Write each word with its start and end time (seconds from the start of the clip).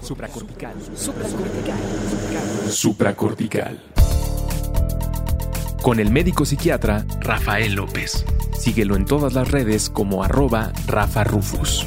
Supracortical. 0.00 0.74
Supracortical. 0.96 1.78
Supracortical. 2.70 3.80
Con 5.82 6.00
el 6.00 6.10
médico 6.10 6.44
psiquiatra 6.44 7.04
Rafael 7.20 7.74
López. 7.74 8.24
Síguelo 8.58 8.96
en 8.96 9.04
todas 9.04 9.34
las 9.34 9.50
redes 9.50 9.90
como 9.90 10.24
arroba 10.24 10.72
Rafa 10.86 11.24
Rufus. 11.24 11.86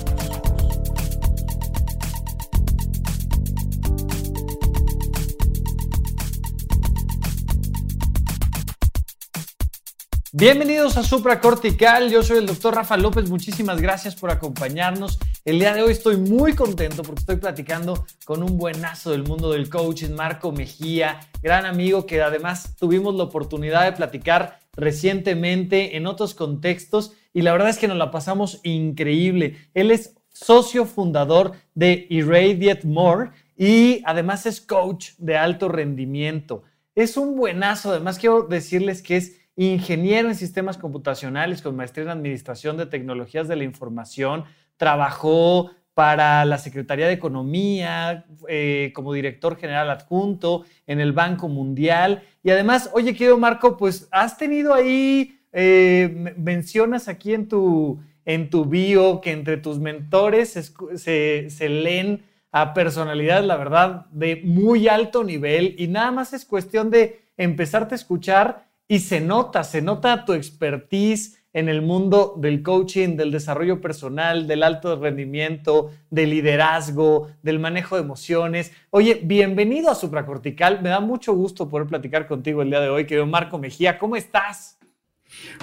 Bienvenidos 10.34 10.98
a 10.98 11.04
Supra 11.04 11.42
Cortical, 11.42 12.12
yo 12.12 12.22
soy 12.22 12.38
el 12.38 12.46
doctor 12.46 12.76
Rafa 12.76 12.96
López, 12.96 13.28
muchísimas 13.28 13.82
gracias 13.82 14.16
por 14.16 14.30
acompañarnos. 14.30 15.18
El 15.48 15.60
día 15.60 15.74
de 15.74 15.82
hoy 15.82 15.94
estoy 15.94 16.18
muy 16.18 16.56
contento 16.56 17.04
porque 17.04 17.22
estoy 17.22 17.38
platicando 17.38 18.06
con 18.26 18.44
un 18.44 18.58
buenazo 18.58 19.12
del 19.12 19.24
mundo 19.24 19.54
del 19.54 19.70
coaching, 19.70 20.10
Marco 20.10 20.52
Mejía, 20.52 21.22
gran 21.42 21.66
amigo 21.66 22.06
que 22.06 22.22
además 22.22 22.76
tuvimos 22.76 23.16
la 23.16 23.24
oportunidad 23.24 23.86
de 23.86 23.94
platicar 23.94 24.60
recientemente 24.74 25.96
en 25.96 26.06
otros 26.06 26.34
contextos 26.34 27.14
y 27.34 27.44
la 27.44 27.54
verdad 27.54 27.70
es 27.70 27.78
que 27.78 27.88
nos 27.88 27.96
la 27.96 28.12
pasamos 28.12 28.60
increíble. 28.64 29.56
Él 29.74 29.92
es 29.92 30.18
socio 30.28 30.84
fundador 30.84 31.54
de 31.74 32.08
Irradiate 32.10 32.86
More 32.86 33.30
y 33.56 34.02
además 34.04 34.46
es 34.48 34.60
coach 34.60 35.12
de 35.18 35.38
alto 35.38 35.70
rendimiento. 35.70 36.64
Es 36.94 37.16
un 37.16 37.38
buenazo, 37.38 37.92
además 37.92 38.20
quiero 38.20 38.42
decirles 38.42 39.02
que 39.02 39.16
es 39.16 39.40
ingeniero 39.56 40.28
en 40.28 40.36
sistemas 40.36 40.78
computacionales 40.78 41.62
con 41.62 41.78
maestría 41.78 42.04
en 42.04 42.12
administración 42.12 42.76
de 42.76 42.86
tecnologías 42.86 43.48
de 43.48 43.56
la 43.56 43.64
información, 43.64 44.44
trabajó 44.78 45.72
para 45.94 46.46
la 46.46 46.60
Secretaría 46.60 47.08
de 47.08 47.14
Economía 47.14 48.26
eh, 48.48 48.92
como 48.94 49.14
director 49.14 49.58
general 49.58 49.90
adjunto 49.90 50.64
en 50.86 51.00
el 51.00 51.12
Banco 51.12 51.50
Mundial. 51.50 52.22
Y 52.44 52.52
además, 52.52 52.92
oye, 52.94 53.14
querido 53.14 53.38
Marco, 53.40 53.78
pues 53.78 54.08
has 54.12 54.38
tenido 54.38 54.76
ahí, 54.76 55.40
eh, 55.52 56.36
mencionas 56.38 57.08
aquí 57.08 57.34
en 57.34 57.48
tu, 57.48 58.00
en 58.26 58.52
tu 58.52 58.66
bio 58.66 59.22
que 59.22 59.32
entre 59.32 59.58
tus 59.58 59.80
mentores 59.80 60.74
se, 60.96 61.50
se 61.50 61.70
leen 61.70 62.24
a 62.52 62.76
personalidades, 62.76 63.46
la 63.46 63.58
verdad, 63.58 64.06
de 64.12 64.42
muy 64.44 64.88
alto 64.88 65.24
nivel 65.24 65.76
y 65.80 65.88
nada 65.88 66.12
más 66.12 66.32
es 66.32 66.46
cuestión 66.46 66.92
de 66.92 67.22
empezarte 67.38 67.96
a 67.96 67.98
escuchar 67.98 68.68
y 68.88 69.00
se 69.00 69.20
nota, 69.20 69.64
se 69.64 69.82
nota 69.82 70.26
tu 70.26 70.34
expertise 70.34 71.37
en 71.58 71.70
el 71.70 71.82
mundo 71.82 72.36
del 72.38 72.62
coaching, 72.62 73.18
del 73.18 73.32
desarrollo 73.32 73.82
personal, 73.82 74.46
del 74.46 74.62
alto 74.62 74.96
rendimiento, 74.96 75.90
del 76.12 76.30
liderazgo, 76.30 77.32
del 77.42 77.58
manejo 77.58 77.96
de 77.96 78.04
emociones. 78.04 78.72
Oye, 78.92 79.22
bienvenido 79.24 79.90
a 79.90 79.96
Supracortical. 79.96 80.84
Me 80.84 80.90
da 80.90 81.00
mucho 81.00 81.34
gusto 81.34 81.68
poder 81.68 81.88
platicar 81.88 82.28
contigo 82.28 82.62
el 82.62 82.70
día 82.70 82.80
de 82.80 82.90
hoy, 82.90 83.08
querido 83.08 83.26
Marco 83.26 83.58
Mejía. 83.58 83.98
¿Cómo 83.98 84.16
estás? 84.16 84.78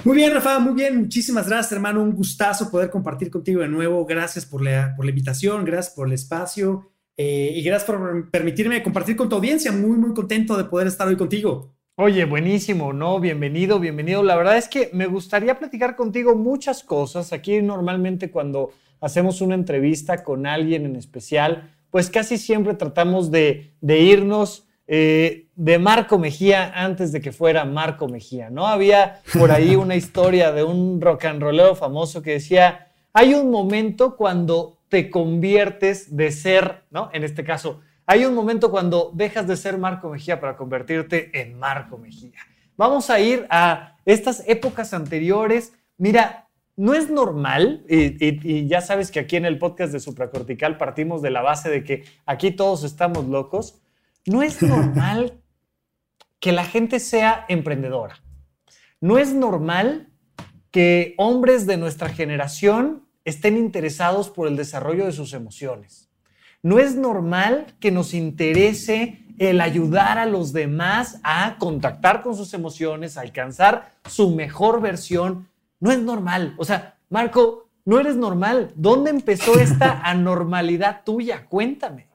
Muy 0.03 0.17
bien, 0.17 0.33
Rafa, 0.33 0.59
muy 0.59 0.73
bien. 0.73 0.99
Muchísimas 0.99 1.47
gracias, 1.47 1.71
hermano. 1.71 2.03
Un 2.03 2.11
gustazo 2.11 2.69
poder 2.69 2.89
compartir 2.89 3.31
contigo 3.31 3.61
de 3.61 3.69
nuevo. 3.69 4.05
Gracias 4.05 4.45
por 4.45 4.61
la, 4.61 4.97
invitación, 5.01 5.63
gracias 5.63 5.95
por 5.95 6.07
el 6.07 6.13
espacio 6.13 6.91
eh, 7.15 7.53
y 7.55 7.63
gracias 7.63 7.89
por 7.89 8.29
permitirme 8.31 8.83
compartir 8.83 9.15
con 9.15 9.29
tu 9.29 9.37
audiencia. 9.37 9.71
Muy, 9.71 9.97
muy 9.97 10.13
contento 10.13 10.57
de 10.57 10.65
poder 10.65 10.87
estar 10.87 11.07
hoy 11.07 11.15
contigo. 11.15 11.74
Oye, 11.97 12.25
buenísimo, 12.25 12.91
¿no? 12.91 13.21
Bienvenido, 13.21 13.79
bienvenido. 13.79 14.21
La 14.21 14.35
verdad 14.35 14.57
es 14.57 14.67
que 14.67 14.89
me 14.91 15.05
gustaría 15.05 15.57
platicar 15.57 15.95
contigo 15.95 16.35
muchas 16.35 16.83
cosas. 16.83 17.31
Aquí 17.31 17.61
normalmente 17.61 18.31
cuando 18.31 18.73
hacemos 18.99 19.39
una 19.39 19.55
entrevista 19.55 20.21
con 20.21 20.45
alguien 20.45 20.85
en 20.85 20.97
especial, 20.97 21.73
pues 21.91 22.09
casi 22.09 22.37
siempre 22.37 22.73
tratamos 22.73 23.31
de, 23.31 23.75
irnos 23.81 24.67
eh, 24.87 25.47
de 25.55 25.79
Marco 25.79 26.19
Mejía 26.19 26.69
antes 26.75 27.13
de 27.13 27.21
que 27.21 27.31
fuera 27.31 27.63
Marco 27.63 28.09
Mejía, 28.09 28.49
¿no? 28.49 28.67
Había 28.67 29.21
por 29.39 29.53
ahí 29.53 29.75
una 29.77 29.95
historia 29.95 30.51
de 30.51 30.65
un 30.65 30.99
rock 30.99 31.23
and 31.23 31.41
rollero 31.41 31.75
famoso 31.75 32.21
que 32.21 32.31
decía, 32.31 32.89
hay 33.13 33.35
un 33.35 33.49
momento 33.49 34.17
cuando 34.17 34.79
te 34.89 35.09
conviertes 35.09 36.13
de 36.13 36.33
ser, 36.33 36.83
¿no? 36.91 37.09
En 37.13 37.23
este 37.23 37.45
caso, 37.45 37.79
hay 38.05 38.25
un 38.25 38.35
momento 38.35 38.69
cuando 38.69 39.11
dejas 39.13 39.47
de 39.47 39.57
ser 39.57 39.77
Marco 39.77 40.09
Mejía 40.09 40.39
para 40.39 40.55
convertirte 40.55 41.41
en 41.41 41.57
Marco 41.57 41.97
Mejía. 41.97 42.39
Vamos 42.77 43.09
a 43.09 43.19
ir 43.19 43.47
a 43.49 43.97
estas 44.05 44.43
épocas 44.47 44.93
anteriores. 44.93 45.73
Mira, 45.97 46.47
no 46.75 46.93
es 46.93 47.09
normal, 47.09 47.85
y, 47.87 48.67
ya 48.67 48.81
sabes 48.81 49.09
que 49.09 49.19
aquí 49.19 49.37
en 49.37 49.45
el 49.45 49.57
podcast 49.57 49.93
de 49.93 49.99
Supracortical 49.99 50.77
partimos 50.77 51.21
de 51.21 51.31
la 51.31 51.41
base 51.41 51.69
de 51.69 51.83
que 51.83 52.03
aquí 52.25 52.51
todos 52.51 52.83
estamos 52.83 53.25
locos. 53.25 53.81
No 54.25 54.43
es 54.43 54.61
normal 54.61 55.41
que 56.39 56.51
la 56.51 56.65
gente 56.65 56.99
sea 56.99 57.45
emprendedora. 57.47 58.21
No 58.99 59.17
es 59.17 59.33
normal 59.33 60.09
que 60.69 61.15
hombres 61.17 61.65
de 61.65 61.77
nuestra 61.77 62.09
generación 62.09 63.07
estén 63.23 63.57
interesados 63.57 64.29
por 64.29 64.47
el 64.47 64.57
desarrollo 64.57 65.05
de 65.05 65.11
sus 65.13 65.33
emociones. 65.33 66.09
No 66.65 66.79
es 66.79 66.95
normal 66.95 67.67
que 67.79 67.91
nos 67.91 68.15
interese 68.15 69.19
el 69.37 69.61
ayudar 69.61 70.17
a 70.17 70.25
los 70.25 70.51
demás 70.51 71.19
a 71.21 71.57
contactar 71.59 72.23
con 72.23 72.35
sus 72.35 72.55
emociones, 72.55 73.17
a 73.17 73.21
alcanzar 73.21 73.91
su 74.09 74.31
mejor 74.31 74.81
versión. 74.81 75.47
No 75.79 75.91
es 75.91 75.99
normal. 75.99 76.55
O 76.57 76.65
sea, 76.65 76.97
Marco, 77.07 77.69
no 77.85 77.99
eres 77.99 78.15
normal. 78.15 78.71
¿Dónde 78.75 79.11
empezó 79.11 79.59
esta 79.59 80.01
anormalidad 80.09 81.03
tuya? 81.05 81.45
Cuéntame. 81.45 82.07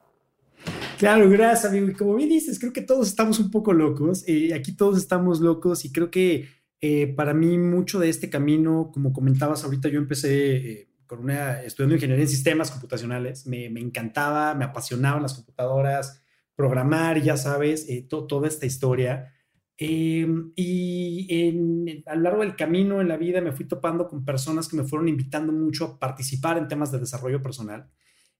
Claro, 0.97 1.29
gracias, 1.29 1.71
amigo. 1.71 1.87
Y 1.87 1.93
como 1.93 2.15
bien 2.15 2.27
dices, 2.27 2.59
creo 2.59 2.73
que 2.73 2.81
todos 2.81 3.07
estamos 3.07 3.39
un 3.39 3.51
poco 3.51 3.71
locos. 3.71 4.25
Eh, 4.27 4.53
aquí 4.53 4.73
todos 4.73 4.97
estamos 4.97 5.39
locos 5.39 5.85
y 5.85 5.93
creo 5.93 6.11
que 6.11 6.49
eh, 6.81 7.07
para 7.07 7.33
mí 7.33 7.57
mucho 7.57 7.99
de 7.99 8.09
este 8.09 8.29
camino, 8.29 8.91
como 8.93 9.13
comentabas 9.13 9.63
ahorita, 9.63 9.87
yo 9.87 9.99
empecé 9.99 10.57
eh, 10.57 10.90
con 11.11 11.19
una, 11.19 11.61
estudiando 11.63 11.95
ingeniería 11.95 12.23
en 12.23 12.29
sistemas 12.29 12.71
computacionales. 12.71 13.45
Me, 13.45 13.69
me 13.69 13.81
encantaba, 13.81 14.55
me 14.55 14.63
apasionaban 14.63 15.21
las 15.21 15.33
computadoras, 15.33 16.23
programar, 16.55 17.21
ya 17.21 17.35
sabes, 17.35 17.85
eh, 17.89 18.07
toda 18.07 18.47
esta 18.47 18.65
historia. 18.65 19.33
Em, 19.77 20.53
y 20.55 21.27
en, 21.29 22.01
a 22.05 22.15
lo 22.15 22.21
largo 22.21 22.43
del 22.43 22.55
camino 22.55 23.01
en 23.01 23.09
la 23.09 23.17
vida 23.17 23.41
me 23.41 23.51
fui 23.51 23.65
topando 23.67 24.07
con 24.07 24.23
personas 24.23 24.69
que 24.69 24.77
me 24.77 24.85
fueron 24.85 25.09
invitando 25.09 25.51
mucho 25.51 25.83
a 25.83 25.99
participar 25.99 26.57
en 26.57 26.69
temas 26.69 26.93
de 26.93 26.99
desarrollo 26.99 27.41
personal. 27.41 27.89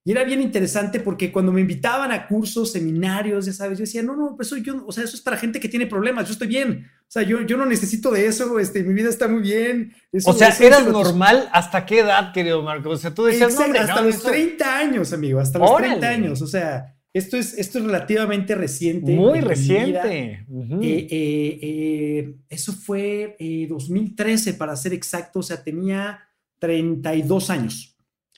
Y 0.04 0.12
era 0.12 0.24
bien 0.24 0.42
interesante 0.42 1.00
porque 1.00 1.32
cuando 1.32 1.52
me 1.52 1.62
invitaban 1.62 2.12
a 2.12 2.28
cursos, 2.28 2.72
seminarios, 2.72 3.46
ya 3.46 3.54
sabes, 3.54 3.78
yo 3.78 3.84
decía, 3.84 4.02
no, 4.02 4.16
no, 4.16 4.36
pues 4.36 4.48
eso 4.48 4.58
yo, 4.58 4.84
o 4.86 4.92
sea, 4.92 5.04
eso 5.04 5.16
es 5.16 5.22
para 5.22 5.38
gente 5.38 5.60
que 5.60 5.70
tiene 5.70 5.86
problemas, 5.86 6.26
yo 6.26 6.34
estoy 6.34 6.48
bien. 6.48 6.88
O 7.02 7.12
sea, 7.12 7.22
yo, 7.22 7.42
yo 7.42 7.56
no 7.56 7.66
necesito 7.66 8.10
de 8.10 8.26
eso, 8.26 8.58
este, 8.58 8.84
mi 8.84 8.94
vida 8.94 9.10
está 9.10 9.28
muy 9.28 9.42
bien. 9.42 9.94
o 10.26 10.34
sea, 10.34 10.50
¿eras 10.60 10.88
normal 10.88 11.50
hasta 11.52 11.86
qué 11.86 12.00
edad, 12.00 12.34
querido 12.34 12.64
Marco? 12.64 12.90
O 12.90 12.98
sea, 12.98 13.14
tú 13.14 13.26
decías, 13.26 13.54
no, 13.54 13.62
hasta 13.80 14.02
los 14.02 14.24
30 14.24 14.78
años, 14.78 15.14
amigo, 15.14 15.40
hasta 15.40 15.60
los 15.60 15.78
30 15.78 16.08
años. 16.08 16.42
O 16.42 16.48
sea, 16.48 16.96
esto 17.14 17.36
es, 17.36 17.58
esto 17.58 17.80
es 17.80 17.86
relativamente 17.86 18.56
reciente. 18.56 19.12
Muy 19.12 19.42
reciente. 19.42 20.46
Eh, 20.82 21.08
eh, 21.12 21.60
eh, 21.62 22.36
eso 22.50 22.72
fue 22.72 23.36
2013, 23.70 24.54
para 24.54 24.76
ser 24.76 24.94
exacto, 24.94 25.40
o 25.40 25.44
sea, 25.44 25.62
tenía 25.62 26.22
32 26.60 27.50
años. 27.50 27.91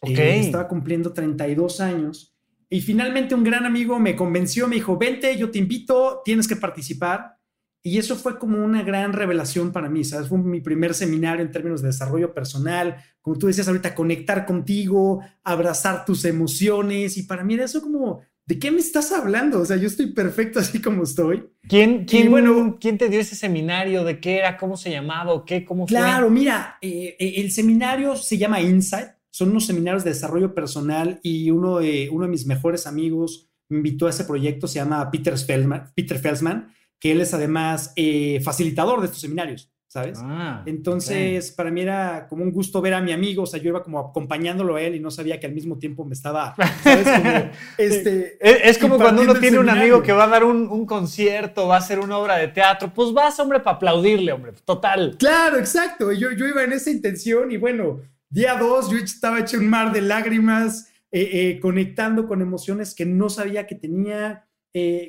Eh, 0.04 0.40
estaba 0.40 0.68
cumpliendo 0.68 1.14
32 1.14 1.80
años. 1.80 2.34
Y 2.70 2.82
finalmente 2.82 3.36
un 3.36 3.44
gran 3.44 3.66
amigo 3.66 4.00
me 4.00 4.16
convenció, 4.16 4.68
me 4.68 4.76
dijo, 4.76 4.98
vente, 4.98 5.38
yo 5.38 5.52
te 5.52 5.60
invito, 5.60 6.22
tienes 6.26 6.48
que 6.48 6.56
participar. 6.56 7.38
Y 7.84 7.98
eso 7.98 8.16
fue 8.16 8.40
como 8.40 8.64
una 8.64 8.82
gran 8.82 9.14
revelación 9.14 9.72
para 9.72 9.90
mí, 9.90 10.04
¿sabes? 10.04 10.30
Fue 10.30 10.38
mi 10.38 10.62
primer 10.62 10.94
seminario 10.94 11.46
en 11.46 11.52
términos 11.52 11.82
de 11.82 11.90
desarrollo 11.90 12.34
personal, 12.34 12.96
como 13.22 13.38
tú 13.38 13.48
decías 13.48 13.68
ahorita, 13.68 13.94
conectar 13.94 14.46
contigo, 14.46 15.22
abrazar 15.44 16.06
tus 16.06 16.26
emociones. 16.26 17.18
Y 17.18 17.24
para 17.24 17.44
mí 17.44 17.54
era 17.56 17.66
eso 17.66 17.82
como, 17.82 18.22
¿de 18.46 18.58
qué 18.58 18.72
me 18.72 18.80
estás 18.80 19.12
hablando? 19.12 19.60
O 19.60 19.66
sea, 19.66 19.78
yo 19.78 19.88
estoy 19.88 20.08
perfecto 20.08 20.60
así 20.60 20.82
como 20.82 21.04
estoy. 21.04 21.48
¿Quién, 21.68 22.06
quién, 22.06 22.32
bueno, 22.32 22.78
¿quién 22.80 22.98
te 22.98 23.10
dio 23.10 23.20
ese 23.20 23.36
seminario? 23.36 24.04
¿De 24.04 24.20
qué 24.20 24.38
era? 24.38 24.58
¿Cómo 24.58 24.78
se 24.78 24.90
llamaba? 24.90 25.44
¿Qué? 25.46 25.64
¿Cómo 25.64 25.86
fue? 25.86 25.98
Claro, 25.98 26.30
mira, 26.30 26.78
eh, 26.82 27.18
eh, 27.20 27.34
el 27.38 27.52
seminario 27.52 28.16
se 28.16 28.38
llama 28.38 28.62
Insight 28.62 29.10
son 29.34 29.50
unos 29.50 29.66
seminarios 29.66 30.04
de 30.04 30.12
desarrollo 30.12 30.54
personal 30.54 31.20
y 31.24 31.50
uno 31.50 31.80
de, 31.80 32.08
uno 32.12 32.26
de 32.26 32.32
mis 32.32 32.46
mejores 32.46 32.86
amigos 32.86 33.50
me 33.68 33.78
invitó 33.78 34.06
a 34.06 34.12
ese 34.12 34.26
proyecto, 34.26 34.68
se 34.68 34.76
llama 34.76 35.10
Peter 35.10 35.36
Felsman, 35.36 35.92
Peter 35.96 36.20
Felsman 36.20 36.72
que 37.00 37.12
él 37.12 37.20
es 37.20 37.34
además 37.34 37.92
eh, 37.96 38.40
facilitador 38.44 39.00
de 39.00 39.08
estos 39.08 39.22
seminarios, 39.22 39.72
¿sabes? 39.88 40.20
Ah, 40.22 40.62
Entonces, 40.68 41.52
para 41.52 41.72
mí 41.72 41.82
era 41.82 42.28
como 42.30 42.44
un 42.44 42.52
gusto 42.52 42.80
ver 42.80 42.94
a 42.94 43.02
mi 43.02 43.12
amigo, 43.12 43.44
o 43.44 43.46
sea, 43.48 43.60
yo 43.60 43.70
iba 43.70 43.84
como 43.84 44.00
acompañándolo 44.00 44.76
a 44.76 44.82
él 44.82 44.96
y 44.96 45.00
no 45.00 45.10
sabía 45.10 45.40
que 45.40 45.48
al 45.48 45.54
mismo 45.54 45.80
tiempo 45.80 46.06
me 46.06 46.14
estaba, 46.14 46.56
¿sabes? 46.84 47.06
Como, 47.06 47.52
este, 47.80 48.38
es, 48.40 48.78
como 48.78 48.98
cuando 48.98 49.24
uno 49.24 49.34
tiene 49.36 49.58
un 49.58 49.68
amigo 49.68 50.04
que 50.04 50.14
va 50.14 50.26
a 50.26 50.28
dar 50.28 50.44
un, 50.44 50.68
un, 50.70 50.86
concierto, 50.86 51.68
va 51.68 51.76
a 51.76 51.80
hacer 51.80 52.00
una 52.00 52.18
obra 52.20 52.38
de 52.38 52.50
teatro, 52.50 52.94
pues 52.94 53.12
vas, 53.12 53.38
hombre, 53.40 53.60
para 53.60 53.78
aplaudirle, 53.78 54.32
hombre, 54.32 54.54
total. 54.64 55.18
Claro, 55.18 55.58
exacto, 55.58 56.12
yo, 56.12 56.32
yo 56.32 56.48
iba 56.48 56.64
en 56.64 56.72
esa 56.72 56.92
intención 56.92 57.52
y 57.52 57.58
bueno, 57.58 58.00
Día 58.34 58.58
2, 58.58 58.90
yo 58.90 58.98
estaba 58.98 59.42
hecho 59.42 59.60
un 59.60 59.70
mar 59.70 59.94
de 59.94 60.02
lágrimas, 60.02 60.88
eh, 61.12 61.60
conectando 61.62 62.28
con 62.28 62.42
emociones 62.42 62.96
que 62.96 63.06
no 63.06 63.30
sabía 63.30 63.68
que 63.68 63.76
tenía, 63.76 64.50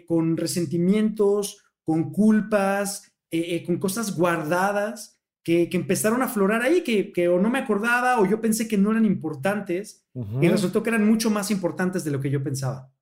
con 0.06 0.36
resentimientos, 0.36 1.64
con 1.84 2.12
culpas, 2.12 3.10
con 3.64 3.78
cosas 3.78 4.14
guardadas 4.14 5.22
que, 5.42 5.70
empezaron 5.72 6.20
a 6.20 6.26
aflorar 6.26 6.60
ahí, 6.60 6.82
que, 6.82 7.28
o 7.28 7.40
no 7.40 7.48
me 7.48 7.60
acordaba 7.60 8.20
o 8.20 8.26
yo 8.26 8.42
pensé 8.42 8.68
que 8.68 8.76
no 8.76 8.90
eran 8.90 9.06
importantes 9.06 10.04
y 10.42 10.46
resultó 10.46 10.82
que 10.82 10.90
eran 10.90 11.06
mucho 11.06 11.30
más 11.30 11.50
importantes 11.50 12.04
de 12.04 12.10
lo 12.10 12.20
que 12.20 12.28
yo 12.28 12.44
pensaba. 12.44 12.92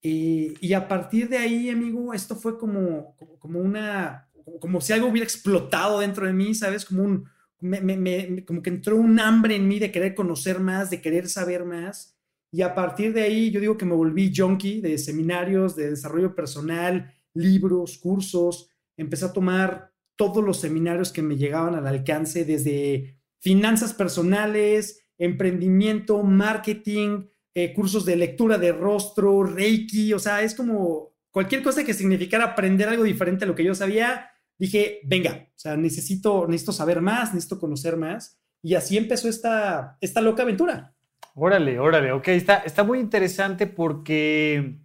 y 0.00 0.72
a 0.74 0.86
partir 0.86 1.28
de 1.28 1.38
ahí, 1.38 1.70
amigo, 1.70 2.14
esto 2.14 2.36
fue 2.36 2.56
como, 2.56 3.16
como 3.40 3.58
una, 3.58 4.28
como 4.60 4.80
si 4.80 4.92
algo 4.92 5.08
hubiera 5.08 5.24
explotado 5.24 5.98
dentro 5.98 6.24
de 6.24 6.32
mí, 6.32 6.54
¿sabes? 6.54 6.84
Como 6.84 7.02
un, 7.02 7.28
me, 7.60 8.44
como 8.44 8.62
que 8.62 8.70
entró 8.70 8.96
un 8.96 9.18
hambre 9.20 9.56
en 9.56 9.68
mí 9.68 9.78
de 9.78 9.90
querer 9.90 10.14
conocer 10.14 10.60
más, 10.60 10.90
de 10.90 11.00
querer 11.00 11.28
saber 11.28 11.64
más. 11.64 12.16
Y 12.52 12.62
a 12.62 12.74
partir 12.74 13.12
de 13.12 13.22
ahí 13.22 13.50
yo 13.50 13.60
digo 13.60 13.76
que 13.76 13.84
me 13.84 13.94
volví 13.94 14.32
junkie 14.34 14.80
de 14.80 14.98
seminarios, 14.98 15.76
de 15.76 15.90
desarrollo 15.90 16.34
personal, 16.34 17.12
libros, 17.34 17.98
cursos. 17.98 18.70
Empecé 18.96 19.26
a 19.26 19.32
tomar 19.32 19.92
todos 20.16 20.42
los 20.42 20.60
seminarios 20.60 21.12
que 21.12 21.22
me 21.22 21.36
llegaban 21.36 21.74
al 21.74 21.86
alcance, 21.86 22.44
desde 22.44 23.18
finanzas 23.40 23.92
personales, 23.92 25.06
emprendimiento, 25.18 26.22
marketing, 26.22 27.26
eh, 27.54 27.72
cursos 27.72 28.04
de 28.04 28.16
lectura 28.16 28.58
de 28.58 28.72
rostro, 28.72 29.42
reiki, 29.42 30.12
o 30.12 30.18
sea, 30.18 30.42
es 30.42 30.54
como 30.54 31.14
cualquier 31.30 31.62
cosa 31.62 31.84
que 31.84 31.94
significara 31.94 32.44
aprender 32.44 32.88
algo 32.88 33.04
diferente 33.04 33.44
a 33.44 33.48
lo 33.48 33.54
que 33.54 33.64
yo 33.64 33.74
sabía, 33.74 34.30
dije, 34.58 35.00
venga, 35.04 35.48
o 35.48 35.58
sea, 35.58 35.76
necesito, 35.76 36.46
necesito 36.46 36.72
saber 36.72 37.00
más, 37.00 37.34
necesito 37.34 37.58
conocer 37.58 37.96
más. 37.96 38.38
Y 38.62 38.74
así 38.74 38.96
empezó 38.96 39.28
esta, 39.28 39.96
esta 40.00 40.20
loca 40.20 40.42
aventura. 40.42 40.94
Órale, 41.34 41.78
órale, 41.78 42.12
ok, 42.12 42.28
está, 42.28 42.56
está 42.58 42.82
muy 42.82 42.98
interesante 42.98 43.66
porque 43.66 44.78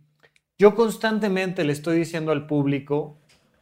yo 0.58 0.76
constantemente 0.76 1.64
le 1.64 1.74
estoy 1.74 1.98
diciendo 1.98 2.32
al 2.32 2.46
público, 2.46 3.18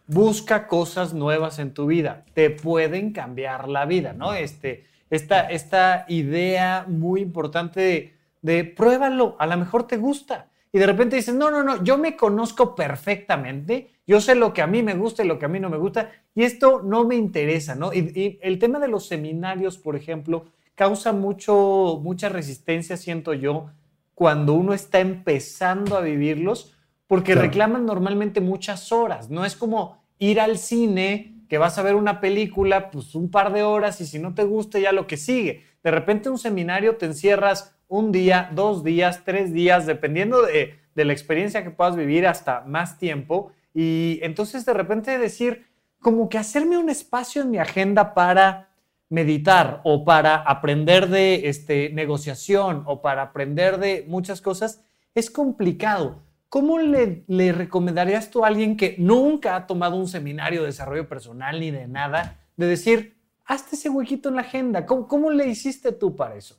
busca 0.08 0.66
cosas 0.68 1.14
nuevas 1.14 1.60
en 1.60 1.74
tu 1.74 1.86
vida, 1.86 2.26
te 2.34 2.50
pueden 2.50 3.14
cambiar 3.14 3.70
la 3.70 3.86
vida, 3.86 4.14
¿no? 4.14 4.34
Este, 4.34 4.86
esta, 5.12 5.42
esta 5.42 6.06
idea 6.08 6.86
muy 6.88 7.22
importante 7.22 7.80
de, 7.80 8.14
de 8.42 8.64
pruébalo, 8.66 9.36
a 9.40 9.46
lo 9.46 9.58
mejor 9.58 9.86
te 9.86 9.98
gusta. 9.98 10.50
Y 10.72 10.80
de 10.80 10.86
repente 10.86 11.16
dices, 11.16 11.36
no, 11.36 11.50
no, 11.50 11.64
no, 11.64 11.84
yo 11.84 11.98
me 11.98 12.16
conozco 12.16 12.76
perfectamente, 12.76 13.92
yo 14.10 14.20
sé 14.22 14.34
lo 14.34 14.56
que 14.56 14.64
a 14.64 14.68
mí 14.68 14.82
me 14.82 14.96
gusta 14.96 15.24
y 15.24 15.28
lo 15.28 15.38
que 15.38 15.46
a 15.46 15.50
mí 15.50 15.60
no 15.60 15.70
me 15.70 15.78
gusta, 15.78 16.10
y 16.34 16.42
esto 16.42 16.82
no 16.82 17.06
me 17.06 17.16
interesa, 17.16 17.76
¿no? 17.76 17.94
Y, 17.94 18.40
el 18.42 18.58
tema 18.58 18.80
de 18.80 18.88
los 18.88 19.08
seminarios, 19.08 19.78
por 19.78 19.96
ejemplo, 19.96 20.48
causa 20.74 21.14
mucho, 21.14 22.00
mucha 22.02 22.28
resistencia, 22.28 22.98
siento 22.98 23.36
yo, 23.36 23.70
cuando 24.16 24.56
uno 24.56 24.74
está 24.74 25.00
empezando 25.00 25.96
a 25.96 26.02
vivirlos, 26.02 26.76
porque 27.06 27.36
reclaman 27.36 27.86
normalmente 27.86 28.42
muchas 28.42 28.92
horas, 28.92 29.30
no 29.30 29.46
es 29.46 29.56
como 29.56 30.04
ir 30.18 30.42
al 30.42 30.58
cine, 30.58 31.44
que 31.48 31.60
vas 31.60 31.78
a 31.78 31.84
ver 31.84 31.94
una 31.94 32.20
película, 32.20 32.90
pues 32.90 33.14
un 33.14 33.30
par 33.30 33.54
de 33.54 33.62
horas 33.62 34.02
y 34.02 34.08
si 34.08 34.18
no 34.18 34.34
te 34.34 34.44
gusta 34.44 34.80
ya 34.80 34.92
lo 34.92 35.06
que 35.06 35.18
sigue. 35.18 35.66
De 35.84 35.92
repente 35.92 36.32
un 36.32 36.40
seminario 36.40 36.98
te 36.98 37.06
encierras 37.06 37.76
un 37.88 38.12
día, 38.12 38.50
dos 38.56 38.84
días, 38.84 39.22
tres 39.24 39.54
días, 39.54 39.86
dependiendo 39.86 40.42
de, 40.42 40.80
de 40.96 41.06
la 41.06 41.14
experiencia 41.14 41.64
que 41.64 41.70
puedas 41.70 41.96
vivir 41.96 42.26
hasta 42.26 42.62
más 42.62 42.98
tiempo 42.98 43.52
y 43.74 44.20
entonces 44.22 44.66
de 44.66 44.74
repente 44.74 45.18
decir, 45.18 45.68
como 46.00 46.30
que 46.30 46.38
hacerme 46.38 46.78
un 46.78 46.90
espacio 46.90 47.42
en 47.42 47.52
mi 47.52 47.58
agenda 47.58 48.14
para 48.14 48.70
meditar 49.10 49.82
o 49.84 50.06
para 50.06 50.36
aprender 50.36 51.10
de 51.10 51.50
este, 51.50 51.90
negociación 51.90 52.84
o 52.86 53.02
para 53.02 53.24
aprender 53.24 53.80
de 53.80 54.06
muchas 54.08 54.42
cosas, 54.42 54.84
es 55.16 55.30
complicado. 55.30 56.24
¿Cómo 56.48 56.80
le, 56.80 57.24
le, 57.28 57.52
recomendarías 57.52 58.32
tú 58.32 58.44
a 58.44 58.48
alguien 58.48 58.78
que 58.78 58.96
nunca 58.98 59.56
ha 59.56 59.68
tomado 59.68 59.96
un 59.96 60.08
seminario 60.08 60.62
de 60.62 60.68
desarrollo 60.68 61.08
personal 61.08 61.60
ni 61.60 61.70
de 61.72 61.88
nada, 61.88 62.40
de 62.56 62.66
decir, 62.66 63.18
hazte 63.46 63.76
ese 63.76 63.90
huequito 63.90 64.30
en 64.30 64.36
la 64.36 64.42
agenda? 64.42 64.86
¿Cómo, 64.86 65.08
cómo 65.08 65.32
le 65.32 65.48
hiciste 65.48 65.92
tú 65.92 66.16
para 66.16 66.36
eso? 66.36 66.56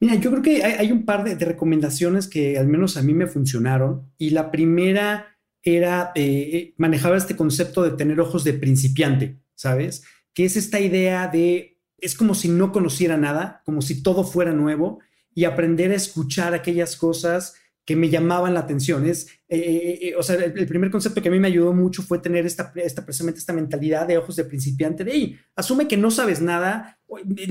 Mira, 0.00 0.14
yo 0.14 0.30
creo 0.30 0.42
que 0.42 0.64
hay, 0.64 0.92
un 0.92 1.04
par 1.04 1.24
de, 1.24 1.36
de, 1.36 1.44
recomendaciones 1.44 2.26
que 2.26 2.58
al 2.58 2.66
menos 2.66 2.96
a 2.96 3.02
mí 3.02 3.12
me 3.12 3.26
funcionaron. 3.26 4.10
Y 4.16 4.30
la 4.30 4.50
primera 4.50 5.26
era, 5.62 6.12
eh, 6.14 6.50
eh, 6.52 6.74
manejaba 6.78 7.16
este 7.16 7.36
concepto 7.36 7.82
de 7.82 7.92
tener 7.92 8.20
ojos 8.20 8.44
de 8.44 8.54
principiante, 8.54 9.38
¿sabes? 9.54 10.02
Que 10.32 10.44
es 10.44 10.56
esta 10.56 10.80
idea 10.80 11.28
de, 11.28 11.78
es 11.98 12.14
como 12.14 12.34
si 12.34 12.48
no 12.48 12.72
conociera 12.72 13.16
nada, 13.16 13.62
como 13.64 13.82
si 13.82 14.02
todo 14.02 14.24
fuera 14.24 14.52
nuevo 14.52 15.00
y 15.34 15.44
aprender 15.44 15.90
a 15.92 15.96
escuchar 15.96 16.54
aquellas 16.54 16.96
cosas 16.96 17.54
que 17.84 17.96
me 17.96 18.08
llamaban 18.08 18.54
la 18.54 18.60
atención. 18.60 19.06
Es, 19.06 19.28
eh, 19.48 20.14
o 20.16 20.22
sea, 20.22 20.36
el, 20.36 20.66
primer 20.66 20.90
concepto 20.90 21.20
que 21.20 21.28
a 21.28 21.32
mí 21.32 21.38
me 21.38 21.48
ayudó 21.48 21.72
mucho 21.72 22.02
fue 22.02 22.18
tener 22.18 22.46
esta, 22.46 22.72
esta, 22.76 23.04
precisamente 23.04 23.40
esta 23.40 23.52
mentalidad 23.52 24.06
de 24.06 24.18
ojos 24.18 24.36
de 24.36 24.44
principiante, 24.44 25.04
de, 25.04 25.12
hey, 25.12 25.38
asume 25.56 25.88
que 25.88 25.96
no 25.96 26.10
sabes 26.10 26.40
nada, 26.40 27.00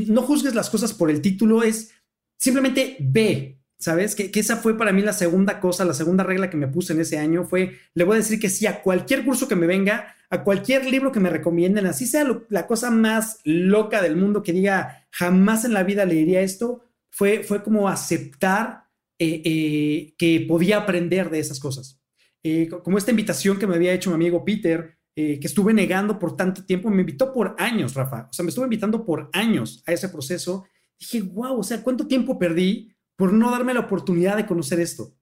no 0.08 0.22
juzgues 0.22 0.56
las 0.56 0.70
cosas 0.70 0.94
por 0.94 1.10
el 1.10 1.22
título, 1.22 1.64
es 1.64 1.92
simplemente 2.38 2.96
ve, 3.00 3.59
¿Sabes? 3.80 4.14
Que, 4.14 4.30
esa 4.34 4.58
fue 4.58 4.78
para 4.78 4.92
mí 4.92 5.02
la 5.02 5.14
segunda 5.14 5.62
cosa, 5.62 5.86
la 5.86 5.94
segunda 5.94 6.26
regla 6.26 6.50
que 6.50 6.58
me 6.58 6.68
puse 6.68 6.92
en 6.92 7.00
ese 7.00 7.18
año 7.18 7.46
fue, 7.46 7.78
le 7.94 8.04
voy 8.04 8.16
a 8.16 8.20
decir 8.20 8.38
que 8.38 8.50
sí 8.50 8.68
a 8.68 8.82
cualquier 8.82 9.24
curso 9.24 9.48
que 9.48 9.56
me 9.56 9.68
venga, 9.68 10.16
a 10.30 10.44
cualquier 10.44 10.86
libro 10.86 11.14
que 11.14 11.22
me 11.22 11.30
recomienden, 11.30 11.88
así 11.88 12.06
sea 12.06 12.28
la 12.50 12.68
cosa 12.68 12.92
más 12.92 13.40
loca 13.46 14.02
del 14.02 14.18
mundo 14.18 14.44
que 14.44 14.52
diga, 14.52 15.08
jamás 15.12 15.64
en 15.64 15.74
la 15.74 15.84
vida 15.84 16.04
leería 16.04 16.42
esto, 16.42 16.84
fue, 17.10 17.44
fue 17.44 17.64
como 17.64 17.88
aceptar 17.88 18.90
eh, 19.18 19.42
eh, 19.44 20.14
que 20.18 20.46
podía 20.48 20.78
aprender 20.78 21.30
de 21.30 21.40
esas 21.40 21.60
cosas. 21.60 22.02
Eh, 22.44 22.70
como 22.70 22.98
esta 22.98 23.12
invitación 23.12 23.60
que 23.60 23.68
me 23.68 23.76
había 23.76 23.94
hecho 23.94 24.10
mi 24.10 24.16
amigo 24.16 24.46
Peter, 24.46 24.98
que 25.16 25.40
estuve 25.42 25.74
negando 25.74 26.18
por 26.18 26.38
tanto 26.38 26.64
tiempo, 26.64 26.90
me 26.90 27.02
invitó 27.02 27.34
por 27.34 27.54
años, 27.58 27.94
Rafa, 27.94 28.30
o 28.30 28.34
sea, 28.34 28.44
me 28.44 28.50
estuvo 28.50 28.64
invitando 28.64 29.04
por 29.04 29.30
años 29.34 29.84
a 29.86 29.92
ese 29.92 30.08
proceso. 30.08 30.66
Dije, 30.98 31.22
wow, 31.22 31.60
o 31.60 31.64
sea, 31.64 31.84
¿cuánto 31.84 32.08
tiempo 32.08 32.40
perdí? 32.40 32.96
Por 33.20 33.34
no 33.34 33.52
darme 33.52 33.74
la 33.74 33.82
oportunidad 33.82 34.38
de 34.38 34.46
conocer 34.46 34.80
esto. 34.80 35.14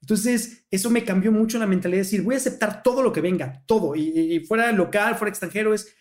Entonces, 0.00 0.66
eso 0.68 0.90
me 0.90 1.04
cambió 1.04 1.30
mucho 1.30 1.60
la 1.60 1.68
mentalidad 1.68 1.98
de 1.98 2.04
decir, 2.04 2.22
voy 2.22 2.34
a 2.34 2.38
aceptar 2.38 2.82
todo 2.82 3.04
lo 3.04 3.12
que 3.12 3.20
venga, 3.20 3.62
todo, 3.66 3.94
y, 3.94 4.40
fuera 4.40 4.72
local, 4.72 5.14
fuera 5.14 5.30
extranjero, 5.30 5.72
es 5.72 5.94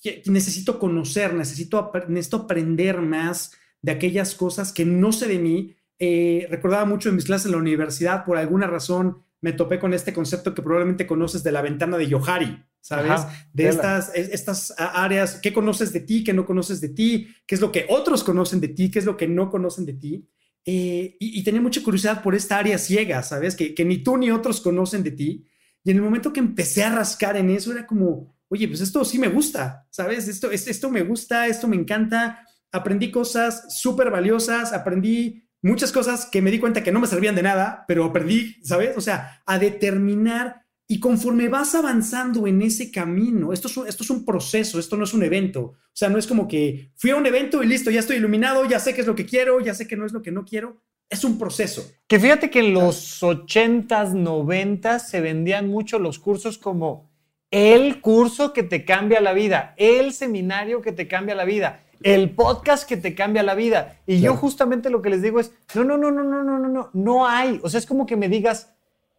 que 0.00 0.22
necesito 0.26 0.78
conocer, 0.78 1.34
necesito, 1.34 1.90
necesito 2.06 2.36
aprender 2.36 3.00
más 3.00 3.50
de 3.82 3.90
aquellas 3.90 4.36
cosas 4.36 4.72
que 4.72 4.84
no 4.84 5.10
sé 5.10 5.26
de 5.26 5.40
mí. 5.40 5.74
Eh, 5.98 6.46
recordaba 6.48 6.84
mucho 6.84 7.08
en 7.08 7.16
mis 7.16 7.24
clases 7.24 7.46
en 7.46 7.52
la 7.52 7.58
universidad, 7.58 8.24
por 8.24 8.36
alguna 8.36 8.68
razón 8.68 9.18
me 9.40 9.52
topé 9.52 9.80
con 9.80 9.94
este 9.94 10.12
concepto 10.12 10.54
que 10.54 10.62
probablemente 10.62 11.08
conoces 11.08 11.42
de 11.42 11.50
la 11.50 11.60
ventana 11.60 11.98
de 11.98 12.06
Yohari, 12.06 12.64
¿sabes? 12.80 13.26
de 13.52 13.68
estas, 13.68 14.14
estas 14.14 14.72
áreas, 14.78 15.40
¿qué 15.42 15.52
conoces 15.52 15.92
de 15.92 16.00
ti, 16.00 16.22
qué 16.22 16.32
no 16.32 16.46
conoces 16.46 16.80
de 16.80 16.90
ti? 16.90 17.34
¿Qué 17.48 17.56
es 17.56 17.60
lo 17.60 17.72
que 17.72 17.84
otros 17.88 18.22
conocen 18.22 18.60
de 18.60 18.68
ti? 18.68 18.92
¿Qué 18.92 19.00
es 19.00 19.04
lo 19.04 19.16
que 19.16 19.26
no 19.26 19.50
conocen 19.50 19.86
de 19.86 19.94
ti? 19.94 20.28
Eh, 20.66 21.16
y, 21.20 21.42
tenía 21.44 21.60
mucha 21.60 21.82
curiosidad 21.82 22.22
por 22.22 22.34
esta 22.34 22.58
área 22.58 22.78
ciega, 22.78 23.22
¿sabes? 23.22 23.54
Que, 23.54 23.74
que, 23.74 23.84
ni 23.84 23.98
tú 23.98 24.16
ni 24.16 24.30
otros 24.30 24.60
conocen 24.60 25.02
de 25.02 25.10
ti. 25.10 25.46
Y 25.84 25.90
en 25.90 25.98
el 25.98 26.02
momento 26.02 26.32
que 26.32 26.40
empecé 26.40 26.84
a 26.84 26.94
rascar 26.94 27.36
en 27.36 27.50
eso, 27.50 27.72
era 27.72 27.86
como, 27.86 28.34
oye, 28.48 28.66
pues 28.68 28.80
esto 28.80 29.04
sí 29.04 29.18
me 29.18 29.28
gusta, 29.28 29.86
¿sabes? 29.90 30.26
Esto, 30.26 30.50
esto 30.50 30.90
me 30.90 31.02
gusta, 31.02 31.46
esto 31.46 31.68
me 31.68 31.76
encanta. 31.76 32.46
Aprendí 32.72 33.10
cosas 33.10 33.78
súper 33.78 34.10
valiosas, 34.10 34.72
aprendí 34.72 35.48
muchas 35.60 35.92
cosas 35.92 36.26
que 36.26 36.40
me 36.40 36.50
di 36.50 36.58
cuenta 36.58 36.82
que 36.82 36.92
no 36.92 37.00
me 37.00 37.06
servían 37.06 37.34
de 37.34 37.42
nada, 37.42 37.84
pero 37.86 38.04
aprendí, 38.04 38.56
¿sabes? 38.62 38.96
O 38.96 39.00
sea, 39.00 39.42
a 39.44 39.58
determinar 39.58 40.63
y 40.86 41.00
conforme 41.00 41.48
vas 41.48 41.74
avanzando 41.74 42.46
en 42.46 42.60
ese 42.60 42.90
camino, 42.90 43.52
esto 43.52 43.68
es, 43.68 43.76
un, 43.76 43.88
esto 43.88 44.02
es 44.02 44.10
un 44.10 44.24
proceso, 44.24 44.78
esto 44.78 44.96
no 44.96 45.04
es 45.04 45.14
un 45.14 45.22
evento. 45.22 45.60
O 45.62 45.76
sea, 45.92 46.10
no 46.10 46.18
es 46.18 46.26
como 46.26 46.46
que 46.46 46.90
fui 46.96 47.10
a 47.10 47.16
un 47.16 47.24
evento 47.26 47.62
y 47.62 47.66
listo, 47.66 47.90
ya 47.90 48.00
estoy 48.00 48.16
iluminado, 48.16 48.66
ya 48.66 48.78
sé 48.78 48.94
qué 48.94 49.00
es 49.00 49.06
lo 49.06 49.14
que 49.14 49.24
quiero, 49.24 49.60
ya 49.60 49.72
sé 49.72 49.86
que 49.86 49.96
no 49.96 50.04
es 50.04 50.12
lo 50.12 50.20
que 50.20 50.30
no 50.30 50.44
quiero. 50.44 50.82
Es 51.08 51.24
un 51.24 51.38
proceso. 51.38 51.90
Que 52.06 52.18
fíjate 52.18 52.50
que 52.50 52.60
en 52.60 52.74
los 52.74 53.22
80s, 53.22 54.12
90s 54.12 54.98
se 54.98 55.20
vendían 55.20 55.68
mucho 55.68 55.98
los 55.98 56.18
cursos 56.18 56.58
como 56.58 57.10
el 57.50 58.00
curso 58.00 58.52
que 58.52 58.62
te 58.62 58.84
cambia 58.84 59.20
la 59.20 59.32
vida, 59.32 59.74
el 59.76 60.12
seminario 60.12 60.82
que 60.82 60.92
te 60.92 61.06
cambia 61.06 61.34
la 61.34 61.44
vida, 61.44 61.84
el 62.02 62.30
podcast 62.30 62.86
que 62.86 62.96
te 62.96 63.14
cambia 63.14 63.42
la 63.42 63.54
vida. 63.54 64.00
Y 64.06 64.20
yo 64.20 64.34
justamente 64.34 64.90
lo 64.90 65.00
que 65.00 65.10
les 65.10 65.22
digo 65.22 65.40
es, 65.40 65.52
no, 65.74 65.84
no, 65.84 65.96
no, 65.96 66.10
no, 66.10 66.24
no, 66.24 66.42
no, 66.42 66.58
no, 66.58 66.68
no, 66.68 66.90
no 66.92 67.26
hay. 67.26 67.60
O 67.62 67.70
sea, 67.70 67.78
es 67.78 67.86
como 67.86 68.06
que 68.06 68.16
me 68.16 68.28
digas, 68.28 68.73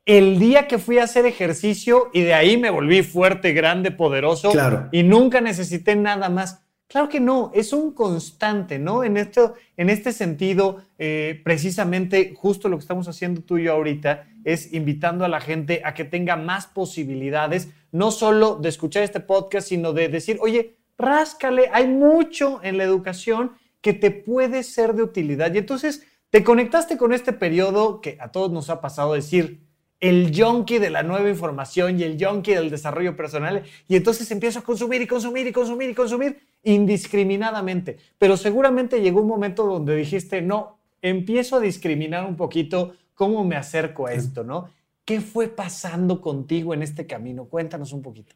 el 0.05 0.37
día 0.37 0.67
que 0.67 0.77
fui 0.77 0.99
a 0.99 1.03
hacer 1.03 1.25
ejercicio 1.25 2.09
y 2.13 2.21
de 2.21 2.33
ahí 2.33 2.57
me 2.57 2.69
volví 2.69 3.01
fuerte, 3.01 3.53
grande, 3.53 3.91
poderoso 3.91 4.53
y 4.91 5.03
nunca 5.03 5.41
necesité 5.41 5.95
nada 5.95 6.29
más. 6.29 6.61
Claro 6.87 7.09
que 7.09 7.19
no, 7.19 7.51
es 7.55 7.73
un 7.73 7.93
constante, 7.93 8.77
¿no? 8.77 9.03
En, 9.03 9.17
esto, 9.17 9.55
en 9.75 9.89
este 9.89 10.13
sentido, 10.13 10.83
eh, 10.99 11.41
precisamente 11.43 12.35
justo 12.35 12.69
lo 12.69 12.77
que 12.77 12.81
estamos 12.81 13.07
haciendo 13.07 13.41
tú 13.41 13.57
y 13.57 13.63
yo 13.63 13.73
ahorita 13.73 14.27
es 14.43 14.71
invitando 14.71 15.25
a 15.25 15.27
la 15.27 15.41
gente 15.41 15.81
a 15.83 15.95
que 15.95 16.05
tenga 16.05 16.35
más 16.35 16.67
posibilidades, 16.67 17.69
no 17.91 18.11
solo 18.11 18.57
de 18.57 18.69
escuchar 18.69 19.01
este 19.01 19.19
podcast, 19.19 19.69
sino 19.69 19.93
de 19.93 20.09
decir, 20.09 20.37
oye, 20.41 20.77
ráscale, 20.95 21.71
hay 21.73 21.87
mucho 21.87 22.59
en 22.61 22.77
la 22.77 22.83
educación 22.83 23.53
que 23.81 23.93
te 23.93 24.11
puede 24.11 24.61
ser 24.61 24.93
de 24.93 25.01
utilidad. 25.01 25.51
Y 25.55 25.57
entonces 25.57 26.05
te 26.29 26.43
conectaste 26.43 26.97
con 26.97 27.13
este 27.13 27.33
periodo 27.33 27.99
que 27.99 28.17
a 28.19 28.31
todos 28.31 28.51
nos 28.51 28.69
ha 28.69 28.79
pasado 28.79 29.13
decir, 29.13 29.65
el 29.99 30.31
junkie 30.35 30.79
de 30.79 30.89
la 30.89 31.03
nueva 31.03 31.29
información 31.29 31.99
y 31.99 32.03
el 32.03 32.23
junkie 32.23 32.53
del 32.53 32.69
desarrollo 32.69 33.15
personal. 33.15 33.63
Y 33.87 33.95
entonces 33.95 34.29
empiezo 34.31 34.59
a 34.59 34.63
consumir 34.63 35.01
y 35.01 35.07
consumir 35.07 35.47
y 35.47 35.51
consumir 35.51 35.89
y 35.89 35.93
consumir 35.93 36.39
indiscriminadamente. 36.63 37.97
Pero 38.17 38.37
seguramente 38.37 39.01
llegó 39.01 39.21
un 39.21 39.27
momento 39.27 39.65
donde 39.65 39.95
dijiste, 39.95 40.41
no, 40.41 40.77
empiezo 41.01 41.57
a 41.57 41.59
discriminar 41.59 42.25
un 42.25 42.35
poquito 42.35 42.93
cómo 43.13 43.43
me 43.43 43.55
acerco 43.55 44.07
a 44.07 44.13
esto, 44.13 44.43
¿no? 44.43 44.69
¿Qué 45.05 45.21
fue 45.21 45.47
pasando 45.47 46.19
contigo 46.19 46.73
en 46.73 46.81
este 46.81 47.05
camino? 47.05 47.45
Cuéntanos 47.45 47.93
un 47.93 48.01
poquito. 48.01 48.35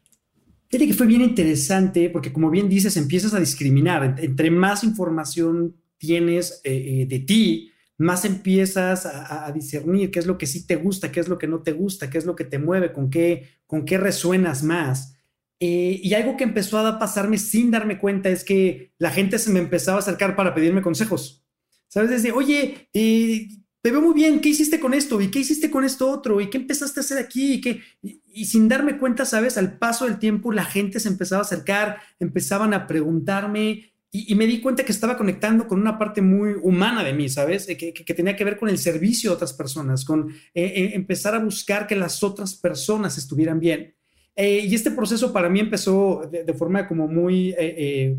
Fíjate 0.68 0.86
que 0.86 0.94
fue 0.94 1.08
bien 1.08 1.22
interesante 1.22 2.10
porque 2.10 2.32
como 2.32 2.48
bien 2.48 2.68
dices, 2.68 2.96
empiezas 2.96 3.34
a 3.34 3.40
discriminar. 3.40 4.16
Entre 4.18 4.52
más 4.52 4.84
información 4.84 5.74
tienes 5.98 6.60
eh, 6.62 7.02
eh, 7.02 7.06
de 7.06 7.18
ti, 7.18 7.72
más 8.00 8.24
empiezas 8.24 9.04
a, 9.04 9.52
discernir 9.52 10.10
qué 10.10 10.20
es 10.20 10.26
lo 10.26 10.38
que 10.38 10.46
sí 10.46 10.66
te 10.66 10.76
gusta, 10.76 11.12
qué 11.12 11.20
es 11.20 11.28
lo 11.28 11.36
que 11.36 11.46
no 11.46 11.62
te 11.62 11.72
gusta, 11.72 12.08
qué 12.08 12.16
es 12.16 12.24
lo 12.24 12.34
que 12.34 12.44
te 12.44 12.58
mueve, 12.58 12.92
con 12.92 13.10
qué, 13.10 13.46
con 13.66 13.84
qué 13.84 13.98
resuenas 13.98 14.62
más. 14.62 15.18
Eh, 15.60 16.00
y 16.02 16.14
algo 16.14 16.34
que 16.38 16.44
empezó 16.44 16.78
a 16.78 16.98
pasarme 16.98 17.36
sin 17.36 17.70
darme 17.70 17.98
cuenta 17.98 18.30
es 18.30 18.42
que 18.42 18.94
la 18.96 19.10
gente 19.10 19.38
se 19.38 19.50
me 19.50 19.58
empezaba 19.58 19.98
a 19.98 20.00
acercar 20.00 20.34
para 20.34 20.54
pedirme 20.54 20.80
consejos. 20.80 21.44
¿Sabes? 21.88 22.08
Desde, 22.08 22.32
oye, 22.32 22.88
eh, 22.94 23.48
te 23.82 23.90
veo 23.90 24.00
muy 24.00 24.14
bien, 24.14 24.40
¿qué 24.40 24.48
hiciste 24.48 24.80
con 24.80 24.94
esto? 24.94 25.20
¿Y 25.20 25.30
qué 25.30 25.40
hiciste 25.40 25.70
con 25.70 25.84
esto 25.84 26.10
otro? 26.10 26.40
¿Y 26.40 26.48
qué 26.48 26.56
empezaste 26.56 27.00
a 27.00 27.02
hacer 27.02 27.18
aquí? 27.18 27.54
¿Y, 27.54 27.60
qué? 27.60 27.82
y, 28.02 28.46
sin 28.46 28.66
darme 28.66 28.96
cuenta, 28.96 29.26
¿sabes? 29.26 29.58
Al 29.58 29.76
paso 29.76 30.06
del 30.06 30.18
tiempo, 30.18 30.52
la 30.52 30.64
gente 30.64 31.00
se 31.00 31.08
empezaba 31.08 31.40
a 31.40 31.44
acercar, 31.44 31.98
empezaban 32.18 32.72
a 32.72 32.86
preguntarme 32.86 33.92
y, 34.12 34.34
me 34.34 34.46
di 34.46 34.60
cuenta 34.60 34.84
que 34.84 34.90
estaba 34.90 35.16
conectando 35.16 35.68
con 35.68 35.80
una 35.80 35.96
parte 35.96 36.20
muy 36.20 36.54
humana 36.60 37.04
de 37.04 37.12
mí, 37.12 37.28
¿sabes? 37.28 37.68
Eh, 37.68 37.76
que, 37.76 37.92
que, 37.92 38.14
tenía 38.14 38.34
que 38.34 38.44
ver 38.44 38.56
con 38.56 38.68
el 38.68 38.78
servicio 38.78 39.30
a 39.30 39.34
otras 39.34 39.52
personas, 39.52 40.04
con 40.04 40.30
eh, 40.30 40.64
eh, 40.64 40.90
empezar 40.94 41.34
a 41.34 41.38
buscar 41.38 41.86
que 41.86 41.94
las 41.94 42.24
otras 42.24 42.56
personas 42.56 43.18
estuvieran 43.18 43.60
bien. 43.60 43.94
y 44.36 44.74
este 44.74 44.90
proceso 44.90 45.32
para 45.32 45.48
mí 45.48 45.60
empezó 45.60 46.22
de, 46.30 46.54
forma 46.54 46.88
como 46.88 47.06
muy, 47.06 47.54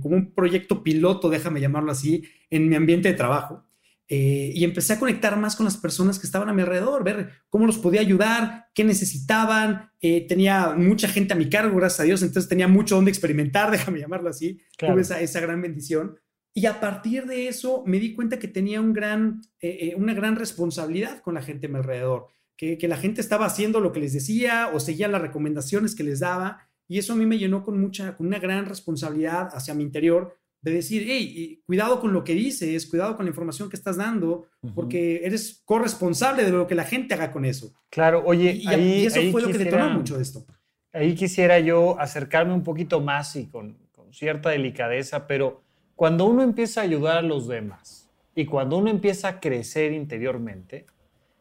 como 0.02 0.16
un 0.16 0.32
proyecto 0.34 0.84
piloto, 0.84 1.30
déjame 1.30 1.60
llamarlo 1.60 1.92
así, 1.92 2.24
en 2.50 2.70
mi 2.70 2.76
ambiente 2.76 3.10
de 3.10 3.16
trabajo. 3.16 3.66
Eh, 4.14 4.52
y 4.54 4.66
empecé 4.66 4.92
a 4.92 5.00
conectar 5.00 5.38
más 5.38 5.56
con 5.56 5.64
las 5.64 5.78
personas 5.78 6.20
que 6.20 6.26
estaban 6.26 6.50
a 6.50 6.54
mi 6.54 6.64
alrededor, 6.64 7.02
ver 7.02 7.32
cómo 7.48 7.66
los 7.66 7.78
podía 7.78 8.02
ayudar, 8.02 8.66
qué 8.76 8.84
necesitaban. 8.84 9.90
Eh, 10.02 10.28
tenía 10.28 10.74
mucha 10.76 11.08
gente 11.08 11.32
a 11.32 11.38
mi 11.38 11.48
cargo, 11.48 11.78
gracias 11.78 12.02
a 12.02 12.04
Dios, 12.04 12.22
entonces 12.22 12.50
tenía 12.50 12.68
mucho 12.68 12.96
donde 12.96 13.10
experimentar, 13.10 13.72
déjame 13.72 14.00
llamarlo 14.00 14.30
así. 14.30 14.60
Tuve 14.78 15.00
esa, 15.00 15.22
esa, 15.22 15.40
gran 15.40 15.62
bendición. 15.62 16.20
Y 16.54 16.66
a 16.66 16.82
partir 16.82 17.26
de 17.26 17.48
eso 17.48 17.86
me 17.88 18.00
di 18.00 18.14
cuenta 18.14 18.38
que 18.38 18.50
tenía 18.50 18.82
un 18.82 18.92
gran, 18.92 19.44
eh, 19.62 19.94
una 19.96 20.14
gran 20.14 20.36
responsabilidad 20.36 21.22
con 21.22 21.36
la 21.36 21.42
gente 21.42 21.68
a 21.68 21.70
mi 21.70 21.78
alrededor, 21.78 22.28
que, 22.58 22.78
que 22.78 22.90
la 22.90 22.98
gente 22.98 23.22
estaba 23.22 23.46
haciendo 23.46 23.80
lo 23.80 23.94
que 23.94 24.02
les 24.02 24.12
decía 24.12 24.72
o 24.74 24.82
seguía 24.82 25.08
las 25.08 25.22
recomendaciones 25.22 25.96
que 25.96 26.04
les 26.04 26.20
daba. 26.20 26.68
Y 26.86 26.98
eso 26.98 27.14
a 27.14 27.16
mí 27.16 27.26
me 27.26 27.38
llenó 27.38 27.64
con 27.64 27.80
mucha, 27.80 28.18
con 28.18 28.28
una 28.28 28.40
gran 28.40 28.66
responsabilidad 28.66 29.48
hacia 29.54 29.74
mi 29.74 29.84
interior 29.84 30.41
de 30.62 30.72
decir, 30.72 31.04
hey, 31.08 31.62
cuidado 31.66 32.00
con 32.00 32.14
lo 32.14 32.24
que 32.24 32.34
dices, 32.34 32.86
cuidado 32.86 33.16
con 33.16 33.26
la 33.26 33.30
información 33.30 33.70
que 33.70 33.76
estás 33.76 33.98
dando, 33.98 34.48
porque 34.76 35.22
eres 35.24 35.62
corresponsable 35.66 36.44
de 36.44 36.52
lo 36.52 36.68
que 36.68 36.76
la 36.76 36.84
gente 36.84 37.16
haga 37.16 37.32
con 37.32 37.46
eso. 37.46 37.74
Claro, 37.90 38.24
oye, 38.26 38.52
y, 38.54 38.68
ahí, 38.68 39.06
eso 39.06 39.20
fue 39.32 39.42
lo 39.42 39.48
que 39.48 39.58
detonó 39.58 39.90
mucho 39.90 40.18
de 40.18 40.24
esto. 40.24 40.46
Ahí 40.94 41.16
quisiera 41.16 41.60
yo 41.60 42.00
acercarme 42.00 42.54
un 42.54 42.64
poquito 42.64 43.02
más 43.02 43.36
y 43.36 43.48
con, 43.48 43.78
con 43.92 44.14
cierta 44.14 44.50
delicadeza, 44.50 45.26
pero 45.26 45.64
cuando 45.96 46.26
uno 46.26 46.44
empieza 46.44 46.82
a 46.82 46.84
ayudar 46.84 47.18
a 47.18 47.22
los 47.22 47.48
demás 47.48 48.12
y 48.36 48.46
cuando 48.46 48.78
uno 48.78 48.90
empieza 48.90 49.28
a 49.30 49.40
crecer 49.40 49.94
interiormente, 49.94 50.86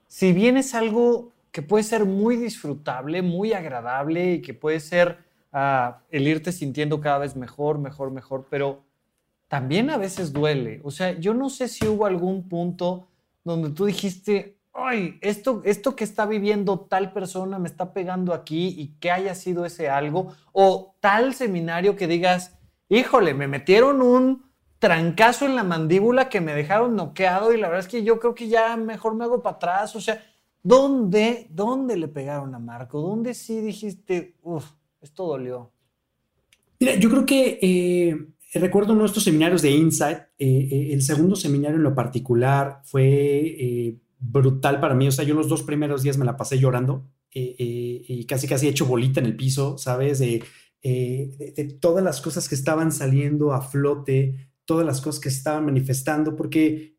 si 0.07 0.33
bien 0.33 0.57
es 0.57 0.75
algo 0.75 1.33
que 1.53 1.63
puede 1.63 1.85
ser 1.85 2.05
muy 2.05 2.37
disfrutable, 2.37 3.23
muy 3.23 3.53
agradable 3.53 4.35
y 4.35 4.43
que 4.43 4.55
puede 4.55 4.81
ser 4.81 5.19
uh, 5.53 5.95
el 6.11 6.27
irte 6.27 6.53
sintiendo 6.53 7.01
cada 7.01 7.19
vez 7.19 7.37
mejor, 7.37 7.79
mejor, 7.79 8.11
mejor, 8.11 8.47
pero 8.49 8.85
también 9.51 9.91
a 9.91 9.97
veces 9.97 10.33
duele. 10.33 10.81
O 10.85 10.93
sea, 10.93 11.19
yo 11.19 11.35
no 11.35 11.51
sé 11.51 11.67
si 11.67 11.85
hubo 11.89 12.07
algún 12.07 12.49
punto 12.49 13.09
donde 13.43 13.71
tú 13.71 13.85
dijiste, 13.85 14.61
ay, 14.73 15.19
esto, 15.23 15.61
esto 15.65 15.97
que 15.97 16.05
está 16.05 16.25
viviendo 16.25 16.79
tal 16.79 17.13
persona 17.13 17.59
me 17.59 17.67
está 17.67 17.93
pegando 17.93 18.33
aquí 18.33 18.69
y 18.79 18.95
que 19.01 19.11
haya 19.11 19.35
sido 19.35 19.67
ese 19.67 19.89
algo, 19.89 20.29
o 20.53 20.95
tal 21.01 21.35
seminario 21.35 21.97
que 21.97 22.07
digas, 22.07 22.61
híjole, 22.89 23.35
me 23.35 23.49
metieron 23.49 24.03
un 24.03 24.45
trancazo 24.79 25.47
en 25.47 25.57
la 25.57 25.65
mandíbula 25.65 26.29
que 26.29 26.41
me 26.41 26.55
dejaron 26.55 26.95
noqueado 26.95 27.53
y 27.53 27.59
la 27.59 27.67
verdad 27.67 27.85
es 27.85 27.91
que 27.91 28.05
yo 28.05 28.21
creo 28.21 28.37
que 28.37 28.47
ya 28.47 28.77
mejor 28.77 29.17
me 29.17 29.25
hago 29.25 29.43
para 29.43 29.57
atrás. 29.57 29.97
O 29.97 30.01
sea, 30.01 30.23
¿dónde, 30.63 31.49
dónde 31.51 31.97
le 31.97 32.07
pegaron 32.07 32.55
a 32.55 32.61
Marco? 32.61 33.01
¿Dónde 33.01 33.35
sí 33.35 33.61
dijiste, 33.61 34.37
uff, 34.43 34.71
esto 35.01 35.27
dolió? 35.27 35.73
Mira, 36.79 36.95
yo 36.95 37.11
creo 37.11 37.27
que 37.27 37.59
eh, 37.61 38.27
recuerdo 38.59 38.95
nuestros 38.95 39.25
seminarios 39.25 39.63
de 39.63 39.71
Insight. 39.71 40.19
Eh, 40.39 40.69
eh, 40.71 40.93
el 40.93 41.03
segundo 41.03 41.37
seminario 41.37 41.77
en 41.77 41.85
lo 41.85 41.95
particular 41.95 42.81
fue 42.85 43.07
eh, 43.07 43.99
brutal 44.19 44.81
para 44.81 44.95
mí. 44.95 45.07
O 45.07 45.13
sea, 45.13 45.25
yo 45.25 45.35
los 45.35 45.49
dos 45.49 45.63
primeros 45.63 46.03
días 46.03 46.19
me 46.19 46.25
la 46.25 46.37
pasé 46.37 46.59
llorando 46.59 47.07
y 47.33 48.25
casi 48.27 48.49
casi 48.49 48.67
hecho 48.67 48.87
bolita 48.87 49.21
en 49.21 49.27
el 49.27 49.37
piso, 49.37 49.79
¿sabes? 49.79 50.19
De, 50.19 50.43
todas 51.81 52.03
las 52.03 52.21
cosas 52.21 52.49
que 52.49 52.57
estaban 52.57 52.91
saliendo 52.91 53.53
a 53.53 53.63
flote, 53.63 54.51
todas 54.65 54.85
las 54.85 55.01
cosas 55.01 55.21
que 55.21 55.29
estaban 55.29 55.67
manifestando, 55.67 56.35
porque 56.35 56.97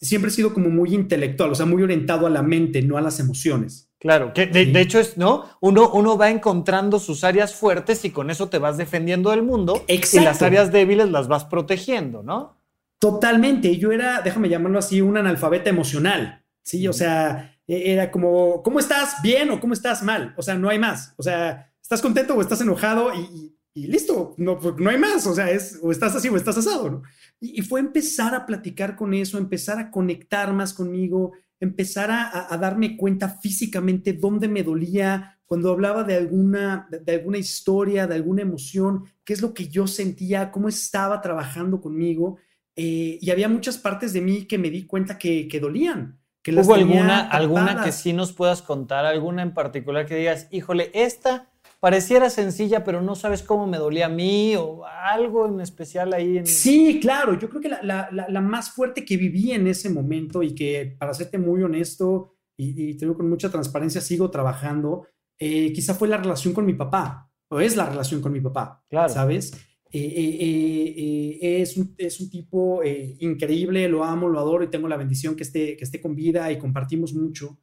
siempre 0.00 0.30
he 0.30 0.34
sido 0.34 0.54
como 0.54 0.70
muy 0.70 0.94
intelectual, 0.94 1.52
o 1.52 1.54
sea, 1.54 1.66
muy 1.66 1.82
orientado 1.82 2.26
a 2.26 2.30
la 2.30 2.42
mente, 2.42 2.82
no 2.82 2.96
a 2.96 3.00
las 3.00 3.20
emociones. 3.20 3.90
Claro, 3.98 4.32
que 4.32 4.46
de, 4.46 4.80
hecho 4.80 5.00
es, 5.00 5.16
¿no? 5.16 5.46
Uno, 5.60 5.90
uno 5.90 6.16
va 6.16 6.30
encontrando 6.30 7.00
sus 7.00 7.24
áreas 7.24 7.54
fuertes 7.54 8.04
y 8.04 8.10
con 8.10 8.30
eso 8.30 8.48
te 8.48 8.58
vas 8.58 8.76
defendiendo 8.76 9.30
del 9.30 9.42
mundo 9.42 9.84
y 9.88 10.20
las 10.20 10.40
áreas 10.42 10.70
débiles 10.70 11.10
las 11.10 11.26
vas 11.26 11.44
protegiendo, 11.46 12.22
¿no? 12.22 12.56
Totalmente. 13.00 13.76
Yo 13.76 13.90
era, 13.90 14.22
déjame 14.22 14.48
llamarlo 14.48 14.78
así, 14.78 15.00
un 15.00 15.16
analfabeta 15.16 15.70
emocional. 15.70 16.44
Sí, 16.62 16.86
o 16.86 16.92
sea, 16.92 17.58
e, 17.66 17.92
era 17.92 18.10
como, 18.10 18.62
¿cómo 18.62 18.78
estás? 18.78 19.16
¿Bien 19.22 19.50
o 19.50 19.60
cómo 19.60 19.72
estás 19.72 20.02
mal? 20.02 20.32
O 20.36 20.42
sea, 20.42 20.54
no 20.54 20.68
hay 20.68 20.78
más. 20.78 21.14
O 21.16 21.22
sea, 21.22 21.72
¿estás 21.82 22.00
contento 22.00 22.34
o 22.34 22.40
estás 22.40 22.60
enojado? 22.60 23.12
Y, 23.14 23.57
listo, 23.74 24.34
no, 24.38 24.58
pues, 24.58 24.74
no 24.78 24.90
hay 24.90 24.98
más. 24.98 25.26
O 25.26 25.34
sea, 25.34 25.50
es 25.50 25.78
o 25.82 25.92
estás 25.92 26.14
así 26.16 26.28
o 26.28 26.36
estás 26.36 26.58
asado, 26.58 26.90
¿no? 26.90 27.02
Y, 27.40 27.60
y 27.60 27.62
fue 27.62 27.80
empezar 27.80 28.34
a 28.34 28.46
platicar 28.46 28.96
con 28.96 29.14
eso, 29.14 29.38
empezar 29.38 29.78
a 29.78 29.90
conectar 29.90 30.52
más 30.52 30.74
conmigo, 30.74 31.32
empezar 31.60 32.10
a, 32.10 32.56
darme 32.56 32.96
cuenta 32.96 33.28
físicamente 33.28 34.12
dónde 34.12 34.48
me 34.48 34.62
dolía, 34.62 35.38
cuando 35.44 35.70
hablaba 35.70 36.04
de 36.04 36.16
alguna, 36.16 36.88
de, 36.90 37.14
alguna 37.14 37.38
historia, 37.38 38.06
de 38.06 38.14
alguna 38.14 38.42
emoción, 38.42 39.04
qué 39.24 39.32
es 39.32 39.42
lo 39.42 39.54
que 39.54 39.68
yo 39.68 39.86
sentía, 39.86 40.50
cómo 40.50 40.68
estaba 40.68 41.20
trabajando 41.20 41.80
conmigo. 41.80 42.36
Eh, 42.76 43.18
y 43.20 43.30
había 43.30 43.48
muchas 43.48 43.78
partes 43.78 44.12
de 44.12 44.20
mí 44.20 44.44
que 44.44 44.58
me 44.58 44.70
di 44.70 44.86
cuenta 44.86 45.18
que, 45.18 45.48
que 45.48 45.58
dolían. 45.58 46.18
Que 46.42 46.52
¿Hubo 46.54 46.74
alguna, 46.74 47.28
alguna 47.28 47.82
que 47.82 47.92
sí 47.92 48.12
nos 48.12 48.32
puedas 48.32 48.62
contar, 48.62 49.04
alguna 49.04 49.42
en 49.42 49.52
particular 49.52 50.06
que 50.06 50.14
digas, 50.14 50.46
híjole, 50.50 50.90
esta 50.94 51.50
pareciera 51.80 52.28
sencilla, 52.30 52.82
pero 52.84 53.00
no 53.00 53.14
sabes 53.14 53.42
cómo 53.42 53.66
me 53.66 53.78
dolía 53.78 54.06
a 54.06 54.10
mí 54.10 54.56
o 54.56 54.84
algo 54.84 55.46
en 55.46 55.60
especial 55.60 56.12
ahí. 56.12 56.38
En... 56.38 56.46
Sí, 56.46 56.98
claro, 57.00 57.38
yo 57.38 57.48
creo 57.48 57.62
que 57.62 57.68
la, 57.68 58.40
más 58.40 58.70
fuerte 58.70 59.04
que 59.04 59.16
viví 59.16 59.52
en 59.52 59.66
ese 59.66 59.88
momento 59.88 60.42
y 60.42 60.54
que, 60.54 60.96
para 60.98 61.14
serte 61.14 61.38
muy 61.38 61.62
honesto 61.62 62.34
y, 62.56 62.94
te 62.94 63.04
digo 63.04 63.16
con 63.16 63.28
mucha 63.28 63.50
transparencia, 63.50 64.00
sigo 64.00 64.30
trabajando, 64.30 65.06
eh, 65.38 65.72
quizá 65.72 65.94
fue 65.94 66.08
la 66.08 66.16
relación 66.16 66.52
con 66.52 66.66
mi 66.66 66.74
papá, 66.74 67.30
o 67.50 67.60
es 67.60 67.76
la 67.76 67.88
relación 67.88 68.20
con 68.20 68.32
mi 68.32 68.40
papá, 68.40 68.84
claro. 68.88 69.12
¿sabes? 69.12 69.52
Eh, 69.90 71.38
eh, 71.40 71.60
es, 71.62 71.76
un, 71.76 71.94
es, 71.96 72.20
un, 72.20 72.28
tipo 72.28 72.82
increíble, 72.84 73.88
lo 73.88 74.04
amo, 74.04 74.28
lo 74.28 74.40
adoro 74.40 74.64
y 74.64 74.70
tengo 74.70 74.88
la 74.88 74.96
bendición 74.96 75.36
que 75.36 75.44
esté, 75.44 75.76
que 75.76 75.84
esté 75.84 76.00
con 76.00 76.16
vida 76.16 76.50
y 76.50 76.58
compartimos 76.58 77.14
mucho. 77.14 77.60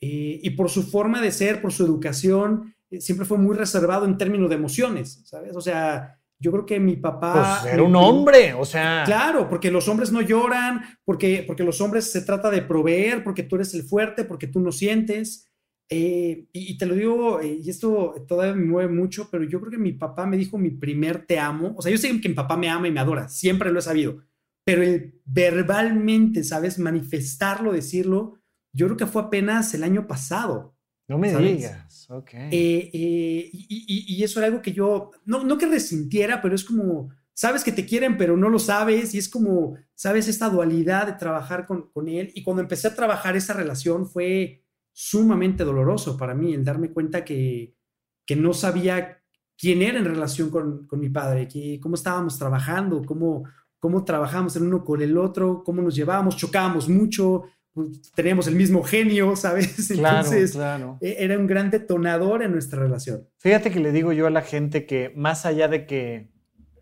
y 0.00 0.48
por 0.50 0.70
su 0.70 0.84
forma 0.84 1.20
de 1.20 1.32
ser, 1.32 1.60
por 1.60 1.72
su 1.72 1.84
educación, 1.84 2.75
siempre 3.00 3.26
fue 3.26 3.38
muy 3.38 3.56
reservado 3.56 4.04
en 4.04 4.18
términos 4.18 4.48
de 4.48 4.56
emociones, 4.56 5.22
¿sabes? 5.24 5.54
O 5.56 5.60
sea, 5.60 6.18
yo 6.38 6.52
creo 6.52 6.66
que 6.66 6.78
mi 6.78 6.96
papá... 6.96 7.60
Pues 7.62 7.74
era 7.74 7.82
un 7.82 7.96
hombre, 7.96 8.54
o 8.54 8.64
sea... 8.64 9.02
Claro, 9.04 9.48
porque 9.48 9.70
los 9.70 9.88
hombres 9.88 10.12
no 10.12 10.20
lloran, 10.20 10.82
porque, 11.04 11.44
porque 11.46 11.64
los 11.64 11.80
hombres 11.80 12.10
se 12.10 12.22
trata 12.22 12.50
de 12.50 12.62
proveer, 12.62 13.24
porque 13.24 13.42
tú 13.42 13.56
eres 13.56 13.74
el 13.74 13.82
fuerte, 13.82 14.24
porque 14.24 14.46
tú 14.46 14.60
no 14.60 14.72
sientes. 14.72 15.50
Eh, 15.88 16.48
y, 16.52 16.76
te 16.76 16.86
lo 16.86 16.94
digo, 16.94 17.40
eh, 17.40 17.60
y 17.62 17.70
esto 17.70 18.14
todavía 18.26 18.54
me 18.54 18.64
mueve 18.64 18.92
mucho, 18.92 19.28
pero 19.30 19.44
yo 19.44 19.60
creo 19.60 19.70
que 19.70 19.78
mi 19.78 19.92
papá 19.92 20.26
me 20.26 20.36
dijo 20.36 20.58
mi 20.58 20.70
primer 20.70 21.24
te 21.26 21.38
amo. 21.38 21.74
O 21.76 21.82
sea, 21.82 21.92
yo 21.92 21.98
sé 21.98 22.20
que 22.20 22.28
mi 22.28 22.34
papá 22.34 22.56
me 22.56 22.68
ama 22.68 22.88
y 22.88 22.92
me 22.92 23.00
adora, 23.00 23.28
siempre 23.28 23.72
lo 23.72 23.78
he 23.78 23.82
sabido, 23.82 24.22
pero 24.64 24.82
el 24.82 25.20
verbalmente, 25.24 26.42
¿sabes? 26.42 26.78
Manifestarlo, 26.78 27.72
decirlo, 27.72 28.34
yo 28.74 28.86
creo 28.86 28.96
que 28.96 29.06
fue 29.06 29.22
apenas 29.22 29.72
el 29.74 29.84
año 29.84 30.06
pasado. 30.06 30.75
No 31.08 31.18
me 31.18 31.30
digas, 31.30 32.10
ok. 32.10 32.30
Eh, 32.34 32.90
eh, 32.92 33.50
y, 33.52 34.16
y, 34.16 34.24
eso 34.24 34.40
era 34.40 34.48
algo 34.48 34.60
que 34.60 34.72
yo, 34.72 35.12
no, 35.24 35.44
no 35.44 35.56
que 35.56 35.66
resintiera, 35.66 36.42
pero 36.42 36.54
es 36.54 36.64
como, 36.64 37.10
sabes 37.32 37.62
que 37.62 37.70
te 37.70 37.86
quieren, 37.86 38.16
pero 38.16 38.36
no 38.36 38.48
lo 38.48 38.58
sabes, 38.58 39.14
y 39.14 39.18
es 39.18 39.28
como, 39.28 39.76
sabes, 39.94 40.26
esta 40.26 40.48
dualidad 40.48 41.06
de 41.06 41.12
trabajar 41.12 41.66
con, 41.66 41.90
con 41.90 42.08
él. 42.08 42.32
Y 42.34 42.42
cuando 42.42 42.62
empecé 42.62 42.88
a 42.88 42.94
trabajar 42.94 43.36
esa 43.36 43.52
relación 43.52 44.08
fue 44.08 44.64
sumamente 44.92 45.62
doloroso 45.62 46.16
para 46.16 46.34
mí 46.34 46.54
el 46.54 46.64
darme 46.64 46.90
cuenta 46.90 47.22
que, 47.24 47.76
que 48.24 48.34
no 48.34 48.54
sabía 48.54 49.22
quién 49.58 49.82
era 49.82 49.98
en 49.98 50.06
relación 50.06 50.50
con, 50.50 50.86
con 50.86 50.98
mi 50.98 51.10
padre, 51.10 51.46
que, 51.46 51.78
cómo 51.80 51.94
estábamos 51.94 52.38
trabajando, 52.38 53.02
cómo, 53.04 53.44
cómo 53.78 54.04
trabajamos 54.04 54.56
el 54.56 54.64
uno 54.64 54.84
con 54.84 55.02
el 55.02 55.18
otro, 55.18 55.62
cómo 55.62 55.82
nos 55.82 55.94
llevábamos, 55.94 56.36
chocábamos 56.36 56.88
mucho, 56.88 57.44
pues, 57.76 58.10
teníamos 58.14 58.46
el 58.46 58.54
mismo 58.54 58.82
genio, 58.82 59.36
¿sabes? 59.36 59.90
Entonces, 59.90 60.52
claro, 60.52 60.96
e, 61.02 61.16
era 61.18 61.38
un 61.38 61.46
gran 61.46 61.70
detonador 61.70 62.42
en 62.42 62.52
nuestra 62.52 62.80
relación. 62.80 63.28
Fíjate 63.36 63.70
que 63.70 63.80
le 63.80 63.92
digo 63.92 64.14
yo 64.14 64.26
a 64.26 64.30
la 64.30 64.40
gente 64.40 64.86
que 64.86 65.12
más 65.14 65.44
allá 65.44 65.68
de 65.68 65.84
que 65.84 66.30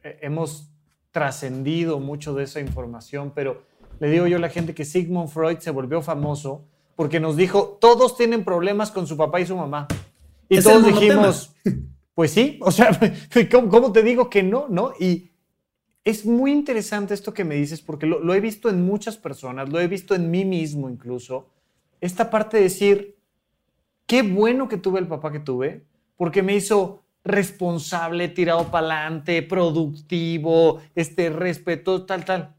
eh, 0.05 0.19
hemos 0.23 0.71
trascendido 1.11 1.99
mucho 1.99 2.33
de 2.35 2.45
esa 2.45 2.61
información, 2.61 3.33
pero 3.35 3.65
le 3.99 4.09
digo 4.09 4.29
yo 4.29 4.37
a 4.37 4.41
la 4.41 4.51
gente 4.51 4.73
que 4.73 4.85
Sigmund 4.85 5.31
Freud 5.31 5.59
se 5.59 5.73
volvió 5.73 6.01
famoso 6.01 6.69
porque 6.95 7.19
nos 7.19 7.37
dijo, 7.37 7.77
todos 7.81 8.17
tienen 8.17 8.45
problemas 8.45 8.93
con 8.93 9.09
su 9.09 9.17
papá 9.17 9.41
y 9.41 9.47
su 9.47 9.57
mamá. 9.57 9.89
Y 10.49 10.61
todos 10.61 10.87
dijimos, 10.87 11.57
pues 12.15 12.31
sí, 12.31 12.61
o 12.63 12.71
sea, 12.71 12.97
¿cómo, 13.51 13.91
te 13.91 14.05
digo 14.05 14.31
que 14.31 14.45
no? 14.45 14.67
¿No? 14.69 14.93
Y 15.01 15.33
es 16.05 16.27
muy 16.27 16.53
interesante 16.53 17.15
esto 17.15 17.33
que 17.33 17.45
me 17.45 17.55
dices 17.55 17.81
porque 17.81 18.07
lo, 18.07 18.21
lo 18.21 18.35
he 18.35 18.41
visto 18.41 18.69
en 18.69 18.85
muchas 18.85 19.17
personas, 19.17 19.69
lo 19.71 19.81
he 19.81 19.89
visto 19.89 20.15
en 20.15 20.31
mí 20.31 20.45
mismo 20.45 20.91
incluso, 20.91 21.49
esta 22.01 22.31
parte 22.31 22.59
de 22.59 22.65
decir, 22.65 23.17
qué 24.07 24.23
bueno 24.23 24.69
que 24.69 24.77
tuve 24.77 25.01
el 25.01 25.09
papá 25.09 25.33
que 25.33 25.41
tuve, 25.41 25.85
porque 26.17 26.43
me 26.43 26.55
hizo 26.55 27.05
responsable, 27.25 28.29
tirado 28.29 28.71
para 28.71 29.05
adelante, 29.05 29.43
productivo, 29.43 30.81
este, 30.95 31.31
respeto, 31.31 32.05
tal, 32.05 32.25
tal. 32.25 32.55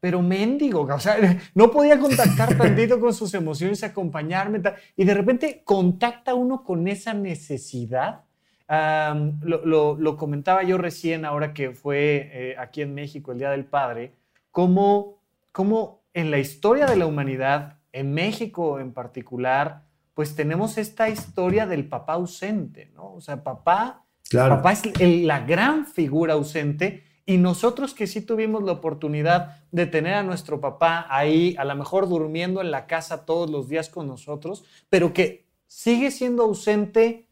Pero 0.00 0.22
mendigo, 0.22 0.80
o 0.80 0.98
sea, 0.98 1.38
no 1.54 1.70
podía 1.70 1.98
contactar 2.00 2.56
tantito 2.58 2.98
con 2.98 3.12
sus 3.12 3.34
emociones, 3.34 3.84
acompañarme, 3.84 4.60
tal, 4.60 4.76
y 4.96 5.04
de 5.04 5.14
repente 5.14 5.62
contacta 5.64 6.34
uno 6.34 6.64
con 6.64 6.88
esa 6.88 7.12
necesidad. 7.12 8.24
Lo, 8.70 10.16
comentaba 10.16 10.62
yo 10.62 10.78
recién, 10.78 11.24
ahora 11.24 11.52
que 11.52 11.72
fue 11.72 12.30
eh, 12.32 12.56
aquí 12.58 12.82
en 12.82 12.94
México 12.94 13.32
el 13.32 13.38
Día 13.38 13.50
del 13.50 13.64
Padre, 13.64 14.14
cómo, 14.50 15.22
cómo 15.52 16.02
en 16.14 16.30
la 16.30 16.38
historia 16.38 16.86
de 16.86 16.96
la 16.96 17.06
humanidad, 17.06 17.78
en 17.92 18.14
México 18.14 18.78
en 18.78 18.92
particular, 18.92 19.82
pues 20.14 20.36
tenemos 20.36 20.78
esta 20.78 21.08
historia 21.08 21.66
del 21.66 21.88
papá 21.88 22.14
ausente, 22.14 22.92
¿no? 22.94 23.14
O 23.14 23.20
sea, 23.20 23.42
papá, 23.42 24.04
papá 24.30 24.72
es 24.72 24.82
la 25.22 25.40
gran 25.40 25.86
figura 25.86 26.34
ausente 26.34 27.04
y 27.26 27.38
nosotros 27.38 27.94
que 27.94 28.06
sí 28.06 28.20
tuvimos 28.20 28.62
la 28.62 28.72
oportunidad 28.72 29.64
de 29.72 29.86
tener 29.86 30.14
a 30.14 30.22
nuestro 30.22 30.60
papá 30.60 31.06
ahí, 31.08 31.56
a 31.58 31.64
lo 31.64 31.74
mejor 31.74 32.08
durmiendo 32.08 32.60
en 32.60 32.70
la 32.70 32.86
casa 32.86 33.24
todos 33.24 33.50
los 33.50 33.68
días 33.68 33.88
con 33.88 34.06
nosotros, 34.06 34.64
pero 34.88 35.12
que 35.12 35.46
sigue 35.66 36.10
siendo 36.10 36.44
ausente 36.44 37.26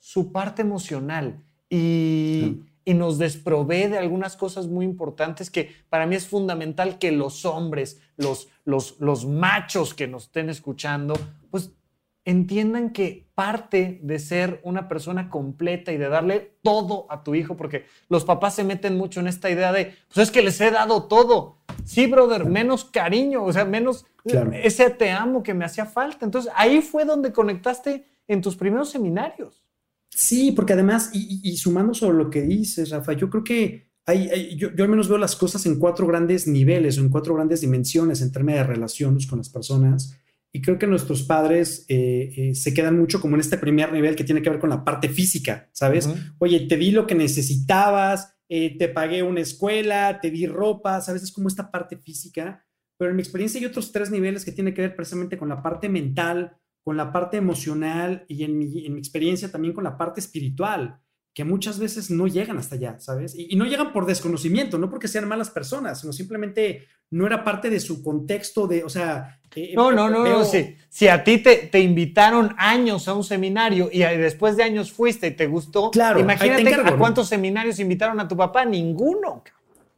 su 0.00 0.32
parte 0.32 0.62
emocional 0.62 1.44
y, 1.68 2.62
y 2.84 2.94
nos 2.94 3.18
desprovee 3.18 3.88
de 3.88 3.98
algunas 3.98 4.36
cosas 4.36 4.66
muy 4.66 4.84
importantes 4.84 5.50
que 5.50 5.70
para 5.88 6.06
mí 6.06 6.16
es 6.16 6.26
fundamental 6.26 6.98
que 6.98 7.12
los 7.12 7.44
hombres, 7.44 8.00
los, 8.16 8.48
los, 8.64 8.98
los 8.98 9.26
machos 9.26 9.94
que 9.94 10.08
nos 10.08 10.24
estén 10.24 10.50
escuchando, 10.50 11.14
pues 11.50 11.70
entiendan 12.24 12.90
que 12.90 13.28
parte 13.34 14.00
de 14.02 14.18
ser 14.18 14.60
una 14.64 14.88
persona 14.88 15.30
completa 15.30 15.92
y 15.92 15.96
de 15.96 16.08
darle 16.08 16.54
todo 16.62 17.06
a 17.08 17.22
tu 17.22 17.34
hijo, 17.34 17.56
porque 17.56 17.86
los 18.08 18.24
papás 18.24 18.54
se 18.54 18.64
meten 18.64 18.96
mucho 18.96 19.20
en 19.20 19.26
esta 19.26 19.50
idea 19.50 19.72
de, 19.72 19.94
pues 20.12 20.28
es 20.28 20.30
que 20.30 20.42
les 20.42 20.60
he 20.60 20.70
dado 20.70 21.04
todo. 21.04 21.56
Sí, 21.84 22.06
brother, 22.06 22.44
menos 22.44 22.84
cariño, 22.84 23.44
o 23.44 23.52
sea, 23.52 23.64
menos 23.64 24.06
ese 24.52 24.90
te 24.90 25.10
amo 25.10 25.42
que 25.42 25.54
me 25.54 25.64
hacía 25.64 25.86
falta. 25.86 26.24
Entonces 26.24 26.52
ahí 26.54 26.82
fue 26.82 27.04
donde 27.04 27.32
conectaste 27.32 28.04
en 28.28 28.40
tus 28.42 28.56
primeros 28.56 28.90
seminarios. 28.90 29.59
Sí, 30.10 30.52
porque 30.52 30.72
además, 30.72 31.10
y, 31.14 31.56
sumando 31.56 31.94
sobre 31.94 32.18
lo 32.18 32.30
que 32.30 32.42
dices, 32.42 32.90
Rafa, 32.90 33.12
yo 33.12 33.30
creo 33.30 33.44
que 33.44 33.90
hay, 34.06 34.56
yo, 34.56 34.74
yo, 34.74 34.84
al 34.84 34.90
menos 34.90 35.08
veo 35.08 35.18
las 35.18 35.36
cosas 35.36 35.64
en 35.66 35.78
cuatro 35.78 36.06
grandes 36.06 36.46
niveles 36.46 36.98
o 36.98 37.00
en 37.00 37.10
cuatro 37.10 37.34
grandes 37.34 37.60
dimensiones 37.60 38.20
en 38.20 38.32
términos 38.32 38.60
de 38.60 38.66
relaciones 38.66 39.26
con 39.26 39.38
las 39.38 39.48
personas. 39.48 40.20
Y 40.52 40.60
creo 40.62 40.78
que 40.78 40.86
nuestros 40.88 41.22
padres 41.22 41.84
eh, 41.88 42.32
eh, 42.36 42.54
se 42.56 42.74
quedan 42.74 42.98
mucho 42.98 43.20
como 43.20 43.36
en 43.36 43.40
este 43.40 43.56
primer 43.56 43.92
nivel 43.92 44.16
que 44.16 44.24
tiene 44.24 44.42
que 44.42 44.50
ver 44.50 44.58
con 44.58 44.70
la 44.70 44.84
parte 44.84 45.08
física, 45.08 45.70
¿sabes? 45.72 46.08
Oye, 46.38 46.66
te 46.66 46.76
di 46.76 46.90
lo 46.90 47.06
que 47.06 47.14
necesitabas, 47.14 48.36
eh, 48.48 48.76
te 48.76 48.88
pagué 48.88 49.22
una 49.22 49.40
escuela, 49.40 50.18
te 50.20 50.30
di 50.30 50.46
ropa, 50.46 51.00
¿sabes? 51.02 51.22
Es 51.22 51.30
como 51.30 51.46
esta 51.46 51.70
parte 51.70 51.96
física. 51.96 52.66
Pero 52.98 53.10
en 53.10 53.16
mi 53.16 53.22
experiencia 53.22 53.60
hay 53.60 53.66
otros 53.66 53.92
tres 53.92 54.10
niveles 54.10 54.44
que 54.44 54.50
tienen 54.50 54.74
que 54.74 54.82
ver 54.82 54.96
precisamente 54.96 55.38
con 55.38 55.48
la 55.48 55.62
parte 55.62 55.88
mental, 55.88 56.56
con 56.84 56.96
la 56.96 57.12
parte 57.12 57.36
emocional 57.36 58.24
y 58.28 58.44
en 58.44 58.58
mi, 58.58 58.86
en 58.86 58.94
mi 58.94 58.98
experiencia 58.98 59.50
también 59.50 59.74
con 59.74 59.84
la 59.84 59.96
parte 59.96 60.20
espiritual 60.20 61.00
que 61.32 61.44
muchas 61.44 61.78
veces 61.78 62.10
no 62.10 62.26
llegan 62.26 62.58
hasta 62.58 62.74
allá, 62.74 62.98
¿sabes? 62.98 63.34
Y, 63.36 63.54
no 63.56 63.64
llegan 63.64 63.92
por 63.92 64.06
desconocimiento, 64.06 64.78
no 64.78 64.90
porque 64.90 65.08
sean 65.08 65.28
malas 65.28 65.50
personas, 65.50 66.00
sino 66.00 66.12
simplemente 66.12 66.88
no 67.10 67.26
era 67.26 67.44
parte 67.44 67.70
de 67.70 67.80
su 67.80 68.02
contexto 68.02 68.66
de, 68.66 68.84
o 68.84 68.88
sea... 68.88 69.40
Eh, 69.54 69.72
no, 69.74 69.90
no, 69.90 70.08
no, 70.08 70.24
no, 70.24 70.44
sí. 70.44 70.76
Si 70.88 71.08
a 71.08 71.24
ti 71.24 71.38
te, 71.38 71.56
te, 71.56 71.80
invitaron 71.80 72.54
años 72.56 73.08
a 73.08 73.14
un 73.14 73.24
seminario 73.24 73.88
y 73.92 73.98
después 73.98 74.56
de 74.56 74.62
años 74.62 74.92
fuiste 74.92 75.28
y 75.28 75.30
te 75.32 75.46
gustó, 75.46 75.90
claro, 75.90 76.20
imagínate 76.20 76.72
a 76.74 76.96
cuántos 76.96 77.28
seminarios 77.28 77.80
invitaron 77.80 78.20
a 78.20 78.28
tu 78.28 78.36
papá, 78.36 78.64
ninguno. 78.64 79.42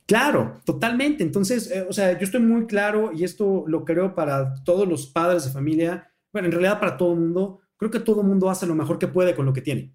Claro, 0.06 0.60
totalmente. 0.64 1.22
Entonces, 1.22 1.70
eh, 1.70 1.86
o 1.88 1.92
sea, 1.92 2.18
yo 2.18 2.24
estoy 2.24 2.40
muy 2.40 2.66
claro 2.66 3.12
y 3.14 3.24
esto 3.24 3.64
lo 3.66 3.84
creo 3.84 4.14
para 4.14 4.54
todos 4.64 4.88
los 4.88 5.06
padres 5.06 5.44
de 5.44 5.50
familia, 5.50 6.11
bueno, 6.32 6.46
en 6.46 6.52
realidad 6.52 6.80
para 6.80 6.96
todo 6.96 7.12
el 7.12 7.20
mundo, 7.20 7.60
creo 7.76 7.90
que 7.90 8.00
todo 8.00 8.20
el 8.20 8.26
mundo 8.26 8.50
hace 8.50 8.66
lo 8.66 8.74
mejor 8.74 8.98
que 8.98 9.08
puede 9.08 9.34
con 9.34 9.46
lo 9.46 9.52
que 9.52 9.62
tiene 9.62 9.94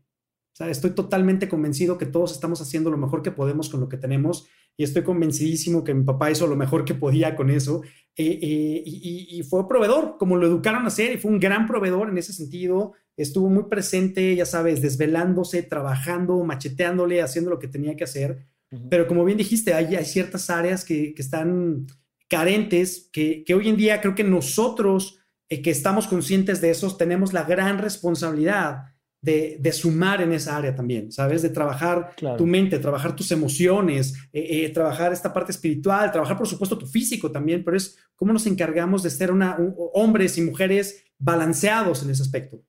estoy 0.66 0.92
totalmente 0.92 1.48
convencido 1.48 1.98
que 1.98 2.06
todos 2.06 2.32
estamos 2.32 2.60
haciendo 2.62 2.90
lo 2.90 2.98
mejor 2.98 3.22
que 3.22 3.32
podemos 3.32 3.70
con 3.70 3.80
lo 3.80 3.90
que 3.90 3.98
tenemos 3.98 4.48
y 4.76 4.84
estoy 4.84 5.04
convencidísimo 5.04 5.84
que 5.84 5.94
mi 5.94 6.04
papá 6.04 6.32
hizo 6.32 6.48
lo 6.48 6.56
mejor 6.56 6.86
que 6.86 6.96
podía 6.96 7.36
con 7.36 7.50
eso 7.50 7.82
eh, 8.16 8.40
eh, 8.42 8.84
y, 8.86 9.44
fue 9.44 9.68
proveedor, 9.68 10.16
como 10.18 10.38
lo 10.38 10.48
educaron 10.48 10.86
a 10.86 10.88
hacer 10.88 11.14
y 11.14 11.18
fue 11.18 11.30
un 11.30 11.40
gran 11.40 11.68
proveedor 11.68 12.10
en 12.10 12.18
ese 12.18 12.34
sentido. 12.34 12.94
Estuvo 13.16 13.48
muy 13.48 13.66
presente, 13.66 14.36
ya 14.36 14.46
sabes, 14.46 14.82
desvelándose, 14.82 15.62
trabajando, 15.62 16.44
macheteándole, 16.44 17.22
haciendo 17.22 17.52
lo 17.52 17.60
que 17.60 17.68
tenía 17.68 17.96
que 17.96 18.06
hacer. 18.06 18.48
Pero 18.90 19.06
como 19.06 19.24
bien 19.24 19.38
dijiste, 19.38 19.76
hay, 19.76 19.96
hay 19.96 20.06
ciertas 20.06 20.50
áreas 20.50 20.84
que, 20.84 21.14
que 21.14 21.22
están 21.22 21.86
carentes, 22.28 23.08
que, 23.14 23.44
que, 23.44 23.54
hoy 23.54 23.70
en 23.70 23.78
día 23.78 24.02
creo 24.02 24.16
que 24.16 24.24
nosotros 24.24 25.20
eh, 25.50 25.62
que 25.62 25.72
estamos 25.72 26.08
conscientes 26.08 26.62
de 26.62 26.70
eso 26.70 26.96
tenemos 26.96 27.34
la 27.34 27.44
gran 27.44 27.78
responsabilidad 27.78 28.98
de, 29.22 29.72
sumar 29.74 30.22
en 30.22 30.32
esa 30.32 30.56
área 30.56 30.74
también, 30.76 31.12
¿sabes? 31.12 31.42
De 31.42 31.50
trabajar 31.50 32.16
tu 32.38 32.46
mente, 32.46 32.80
trabajar 32.80 33.16
tus 33.16 33.32
emociones, 33.32 34.14
eh, 34.32 34.66
eh, 34.66 34.70
trabajar 34.70 35.12
esta 35.12 35.34
parte 35.34 35.52
espiritual, 35.52 36.12
trabajar 36.12 36.38
por 36.38 36.48
supuesto 36.48 36.78
tu 36.78 36.86
físico 36.86 37.32
también, 37.32 37.64
pero 37.64 37.76
es 37.76 37.98
cómo 38.16 38.32
nos 38.32 38.46
encargamos 38.46 39.04
de 39.04 39.10
ser 39.10 39.32
una, 39.32 39.58
hombres 39.94 40.38
y 40.38 40.42
mujeres 40.42 41.04
balanceados 41.18 42.04
en 42.04 42.12
ese 42.12 42.22
aspecto. 42.22 42.62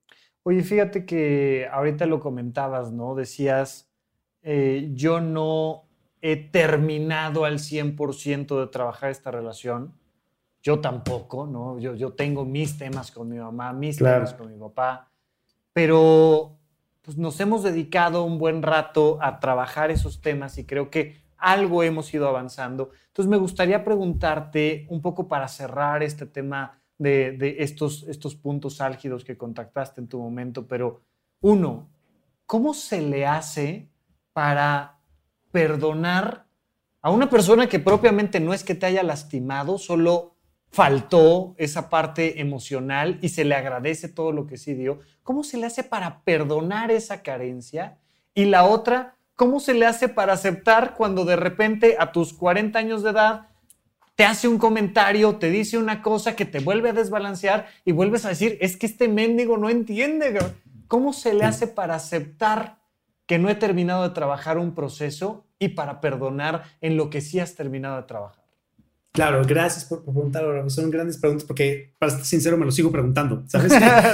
Oye, 0.43 0.63
fíjate 0.63 1.05
que 1.05 1.69
ahorita 1.71 2.07
lo 2.07 2.21
comentabas, 2.21 2.91
¿no? 2.91 3.15
Decías, 3.15 3.91
eh, 4.43 4.91
yo 4.95 5.21
no 5.21 5.85
he 6.23 6.37
terminado 6.37 7.45
al 7.45 7.59
100% 7.59 8.59
de 8.61 8.67
trabajar 8.69 9.11
esta 9.11 9.31
relación. 9.31 9.95
Yo 10.63 10.81
tampoco, 10.81 11.47
¿no? 11.47 11.79
Yo, 11.79 11.95
yo 11.95 12.13
tengo 12.13 12.45
mis 12.45 12.77
temas 12.77 13.11
con 13.11 13.29
mi 13.29 13.39
mamá, 13.39 13.73
mis 13.73 13.99
temas 13.99 14.35
con 14.35 14.53
mi 14.53 14.59
papá 14.59 15.09
pero 15.79 16.59
pues, 17.03 17.17
nos 17.19 17.39
hemos 17.39 17.63
dedicado 17.63 18.25
un 18.25 18.37
buen 18.37 18.65
rato 18.65 19.17
a 19.23 19.39
trabajar 19.39 19.93
esos 19.93 20.21
temas 20.21 20.59
y 20.59 20.65
creo 20.65 20.91
que 20.91 21.23
algo 21.37 21.85
hemos 21.85 22.13
ido 22.13 22.27
avanzando. 22.27 22.91
Entonces 23.07 23.31
me 23.31 23.37
gustaría 23.37 23.85
preguntarte 23.85 24.89
un 24.91 25.01
poco 25.01 25.29
para 25.29 25.47
cerrar 25.47 26.03
este 26.03 26.27
tema 26.27 26.83
de, 26.99 27.59
estos, 27.61 28.09
estos 28.09 28.35
puntos 28.35 28.81
álgidos 28.81 29.25
que 29.25 29.39
contactaste 29.39 30.01
en 30.01 30.09
tu 30.09 30.19
momento, 30.19 30.67
pero 30.67 31.03
uno, 31.43 31.89
¿cómo 32.45 32.75
se 32.75 33.01
le 33.01 33.25
hace 33.25 33.89
para 34.33 34.99
perdonar 35.53 36.49
a 37.03 37.11
una 37.13 37.31
persona 37.31 37.69
que 37.69 37.79
propiamente 37.79 38.41
no 38.41 38.53
es 38.53 38.65
que 38.65 38.75
te 38.75 38.87
haya 38.87 39.05
lastimado, 39.05 39.79
solo 39.79 40.35
faltó 40.71 41.55
esa 41.57 41.89
parte 41.89 42.41
emocional 42.41 43.19
y 43.23 43.31
se 43.31 43.45
le 43.45 43.55
agradece 43.55 44.09
todo 44.09 44.33
lo 44.33 44.47
que 44.47 44.59
sí 44.59 44.75
dio, 44.75 45.01
¿cómo 45.23 45.45
se 45.45 45.57
le 45.57 45.67
hace 45.67 45.83
para 45.83 46.21
perdonar 46.23 46.91
esa 46.91 47.23
carencia? 47.23 47.99
Y 48.35 48.45
la 48.45 48.65
otra, 48.65 49.15
¿cómo 49.35 49.61
se 49.61 49.75
le 49.75 49.87
hace 49.87 50.09
para 50.09 50.35
aceptar 50.35 50.95
cuando 50.95 51.25
de 51.25 51.37
repente 51.37 51.97
a 51.99 52.13
tus 52.13 52.33
40 52.33 52.79
años 52.79 53.03
de 53.03 53.11
edad 53.11 53.49
te 54.19 54.25
hace 54.25 54.49
un 54.49 54.59
comentario, 54.59 55.37
te 55.37 55.49
dice 55.49 55.79
una 55.79 56.03
cosa 56.03 56.35
que 56.35 56.45
te 56.45 56.59
vuelve 56.59 56.91
a 56.91 56.93
desbalancear 56.93 57.69
y 57.85 57.93
vuelves 57.93 58.25
a 58.25 58.31
decir, 58.31 58.59
es 58.61 58.77
que 58.77 58.87
este 58.87 59.07
mendigo 59.07 59.59
no 59.59 59.71
entiende. 59.71 60.37
¿Cómo 60.89 61.13
se 61.13 61.35
le 61.35 61.45
hace 61.45 61.69
para 61.69 61.95
aceptar 61.95 62.79
que 63.27 63.39
no 63.39 63.49
he 63.49 63.55
terminado 63.55 64.03
de 64.03 64.11
trabajar 64.11 64.59
un 64.59 64.75
proceso 64.75 65.45
y 65.61 65.69
para 65.69 66.01
perdonar 66.01 66.65
en 66.81 66.97
lo 66.97 67.11
que 67.11 67.21
sí 67.21 67.39
has 67.39 67.55
terminado 67.55 67.97
de 67.97 68.09
trabajar? 68.09 68.48
Claro, 69.19 69.43
gracias 69.45 69.85
por, 69.85 70.05
preguntar. 70.05 70.71
Son 70.71 70.93
grandes 70.93 71.19
preguntas 71.19 71.45
porque, 71.45 71.93
para 71.99 72.13
ser 72.13 72.25
sincero, 72.25 72.57
me 72.57 72.65
lo 72.65 72.71
sigo 72.71 72.93
preguntando. 72.93 73.43
¿Sabes? 73.49 73.73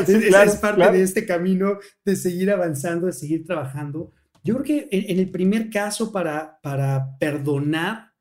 es, 0.09 0.57
parte 0.57 0.93
de 0.93 1.03
este 1.03 1.27
camino 1.27 1.79
de 2.07 2.17
seguir 2.17 2.51
avanzando, 2.51 3.05
de 3.05 3.13
seguir 3.13 3.45
trabajando. 3.45 4.13
Yo 4.43 4.55
creo 4.55 4.65
que 4.65 4.89
en, 4.91 5.19
el 5.19 5.31
primer 5.31 5.69
caso, 5.69 6.11
para, 6.11 6.59
para 6.63 7.19
perdonar, 7.19 8.13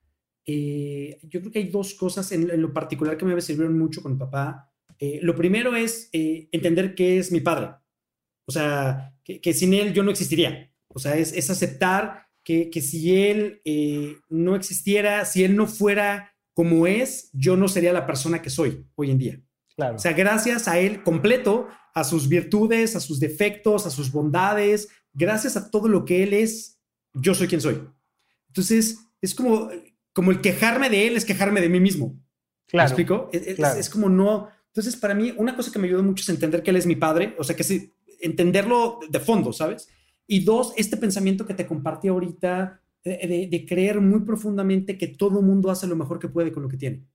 eh, 0.45 1.19
yo 1.23 1.39
creo 1.39 1.53
que 1.53 1.59
hay 1.59 1.69
dos 1.69 1.93
cosas 1.93 2.29
en, 2.33 2.61
lo 2.61 2.73
particular 2.73 3.15
que 3.15 3.23
me 3.23 3.39
sirvieron 3.39 3.79
mucho 3.79 4.01
con 4.03 4.15
mi 4.15 4.19
papá. 4.19 4.69
Eh, 4.99 5.21
lo 5.23 5.37
primero 5.37 5.77
es 5.77 6.09
eh, 6.11 6.49
entender 6.51 6.95
que 6.95 7.17
es 7.17 7.31
mi 7.31 7.39
padre. 7.39 7.75
O 8.45 8.51
sea, 8.51 9.15
que, 9.23 9.53
sin 9.53 9.73
él 9.73 9.93
yo 9.93 10.03
no 10.03 10.11
existiría. 10.11 10.69
O 10.89 10.99
sea, 10.99 11.15
es, 11.15 11.31
es 11.31 11.49
aceptar 11.49 12.27
que, 12.43 12.69
que, 12.69 12.81
si 12.81 13.21
él 13.21 13.61
no 14.27 14.57
existiera, 14.57 15.23
si 15.23 15.45
él 15.45 15.55
no 15.55 15.65
fuera 15.65 16.32
como 16.53 16.87
es, 16.87 17.29
yo 17.33 17.57
no 17.57 17.67
sería 17.67 17.93
la 17.93 18.05
persona 18.05 18.41
que 18.41 18.49
soy 18.49 18.85
hoy 18.95 19.11
en 19.11 19.17
día. 19.17 19.41
Claro. 19.75 19.95
O 19.95 19.99
sea, 19.99 20.13
gracias 20.13 20.67
a 20.67 20.79
él 20.79 21.01
completo, 21.03 21.67
a 21.93 22.03
sus 22.03 22.27
virtudes, 22.27 22.95
a 22.95 22.99
sus 22.99 23.19
defectos, 23.19 23.85
a 23.85 23.89
sus 23.89 24.11
bondades, 24.11 24.89
gracias 25.13 25.57
a 25.57 25.69
todo 25.69 25.87
lo 25.87 26.05
que 26.05 26.23
él 26.23 26.33
es, 26.33 26.79
yo 27.13 27.33
soy 27.33 27.47
quien 27.47 27.61
soy. 27.61 27.81
Entonces, 28.47 28.99
es 29.21 29.33
como, 29.33 29.69
como 30.11 30.31
el 30.31 30.41
quejarme 30.41 30.89
de 30.89 31.07
él 31.07 31.15
es 31.15 31.25
quejarme 31.25 31.61
de 31.61 31.69
mí 31.69 31.79
mismo. 31.79 32.19
Claro. 32.67 32.87
¿Me 32.87 32.91
explico? 32.91 33.29
Es, 33.31 33.89
como 33.89 34.09
no. 34.09 34.49
Entonces, 34.67 34.95
para 34.95 35.13
mí, 35.13 35.33
una 35.37 35.55
cosa 35.55 35.71
que 35.71 35.79
me 35.79 35.87
ayudó 35.87 36.03
mucho 36.03 36.21
es 36.21 36.29
entender 36.29 36.63
que 36.63 36.71
él 36.71 36.77
es 36.77 36.85
mi 36.85 36.95
padre, 36.95 37.35
o 37.37 37.43
sea, 37.43 37.55
que 37.55 37.63
sí, 37.63 37.93
entenderlo 38.21 38.99
de 39.09 39.19
fondo, 39.19 39.53
¿sabes? 39.53 39.89
Y 40.27 40.43
dos, 40.43 40.73
este 40.77 40.97
pensamiento 40.97 41.45
que 41.45 41.53
te 41.53 41.67
compartí 41.67 42.07
ahorita 42.07 42.82
de, 43.03 43.65
creer 43.67 43.99
muy 43.99 44.21
profundamente 44.21 44.97
que 44.97 45.07
todo 45.07 45.41
mundo 45.41 45.69
hace 45.69 45.87
lo 45.87 45.95
mejor 45.95 46.19
que 46.19 46.29
puede 46.29 46.51
con 46.51 46.63
lo 46.63 46.69
que 46.69 46.77
tiene. 46.77 47.05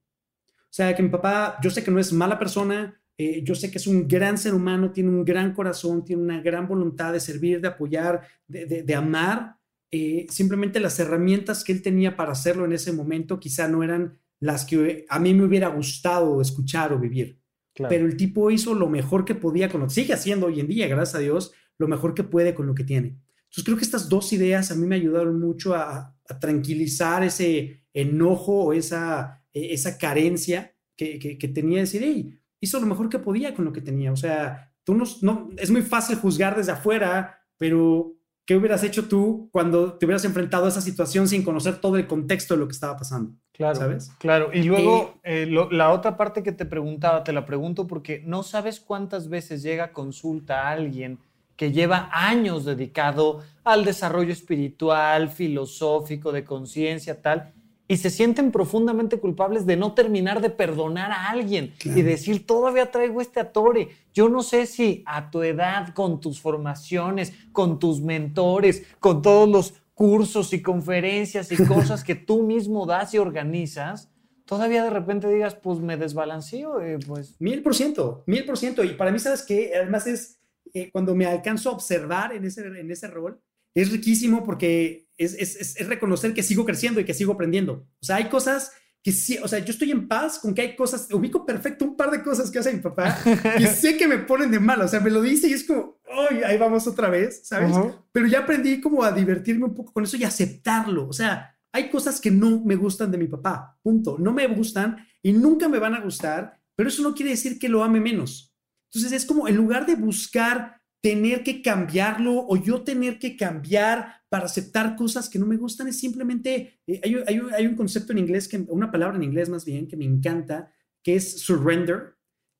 O 0.47 0.71
sea, 0.71 0.95
que 0.95 1.01
mi 1.01 1.09
papá, 1.09 1.57
yo 1.63 1.71
sé 1.71 1.83
que 1.83 1.91
no 1.91 1.99
es 1.99 2.13
mala 2.13 2.37
persona, 2.37 3.01
eh, 3.17 3.41
yo 3.43 3.55
sé 3.55 3.71
que 3.71 3.79
es 3.79 3.87
un 3.87 4.07
gran 4.07 4.37
ser 4.37 4.53
humano, 4.53 4.91
tiene 4.91 5.09
un 5.09 5.25
gran 5.25 5.53
corazón, 5.53 6.05
tiene 6.05 6.21
una 6.21 6.41
gran 6.41 6.67
voluntad 6.67 7.11
de 7.11 7.19
servir, 7.19 7.59
de 7.59 7.67
apoyar, 7.67 8.21
de, 8.47 8.95
amar. 8.95 9.57
Eh, 9.91 10.27
simplemente 10.29 10.79
las 10.79 10.99
herramientas 10.99 11.63
que 11.63 11.71
él 11.71 11.81
tenía 11.81 12.15
para 12.15 12.31
hacerlo 12.31 12.65
en 12.65 12.73
ese 12.73 12.93
momento 12.93 13.39
quizá 13.39 13.67
no 13.67 13.83
eran 13.83 14.19
las 14.39 14.63
que 14.63 15.05
a 15.09 15.19
mí 15.19 15.33
me 15.33 15.43
hubiera 15.43 15.67
gustado 15.69 16.39
escuchar 16.39 16.93
o 16.93 16.99
vivir. 16.99 17.39
Pero 17.87 18.05
el 18.05 18.17
tipo 18.17 18.51
hizo 18.51 18.73
lo 18.73 18.89
mejor 18.89 19.25
que 19.25 19.35
podía 19.35 19.69
con 19.69 19.81
lo 19.81 19.87
que 19.87 19.93
sigue 19.93 20.13
haciendo 20.13 20.47
hoy 20.47 20.59
en 20.59 20.67
día, 20.67 20.87
gracias 20.87 21.15
a 21.15 21.19
Dios, 21.19 21.53
lo 21.77 21.87
mejor 21.87 22.13
que 22.13 22.23
puede 22.23 22.53
con 22.53 22.67
lo 22.67 22.75
que 22.75 22.83
tiene. 22.83 23.17
Entonces 23.49 23.63
creo 23.63 23.77
que 23.77 23.83
estas 23.83 24.07
dos 24.07 24.31
ideas 24.31 24.69
a 24.71 24.75
mí 24.75 24.85
me 24.85 24.95
ayudaron 24.95 25.39
mucho 25.39 25.73
a, 25.73 26.15
tranquilizar 26.39 27.23
ese 27.23 27.87
enojo 27.91 28.65
o 28.65 28.73
esa, 28.73 29.43
e, 29.51 29.73
esa 29.73 29.97
carencia 29.97 30.75
que, 30.95 31.17
que, 31.17 31.47
tenía 31.47 31.77
de 31.77 31.81
decir, 31.85 32.03
hey, 32.03 32.39
hizo 32.59 32.79
lo 32.79 32.85
mejor 32.85 33.09
que 33.09 33.17
podía 33.17 33.55
con 33.55 33.65
lo 33.65 33.73
que 33.73 33.81
tenía. 33.81 34.11
O 34.11 34.15
sea, 34.15 34.71
tú 34.83 34.93
no, 34.93 35.05
no, 35.21 35.49
es 35.57 35.71
muy 35.71 35.81
fácil 35.81 36.17
juzgar 36.17 36.55
desde 36.55 36.73
afuera, 36.73 37.41
pero 37.57 38.13
¿qué 38.45 38.55
hubieras 38.55 38.83
hecho 38.83 39.07
tú 39.07 39.49
cuando 39.51 39.93
te 39.93 40.05
hubieras 40.05 40.25
enfrentado 40.25 40.65
a 40.65 40.69
esa 40.69 40.81
situación 40.81 41.27
sin 41.27 41.41
conocer 41.41 41.77
todo 41.77 41.97
el 41.97 42.05
contexto 42.05 42.53
de 42.53 42.59
lo 42.59 42.67
que 42.67 42.73
estaba 42.73 42.95
pasando? 42.95 43.33
Claro, 43.53 43.75
¿sabes? 43.75 44.11
Claro. 44.19 44.51
Y 44.53 44.63
luego, 44.63 45.19
eh, 45.23 45.47
la 45.71 45.91
otra 45.91 46.15
parte 46.15 46.43
que 46.43 46.51
te 46.51 46.65
preguntaba, 46.65 47.23
te 47.23 47.33
la 47.33 47.45
pregunto 47.45 47.87
porque 47.87 48.21
no 48.25 48.43
sabes 48.43 48.79
cuántas 48.79 49.29
veces 49.29 49.63
llega 49.63 49.85
a 49.85 49.93
consulta 49.93 50.61
a 50.61 50.71
alguien 50.71 51.17
que 51.59 51.73
lleva 51.73 52.09
años 52.13 52.63
dedicado 52.63 53.41
al 53.65 53.83
desarrollo 53.83 54.31
espiritual, 54.31 55.27
filosófico, 55.27 56.31
de 56.31 56.45
conciencia, 56.45 57.21
tal, 57.21 57.51
y 57.85 57.97
se 57.97 58.09
sienten 58.09 58.53
profundamente 58.53 59.19
culpables 59.19 59.65
de 59.65 59.75
no 59.75 59.93
terminar 59.93 60.39
de 60.39 60.51
perdonar 60.51 61.11
a 61.11 61.29
alguien 61.29 61.73
y 61.83 62.01
decir, 62.01 62.47
todavía 62.47 62.91
traigo 62.91 63.19
este 63.19 63.41
atore. 63.41 63.89
Yo 64.13 64.29
no 64.29 64.41
sé 64.41 64.67
si 64.67 65.03
a 65.05 65.29
tu 65.29 65.43
edad, 65.43 65.93
con 65.93 66.21
tus 66.21 66.39
formaciones, 66.39 67.33
con 67.51 67.77
tus 67.77 67.99
mentores, 67.99 68.85
con 69.01 69.21
todos 69.21 69.49
los 69.49 69.73
cursos 69.93 70.53
y 70.53 70.61
conferencias 70.61 71.51
y 71.51 71.57
cosas 71.67 72.05
que 72.05 72.15
tú 72.15 72.43
mismo 72.43 72.85
das 72.85 73.13
y 73.13 73.17
organizas, 73.17 74.09
todavía 74.45 74.85
de 74.85 74.91
repente 74.91 75.27
digas, 75.27 75.55
pues 75.55 75.79
me 75.79 75.97
desbalanceo, 75.97 76.79
eh, 76.79 76.99
pues. 77.05 77.35
Mil 77.41 77.61
por 77.61 77.75
ciento, 77.75 78.23
mil 78.27 78.45
por 78.45 78.57
ciento. 78.57 78.85
Y 78.85 78.93
para 78.93 79.11
mí, 79.11 79.19
¿sabes 79.19 79.43
qué? 79.43 79.73
Además 79.75 80.07
es 80.07 80.38
eh, 80.73 80.89
cuando 80.91 81.15
me 81.15 81.25
alcanzo 81.25 81.69
a 81.69 81.73
observar 81.73 82.33
en 82.33 82.45
ese, 82.45 82.65
en 82.65 82.91
ese 82.91 83.07
rol, 83.07 83.41
es 83.75 83.91
riquísimo 83.91 84.43
porque 84.43 85.07
es, 85.17 85.33
es, 85.33 85.77
es, 85.77 85.87
reconocer 85.87 86.33
que 86.33 86.43
sigo 86.43 86.65
creciendo 86.65 86.99
y 86.99 87.05
que 87.05 87.13
sigo 87.13 87.33
aprendiendo. 87.33 87.87
O 88.01 88.05
sea, 88.05 88.17
hay 88.17 88.29
cosas 88.29 88.71
que 89.03 89.11
sí, 89.11 89.37
o 89.41 89.47
sea, 89.47 89.59
yo 89.59 89.71
estoy 89.71 89.91
en 89.91 90.07
paz 90.07 90.39
con 90.39 90.53
que 90.53 90.61
hay 90.61 90.75
cosas, 90.75 91.07
ubico 91.11 91.45
perfecto 91.45 91.85
un 91.85 91.95
par 91.95 92.11
de 92.11 92.21
cosas 92.21 92.51
que 92.51 92.59
hace 92.59 92.73
mi 92.73 92.81
papá 92.81 93.17
y 93.57 93.65
sé 93.67 93.95
que 93.95 94.07
me 94.07 94.17
ponen 94.17 94.51
de 94.51 94.59
mal, 94.59 94.81
o 94.81 94.87
sea, 94.87 94.99
me 94.99 95.09
lo 95.09 95.21
dice 95.21 95.47
y 95.47 95.53
es 95.53 95.63
como, 95.63 95.99
¡ay, 96.29 96.41
ahí 96.43 96.57
vamos 96.57 96.85
otra 96.85 97.09
vez! 97.09 97.41
¿Sabes? 97.47 97.73
Pero 98.11 98.27
ya 98.27 98.39
aprendí 98.39 98.81
como 98.81 99.03
a 99.03 99.11
divertirme 99.11 99.65
un 99.65 99.73
poco 99.73 99.93
con 99.93 100.03
eso 100.03 100.17
y 100.17 100.23
aceptarlo. 100.25 101.07
O 101.07 101.13
sea, 101.13 101.55
hay 101.71 101.89
cosas 101.89 102.19
que 102.19 102.31
no 102.31 102.61
me 102.63 102.75
gustan 102.75 103.11
de 103.11 103.17
mi 103.17 103.27
papá, 103.27 103.77
punto. 103.81 104.17
No 104.19 104.33
me 104.33 104.47
gustan 104.47 104.97
y 105.21 105.33
nunca 105.33 105.69
me 105.69 105.79
van 105.79 105.93
a 105.93 106.01
gustar, 106.01 106.59
pero 106.75 106.89
eso 106.89 107.03
no 107.03 107.13
quiere 107.13 107.31
decir 107.31 107.59
que 107.59 107.69
lo 107.69 107.83
ame 107.83 107.99
menos. 107.99 108.48
Entonces 108.91 109.11
es 109.11 109.25
como 109.25 109.47
en 109.47 109.55
lugar 109.55 109.85
de 109.85 109.95
buscar 109.95 110.79
tener 111.01 111.43
que 111.43 111.61
cambiarlo 111.61 112.45
o 112.47 112.57
yo 112.57 112.81
tener 112.81 113.19
que 113.19 113.37
cambiar 113.37 114.21
para 114.27 114.45
aceptar 114.45 114.95
cosas 114.95 115.29
que 115.29 115.39
no 115.39 115.45
me 115.45 115.57
gustan, 115.57 115.87
es 115.87 115.97
simplemente, 115.97 116.81
eh, 116.85 117.01
hay, 117.03 117.65
un 117.65 117.75
concepto 117.75 118.11
en 118.11 118.19
inglés, 118.19 118.47
que, 118.47 118.57
una 118.57 118.91
palabra 118.91 119.15
en 119.15 119.23
inglés 119.23 119.49
más 119.49 119.65
bien, 119.65 119.87
que 119.87 119.97
me 119.97 120.05
encanta, 120.05 120.71
que 121.01 121.15
es 121.15 121.39
surrender, 121.39 122.15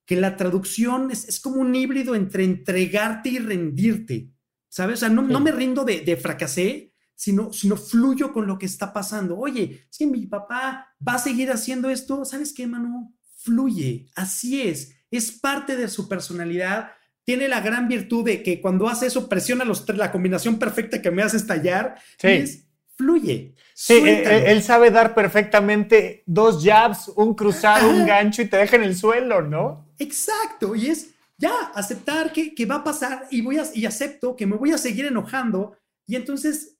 que 0.05 0.15
la 0.15 0.37
traducción 0.37 1.11
es, 1.11 1.39
como 1.39 1.61
un 1.61 1.75
híbrido 1.75 2.15
entre 2.15 2.43
entregarte 2.43 3.29
y 3.29 3.39
rendirte, 3.39 4.31
¿sabes? 4.69 4.95
O 4.95 4.99
sea, 5.01 5.09
no, 5.09 5.21
no 5.21 5.39
me 5.39 5.51
rindo 5.51 5.83
de, 5.83 6.01
de, 6.01 6.17
fracasé, 6.17 6.93
sino, 7.13 7.51
sino 7.51 7.75
fluyo 7.75 8.31
con 8.31 8.47
lo 8.47 8.57
que 8.57 8.65
está 8.65 8.93
pasando. 8.93 9.37
Oye, 9.37 9.85
si 9.89 10.07
mi 10.07 10.25
papá 10.25 10.87
va 11.05 11.15
a 11.15 11.19
seguir 11.19 11.51
haciendo 11.51 11.89
esto, 11.89 12.23
¿sabes 12.25 12.53
qué, 12.53 12.65
mano? 12.65 13.13
Fluye, 13.35 14.09
así 14.15 14.61
es 14.61 14.98
es 15.11 15.31
parte 15.31 15.75
de 15.75 15.87
su 15.87 16.07
personalidad. 16.07 16.91
Tiene 17.23 17.47
la 17.47 17.61
gran 17.61 17.87
virtud 17.87 18.25
de 18.25 18.43
que 18.43 18.61
cuando 18.61 18.87
hace 18.87 19.07
eso 19.07 19.29
presiona 19.29 19.65
los 19.65 19.87
la 19.89 20.11
combinación 20.11 20.57
perfecta 20.57 21.01
que 21.01 21.11
me 21.11 21.23
hace 21.23 21.37
estallar. 21.37 21.95
Sí. 22.17 22.65
fluye. 22.95 23.55
Sí, 23.73 23.93
eh, 23.93 24.23
eh, 24.25 24.43
él, 24.51 24.61
sabe 24.61 24.91
dar 24.91 25.15
perfectamente 25.15 26.23
dos 26.25 26.63
jabs, 26.63 27.09
un 27.15 27.33
cruzado, 27.33 27.89
un 27.89 28.05
gancho 28.05 28.41
y 28.41 28.47
te 28.47 28.57
deja 28.57 28.75
en 28.75 28.83
el 28.83 28.95
suelo, 28.95 29.41
¿no? 29.41 29.87
Exacto. 29.97 30.75
Y 30.75 30.87
es 30.87 31.11
ya 31.37 31.71
aceptar 31.73 32.33
que, 32.33 32.65
va 32.65 32.75
a 32.75 32.83
pasar 32.83 33.27
y, 33.31 33.41
voy 33.41 33.57
a, 33.57 33.63
y 33.73 33.85
acepto 33.85 34.35
que 34.35 34.45
me 34.45 34.57
voy 34.57 34.71
a 34.71 34.77
seguir 34.77 35.05
enojando. 35.05 35.77
Y 36.05 36.17
entonces 36.17 36.77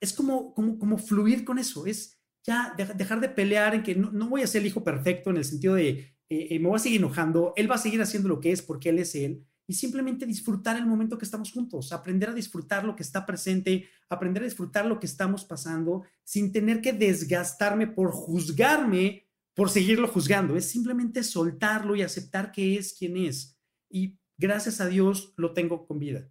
es 0.00 0.12
como, 0.14 0.54
como, 0.54 0.78
como 0.78 0.96
fluir 0.96 1.44
con 1.44 1.58
eso. 1.58 1.86
Es 1.86 2.18
ya 2.44 2.74
dejar 2.94 3.20
de 3.20 3.28
pelear 3.28 3.74
en 3.74 3.82
que 3.82 3.94
no, 3.94 4.10
no 4.10 4.28
voy 4.28 4.42
a 4.42 4.46
ser 4.46 4.62
el 4.62 4.68
hijo 4.68 4.82
perfecto 4.82 5.28
en 5.28 5.36
el 5.36 5.44
sentido 5.44 5.74
de 5.74 6.17
eh, 6.30 6.48
eh, 6.50 6.58
me 6.58 6.68
voy 6.68 6.76
a 6.76 6.80
seguir 6.80 7.00
enojando, 7.00 7.52
él 7.56 7.70
va 7.70 7.76
a 7.76 7.78
seguir 7.78 8.02
haciendo 8.02 8.28
lo 8.28 8.40
que 8.40 8.52
es 8.52 8.62
porque 8.62 8.90
él 8.90 8.98
es 8.98 9.14
él, 9.14 9.44
y 9.66 9.74
simplemente 9.74 10.24
disfrutar 10.24 10.76
el 10.76 10.86
momento 10.86 11.18
que 11.18 11.26
estamos 11.26 11.52
juntos, 11.52 11.92
aprender 11.92 12.30
a 12.30 12.34
disfrutar 12.34 12.84
lo 12.84 12.96
que 12.96 13.02
está 13.02 13.26
presente, 13.26 13.86
aprender 14.08 14.42
a 14.42 14.46
disfrutar 14.46 14.86
lo 14.86 14.98
que 14.98 15.06
estamos 15.06 15.44
pasando, 15.44 16.04
sin 16.24 16.52
tener 16.52 16.80
que 16.80 16.94
desgastarme 16.94 17.86
por 17.86 18.10
juzgarme, 18.10 19.26
por 19.54 19.68
seguirlo 19.68 20.08
juzgando, 20.08 20.56
es 20.56 20.70
simplemente 20.70 21.22
soltarlo 21.22 21.96
y 21.96 22.02
aceptar 22.02 22.50
que 22.50 22.78
es 22.78 22.94
quien 22.94 23.16
es. 23.16 23.58
Y 23.90 24.18
gracias 24.38 24.80
a 24.80 24.86
Dios 24.86 25.34
lo 25.36 25.52
tengo 25.52 25.86
con 25.86 25.98
vida. 25.98 26.28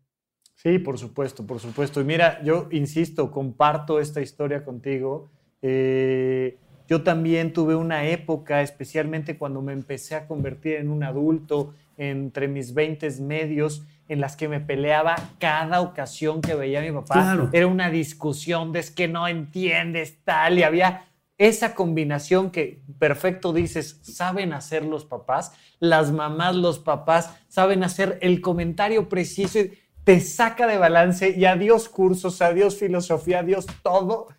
Sí, 0.55 0.79
por 0.79 0.97
supuesto, 0.97 1.45
por 1.45 1.59
supuesto. 1.59 2.01
Y 2.01 2.05
mira, 2.05 2.43
yo 2.43 2.67
insisto, 2.71 3.29
comparto 3.29 3.99
esta 3.99 4.21
historia 4.21 4.65
contigo. 4.65 5.29
Eh, 5.61 6.57
yo 6.87 7.03
también 7.03 7.53
tuve 7.53 7.75
una 7.75 8.05
época, 8.05 8.61
especialmente 8.61 9.37
cuando 9.37 9.61
me 9.61 9.73
empecé 9.73 10.15
a 10.15 10.27
convertir 10.27 10.75
en 10.75 10.89
un 10.89 11.03
adulto, 11.03 11.73
entre 11.97 12.47
mis 12.47 12.73
20 12.73 13.09
medios, 13.21 13.83
en 14.07 14.21
las 14.21 14.37
que 14.37 14.47
me 14.47 14.59
peleaba 14.59 15.15
cada 15.39 15.81
ocasión 15.81 16.41
que 16.41 16.55
veía 16.55 16.79
a 16.79 16.83
mi 16.83 16.91
papá. 16.91 17.49
Era 17.51 17.67
una 17.67 17.89
discusión 17.89 18.71
de 18.71 18.79
es 18.79 18.91
que 18.91 19.07
no 19.07 19.27
entiendes 19.27 20.19
tal, 20.23 20.59
y 20.59 20.63
había 20.63 21.05
esa 21.37 21.75
combinación 21.75 22.49
que 22.51 22.81
perfecto 22.97 23.53
dices, 23.53 23.99
saben 24.01 24.53
hacer 24.53 24.85
los 24.85 25.05
papás, 25.05 25.53
las 25.79 26.11
mamás, 26.11 26.55
los 26.55 26.79
papás, 26.79 27.35
saben 27.47 27.83
hacer 27.83 28.17
el 28.21 28.41
comentario 28.41 29.07
preciso 29.07 29.59
y 29.59 29.77
te 30.03 30.19
saca 30.19 30.67
de 30.67 30.77
balance 30.77 31.35
y 31.37 31.45
adiós 31.45 31.89
cursos, 31.89 32.41
adiós 32.41 32.77
filosofía, 32.77 33.39
adiós 33.39 33.67
todo 33.83 34.29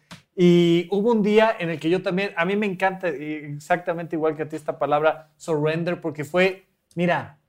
y 0.40 0.86
hubo 0.92 1.10
un 1.10 1.22
día 1.22 1.56
en 1.58 1.68
el 1.68 1.80
que 1.80 1.90
yo 1.90 2.00
también, 2.00 2.30
a 2.36 2.44
mí 2.44 2.54
me 2.54 2.66
encanta 2.66 3.08
exactamente 3.08 4.14
igual 4.14 4.36
que 4.36 4.44
a 4.44 4.48
ti 4.48 4.54
esta 4.54 4.78
palabra, 4.78 5.32
surrender, 5.36 6.00
porque 6.00 6.24
fue, 6.24 6.68
mira, 6.94 7.40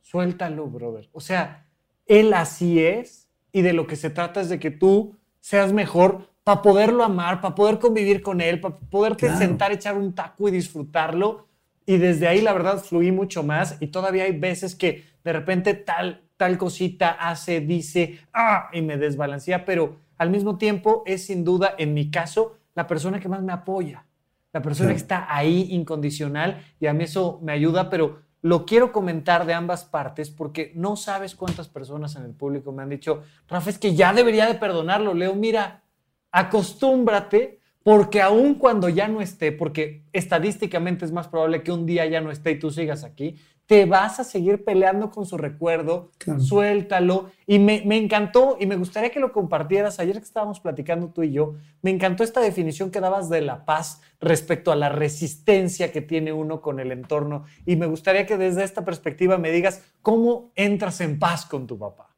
suéltalo, 0.00 0.68
brother. 0.68 1.08
O 1.10 1.20
sea, 1.20 1.66
él 2.06 2.32
así 2.34 2.78
es 2.78 3.28
y 3.50 3.62
de 3.62 3.72
lo 3.72 3.88
que 3.88 3.96
se 3.96 4.10
trata 4.10 4.42
es 4.42 4.48
de 4.48 4.60
que 4.60 4.70
tú 4.70 5.16
seas 5.40 5.72
mejor 5.72 6.30
para 6.44 6.62
poderlo 6.62 7.02
amar, 7.02 7.40
para 7.40 7.56
poder 7.56 7.80
convivir 7.80 8.22
con 8.22 8.40
él, 8.40 8.60
para 8.60 8.76
poderte 8.76 9.28
sentar, 9.36 9.72
echar 9.72 9.96
un 9.96 10.14
taco 10.14 10.46
y 10.48 10.52
disfrutarlo. 10.52 11.48
Y 11.84 11.96
desde 11.96 12.28
ahí, 12.28 12.40
la 12.42 12.52
verdad, 12.52 12.78
fluí 12.78 13.10
mucho 13.10 13.42
más. 13.42 13.76
Y 13.80 13.88
todavía 13.88 14.22
hay 14.22 14.38
veces 14.38 14.76
que 14.76 15.02
de 15.24 15.32
repente 15.32 15.74
tal, 15.74 16.22
tal 16.36 16.58
cosita 16.58 17.10
hace, 17.10 17.60
dice, 17.60 18.20
ah, 18.32 18.70
y 18.72 18.82
me 18.82 18.98
desbalancea, 18.98 19.64
pero 19.64 20.05
al 20.18 20.30
mismo 20.30 20.58
tiempo 20.58 21.02
es 21.06 21.26
sin 21.26 21.44
duda, 21.44 21.74
en 21.78 21.94
mi 21.94 22.10
caso, 22.10 22.56
la 22.74 22.86
persona 22.86 23.20
que 23.20 23.28
más 23.28 23.42
me 23.42 23.52
apoya, 23.52 24.06
la 24.52 24.62
persona 24.62 24.90
que 24.90 24.96
está 24.96 25.26
ahí 25.34 25.68
incondicional 25.70 26.62
y 26.80 26.86
a 26.86 26.92
mí 26.92 27.04
eso 27.04 27.40
me 27.42 27.52
ayuda, 27.52 27.90
pero 27.90 28.20
lo 28.42 28.64
quiero 28.64 28.92
comentar 28.92 29.44
de 29.44 29.54
ambas 29.54 29.84
partes 29.84 30.30
porque 30.30 30.72
no 30.74 30.96
sabes 30.96 31.34
cuántas 31.34 31.68
personas 31.68 32.14
en 32.16 32.22
el 32.22 32.32
público 32.32 32.70
me 32.72 32.82
han 32.82 32.90
dicho, 32.90 33.22
Rafa, 33.48 33.70
es 33.70 33.78
que 33.78 33.94
ya 33.94 34.12
debería 34.12 34.46
de 34.46 34.54
perdonarlo. 34.54 35.14
Leo, 35.14 35.34
mira, 35.34 35.82
acostúmbrate 36.30 37.60
porque 37.82 38.20
aun 38.20 38.54
cuando 38.54 38.88
ya 38.88 39.08
no 39.08 39.20
esté, 39.20 39.52
porque 39.52 40.04
estadísticamente 40.12 41.04
es 41.04 41.12
más 41.12 41.28
probable 41.28 41.62
que 41.62 41.72
un 41.72 41.86
día 41.86 42.06
ya 42.06 42.20
no 42.20 42.30
esté 42.30 42.52
y 42.52 42.58
tú 42.58 42.70
sigas 42.70 43.04
aquí, 43.04 43.36
te 43.66 43.84
vas 43.84 44.20
a 44.20 44.24
seguir 44.24 44.64
peleando 44.64 45.10
con 45.10 45.26
su 45.26 45.36
recuerdo, 45.36 46.12
suéltalo. 46.38 47.30
Y 47.48 47.58
me, 47.58 47.82
encantó 47.96 48.56
y 48.60 48.66
me 48.66 48.76
gustaría 48.76 49.10
que 49.10 49.18
lo 49.18 49.32
compartieras. 49.32 49.98
Ayer 49.98 50.16
que 50.18 50.24
estábamos 50.24 50.60
platicando 50.60 51.08
tú 51.08 51.24
y 51.24 51.32
yo, 51.32 51.54
me 51.82 51.90
encantó 51.90 52.22
esta 52.22 52.40
definición 52.40 52.92
que 52.92 53.00
dabas 53.00 53.28
de 53.28 53.40
la 53.40 53.64
paz 53.64 54.00
respecto 54.20 54.70
a 54.70 54.76
la 54.76 54.88
resistencia 54.88 55.90
que 55.90 56.00
tiene 56.00 56.32
uno 56.32 56.62
con 56.62 56.78
el 56.78 56.92
entorno. 56.92 57.44
Y 57.66 57.74
me 57.74 57.86
gustaría 57.86 58.24
que 58.24 58.38
desde 58.38 58.62
esta 58.62 58.84
perspectiva 58.84 59.36
me 59.36 59.50
digas 59.50 59.82
cómo 60.00 60.52
entras 60.54 61.00
en 61.00 61.18
paz 61.18 61.44
con 61.44 61.66
tu 61.66 61.76
papá. 61.76 62.16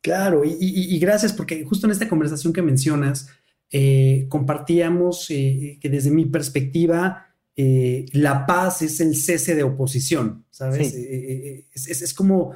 Claro, 0.00 0.42
y, 0.44 0.98
gracias 0.98 1.32
porque 1.32 1.64
justo 1.64 1.86
en 1.86 1.92
esta 1.92 2.08
conversación 2.08 2.52
que 2.52 2.62
mencionas, 2.62 3.28
eh, 3.70 4.26
compartíamos 4.28 5.30
eh, 5.30 5.78
que 5.80 5.88
desde 5.88 6.10
mi 6.10 6.24
perspectiva, 6.24 7.27
eh, 7.60 8.06
la 8.12 8.46
paz 8.46 8.82
es 8.82 9.00
el 9.00 9.16
cese 9.16 9.56
de 9.56 9.64
oposición, 9.64 10.46
¿sabes? 10.48 10.94
Eh, 10.94 11.08
eh, 11.10 11.68
es, 11.74 12.14
como, 12.14 12.54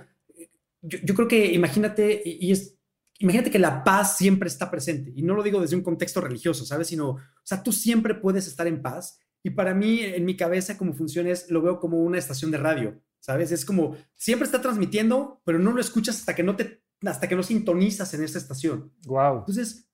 yo, 0.80 1.14
creo 1.16 1.26
que 1.26 1.52
imagínate, 1.52 2.22
y 2.24 2.52
es, 2.52 2.78
imagínate 3.18 3.50
que 3.50 3.58
la 3.58 3.82
paz 3.82 4.16
siempre 4.16 4.46
está 4.46 4.70
presente, 4.70 5.12
y 5.16 5.22
no 5.22 5.34
lo 5.34 5.42
digo 5.42 5.60
desde 5.60 5.74
un 5.74 5.82
contexto 5.82 6.20
religioso, 6.20 6.64
¿sabes? 6.64 6.86
Sino, 6.86 7.08
o 7.08 7.20
sea, 7.42 7.64
tú 7.64 7.72
siempre 7.72 8.14
puedes 8.14 8.46
estar 8.46 8.68
en 8.68 8.80
paz, 8.80 9.18
y 9.42 9.50
para 9.50 9.74
mí, 9.74 10.02
en 10.02 10.24
mi 10.24 10.36
cabeza, 10.36 10.78
como 10.78 10.92
funciona 10.92 11.30
es, 11.30 11.50
lo 11.50 11.62
veo 11.62 11.80
como 11.80 11.98
una 11.98 12.18
estación 12.18 12.52
de 12.52 12.58
radio, 12.58 13.02
¿sabes? 13.18 13.50
Es 13.50 13.64
como, 13.64 13.96
siempre 14.14 14.46
está 14.46 14.62
transmitiendo, 14.62 15.42
pero 15.44 15.58
no 15.58 15.72
lo 15.72 15.80
escuchas 15.80 16.18
hasta 16.18 16.36
que 16.36 16.44
no 16.44 16.54
te, 16.54 16.80
hasta 17.04 17.28
que 17.28 17.34
no 17.34 17.42
sintonizas 17.42 18.14
en 18.14 18.22
esa 18.22 18.38
estación. 18.38 18.92
Wow. 19.06 19.38
Entonces, 19.38 19.88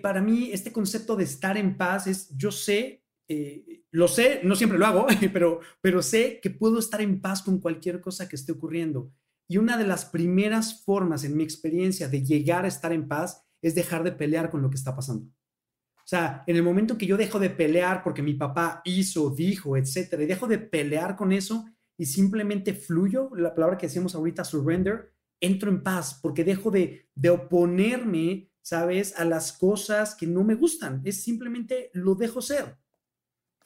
para 0.00 0.22
mí, 0.22 0.50
este 0.52 0.70
concepto 0.70 1.16
de 1.16 1.24
estar 1.24 1.56
en 1.56 1.76
paz 1.76 2.06
es, 2.06 2.28
yo 2.36 2.52
sé 2.52 3.01
eh, 3.28 3.84
lo 3.90 4.08
sé, 4.08 4.40
no 4.44 4.56
siempre 4.56 4.78
lo 4.78 4.86
hago, 4.86 5.06
pero, 5.32 5.60
pero 5.80 6.02
sé 6.02 6.40
que 6.42 6.50
puedo 6.50 6.78
estar 6.78 7.00
en 7.00 7.20
paz 7.20 7.42
con 7.42 7.60
cualquier 7.60 8.00
cosa 8.00 8.28
que 8.28 8.36
esté 8.36 8.52
ocurriendo. 8.52 9.12
Y 9.48 9.58
una 9.58 9.76
de 9.76 9.86
las 9.86 10.04
primeras 10.04 10.82
formas 10.84 11.24
en 11.24 11.36
mi 11.36 11.42
experiencia 11.42 12.08
de 12.08 12.24
llegar 12.24 12.64
a 12.64 12.68
estar 12.68 12.92
en 12.92 13.08
paz 13.08 13.44
es 13.60 13.74
dejar 13.74 14.02
de 14.02 14.12
pelear 14.12 14.50
con 14.50 14.62
lo 14.62 14.70
que 14.70 14.76
está 14.76 14.94
pasando. 14.96 15.26
O 15.96 16.06
sea, 16.06 16.42
en 16.46 16.56
el 16.56 16.62
momento 16.62 16.98
que 16.98 17.06
yo 17.06 17.16
dejo 17.16 17.38
de 17.38 17.50
pelear 17.50 18.02
porque 18.02 18.22
mi 18.22 18.34
papá 18.34 18.82
hizo, 18.84 19.30
dijo, 19.30 19.76
etcétera, 19.76 20.22
y 20.22 20.26
dejo 20.26 20.48
de 20.48 20.58
pelear 20.58 21.16
con 21.16 21.32
eso 21.32 21.66
y 21.96 22.06
simplemente 22.06 22.74
fluyo, 22.74 23.30
la 23.36 23.54
palabra 23.54 23.78
que 23.78 23.86
decíamos 23.86 24.14
ahorita, 24.14 24.44
surrender, 24.44 25.12
entro 25.40 25.70
en 25.70 25.82
paz 25.82 26.18
porque 26.20 26.44
dejo 26.44 26.70
de, 26.70 27.08
de 27.14 27.30
oponerme, 27.30 28.50
¿sabes?, 28.62 29.14
a 29.16 29.24
las 29.24 29.52
cosas 29.52 30.14
que 30.14 30.26
no 30.26 30.42
me 30.42 30.54
gustan. 30.54 31.02
Es 31.04 31.22
simplemente 31.22 31.90
lo 31.94 32.14
dejo 32.14 32.42
ser. 32.42 32.78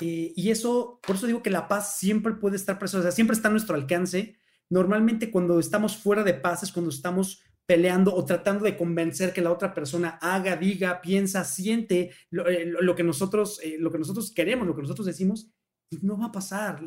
Eh, 0.00 0.32
y 0.36 0.50
eso, 0.50 1.00
por 1.06 1.16
eso 1.16 1.26
digo 1.26 1.42
que 1.42 1.50
la 1.50 1.68
paz 1.68 1.96
siempre 1.96 2.34
puede 2.34 2.56
estar 2.56 2.78
presente, 2.78 3.00
o 3.00 3.02
sea, 3.02 3.12
siempre 3.12 3.36
está 3.36 3.48
a 3.48 3.52
nuestro 3.52 3.74
alcance. 3.74 4.36
Normalmente 4.68 5.30
cuando 5.30 5.58
estamos 5.58 5.96
fuera 5.96 6.24
de 6.24 6.34
paz 6.34 6.62
es 6.62 6.72
cuando 6.72 6.90
estamos 6.90 7.42
peleando 7.66 8.14
o 8.14 8.24
tratando 8.24 8.64
de 8.64 8.76
convencer 8.76 9.32
que 9.32 9.40
la 9.40 9.52
otra 9.52 9.74
persona 9.74 10.18
haga, 10.20 10.56
diga, 10.56 11.00
piensa, 11.00 11.44
siente 11.44 12.12
lo, 12.30 12.48
eh, 12.48 12.72
que, 12.96 13.02
nosotros, 13.02 13.60
eh, 13.62 13.76
lo 13.78 13.90
que 13.90 13.98
nosotros 13.98 14.32
queremos, 14.32 14.66
lo 14.66 14.76
que 14.76 14.82
nosotros 14.82 15.06
decimos, 15.06 15.50
y 15.88 15.98
no 16.02 16.18
va 16.18 16.26
a 16.26 16.32
pasar. 16.32 16.82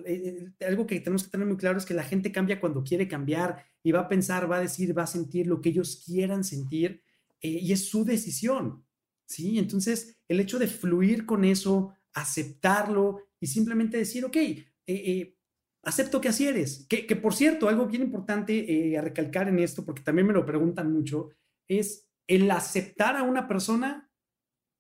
algo 0.68 0.86
que 0.86 1.00
tenemos 1.00 1.24
que 1.24 1.30
tener 1.30 1.48
muy 1.48 1.58
claro 1.58 1.78
es 1.78 1.86
que 1.86 1.94
la 1.94 2.04
gente 2.04 2.32
cambia 2.32 2.60
cuando 2.60 2.84
quiere 2.84 3.08
cambiar 3.08 3.66
y 3.82 3.92
va 3.92 4.02
a 4.02 4.08
pensar, 4.10 4.52
va 4.52 4.58
a 4.58 4.62
decir, 4.62 4.98
va 4.98 5.04
a 5.04 5.08
sentir 5.08 5.48
lo 5.48 5.62
que 5.62 5.70
ellos 5.70 6.04
quieran 6.06 6.44
sentir 6.44 7.02
y 7.42 7.72
es 7.72 7.88
su 7.88 8.04
decisión. 8.04 8.84
¿sí? 9.30 9.60
Entonces, 9.60 10.18
el 10.28 10.40
hecho 10.40 10.60
de 10.60 10.68
fluir 10.68 11.26
con 11.26 11.46
eso, 11.46 11.94
aceptarlo 12.14 13.28
y 13.40 13.48
simplemente 13.48 13.98
decir, 13.98 14.26
ok, 14.26 14.36
eh, 14.36 14.66
eh, 14.88 15.38
acepto 15.84 16.20
que 16.20 16.30
así 16.30 16.48
eres. 16.48 16.86
Que, 16.88 17.16
por 17.16 17.34
cierto, 17.34 17.70
algo 17.70 17.88
bien 17.88 18.04
importante 18.04 18.90
eh, 18.92 18.98
a 18.98 19.02
recalcar 19.02 19.48
en 19.48 19.60
esto, 19.60 19.86
porque 19.86 20.04
también 20.04 20.28
me 20.28 20.34
lo 20.34 20.46
preguntan 20.46 20.92
mucho, 20.92 21.30
es 21.68 22.10
el 22.28 22.50
aceptar 22.52 23.16
a 23.16 23.24
una 23.24 23.48
persona 23.48 24.10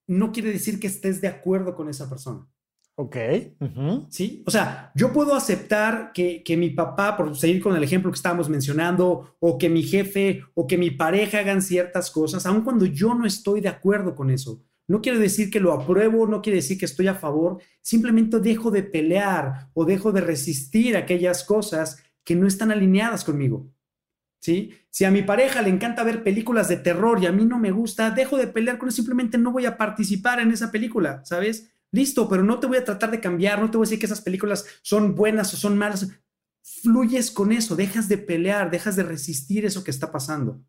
no 0.07 0.31
quiere 0.31 0.51
decir 0.51 0.79
que 0.79 0.87
estés 0.87 1.21
de 1.21 1.27
acuerdo 1.27 1.75
con 1.75 1.87
esa 1.87 2.09
persona. 2.09 2.47
Ok. 2.95 3.15
Sí. 4.09 4.43
O 4.45 4.51
sea, 4.51 4.91
yo 4.93 5.13
puedo 5.13 5.33
aceptar 5.33 6.11
que, 6.13 6.43
que, 6.43 6.57
mi 6.57 6.71
papá, 6.71 7.15
por 7.15 7.33
seguir 7.37 7.61
con 7.61 7.75
el 7.75 7.83
ejemplo 7.83 8.11
que 8.11 8.17
estábamos 8.17 8.49
mencionando, 8.49 9.37
o 9.39 9.57
que 9.57 9.69
mi 9.69 9.83
jefe 9.83 10.43
o 10.53 10.67
que 10.67 10.77
mi 10.77 10.91
pareja 10.91 11.39
hagan 11.39 11.61
ciertas 11.61 12.11
cosas, 12.11 12.45
aun 12.45 12.61
cuando 12.61 12.85
yo 12.85 13.13
no 13.13 13.25
estoy 13.25 13.61
de 13.61 13.69
acuerdo 13.69 14.15
con 14.15 14.31
eso. 14.31 14.65
No 14.89 15.01
quiere 15.01 15.19
decir 15.19 15.51
que 15.51 15.59
lo 15.59 15.71
apruebo, 15.71 16.25
no 16.25 16.41
quiere 16.41 16.57
decir 16.57 16.79
que 16.79 16.85
estoy 16.85 17.07
a 17.07 17.13
favor, 17.13 17.61
simplemente 17.79 18.39
dejo 18.39 18.71
de 18.71 18.81
pelear 18.81 19.69
o 19.75 19.85
dejo 19.85 20.11
de 20.11 20.21
resistir 20.21 20.97
aquellas 20.97 21.43
cosas 21.43 22.03
que 22.23 22.35
no 22.35 22.47
están 22.47 22.71
alineadas 22.71 23.23
conmigo. 23.23 23.71
¿Sí? 24.41 24.71
Si 24.89 25.05
a 25.05 25.11
mi 25.11 25.21
pareja 25.21 25.61
le 25.61 25.69
encanta 25.69 26.03
ver 26.03 26.23
películas 26.23 26.67
de 26.69 26.77
terror 26.77 27.21
y 27.21 27.27
a 27.27 27.31
mí 27.31 27.45
no 27.45 27.59
me 27.59 27.69
gusta, 27.69 28.09
dejo 28.09 28.35
de 28.35 28.47
pelear 28.47 28.79
con 28.79 28.89
él, 28.89 28.93
simplemente 28.93 29.37
no 29.37 29.51
voy 29.51 29.67
a 29.67 29.77
participar 29.77 30.39
en 30.39 30.49
esa 30.49 30.71
película, 30.71 31.23
¿sabes? 31.23 31.69
Listo, 31.91 32.27
pero 32.27 32.43
no 32.43 32.59
te 32.59 32.65
voy 32.65 32.77
a 32.77 32.85
tratar 32.85 33.11
de 33.11 33.19
cambiar, 33.19 33.59
no 33.59 33.69
te 33.69 33.77
voy 33.77 33.85
a 33.85 33.87
decir 33.87 33.99
que 33.99 34.07
esas 34.07 34.21
películas 34.21 34.65
son 34.81 35.13
buenas 35.13 35.53
o 35.53 35.57
son 35.57 35.77
malas. 35.77 36.09
Fluyes 36.63 37.29
con 37.29 37.51
eso, 37.51 37.75
dejas 37.75 38.09
de 38.09 38.17
pelear, 38.17 38.71
dejas 38.71 38.95
de 38.95 39.03
resistir 39.03 39.65
eso 39.65 39.83
que 39.83 39.91
está 39.91 40.11
pasando. 40.11 40.63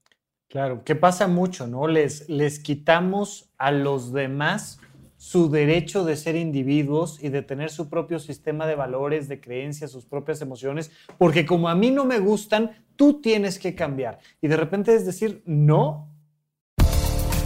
Claro, 0.51 0.83
que 0.83 0.97
pasa 0.97 1.29
mucho, 1.29 1.69
¿no? 1.69 1.87
Les, 1.87 2.29
les 2.29 2.59
quitamos 2.59 3.53
a 3.57 3.71
los 3.71 4.13
demás 4.13 4.81
su 5.17 5.49
derecho 5.49 6.05
de 6.05 6.17
ser 6.17 6.35
individuos 6.35 7.23
y 7.23 7.29
de 7.29 7.43
tener 7.43 7.71
su 7.71 7.89
propio 7.89 8.19
sistema 8.19 8.67
de 8.67 8.75
valores, 8.75 9.29
de 9.29 9.41
creencias, 9.41 9.93
sus 9.93 10.07
propias 10.07 10.43
emociones, 10.43 10.91
porque 11.19 11.47
como 11.47 11.69
a 11.69 11.77
mí 11.77 11.93
no 11.93 12.05
me 12.05 12.19
gustan, 12.19 12.73
tú 12.97 13.21
tienes 13.21 13.61
que 13.61 13.77
cambiar. 13.77 14.19
Y 14.41 14.49
de 14.49 14.57
repente 14.57 14.93
es 14.93 15.07
decir, 15.07 15.41
no. 15.47 16.09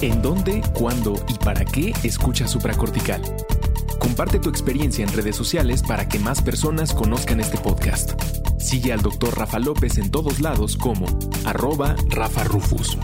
¿En 0.01 0.23
dónde, 0.23 0.63
cuándo 0.73 1.15
y 1.29 1.35
para 1.45 1.65
qué 1.67 1.93
escucha 2.05 2.49
supracortical? 2.49 3.21
Comparte 3.99 4.39
tu 4.39 4.51
experiencia 4.51 5.05
en 5.05 5.13
redes 5.13 5.37
sociales 5.37 5.83
para 5.83 6.09
que 6.09 6.19
más 6.19 6.43
personas 6.43 6.95
conozcan 6.95 7.41
este 7.41 7.59
podcast. 7.59 8.13
Sigue 8.59 8.93
al 8.93 9.03
Dr. 9.03 9.37
Rafa 9.37 9.59
López 9.59 9.99
en 9.99 10.11
todos 10.11 10.41
lados 10.41 10.77
como 10.77 11.07
arroba 11.45 11.97
Rafa 12.09 12.45
Rufus. 12.45 12.99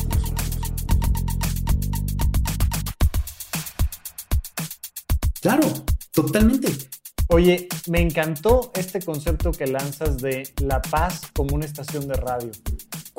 Claro, 5.40 5.66
totalmente. 6.12 6.68
Oye, 7.28 7.68
me 7.88 8.00
encantó 8.00 8.72
este 8.74 9.00
concepto 9.00 9.52
que 9.52 9.66
lanzas 9.66 10.18
de 10.18 10.52
la 10.62 10.82
paz 10.82 11.22
como 11.34 11.54
una 11.54 11.64
estación 11.64 12.08
de 12.08 12.14
radio. 12.14 12.50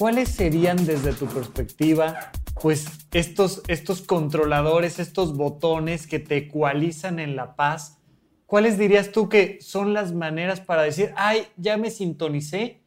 ¿Cuáles 0.02 0.30
serían 0.30 0.84
desde 0.84 1.14
tu 1.14 1.28
perspectiva, 1.28 2.32
pues, 2.60 2.88
estos, 3.12 3.62
estos 3.68 4.02
controladores, 4.02 4.98
estos 4.98 5.38
botones 5.38 6.08
que 6.08 6.18
te 6.18 6.38
ecualizan 6.38 7.20
en 7.20 7.36
la 7.36 7.56
paz 7.56 8.00
¿cuáles 8.48 8.80
dirías 8.80 9.12
tú 9.12 9.30
que 9.30 9.60
son 9.62 9.94
las 9.94 10.12
maneras 10.12 10.60
para 10.60 10.82
decir, 10.82 11.14
ay, 11.16 11.44
ya 11.56 11.78
me 11.78 11.92
sintonicé? 11.92 12.82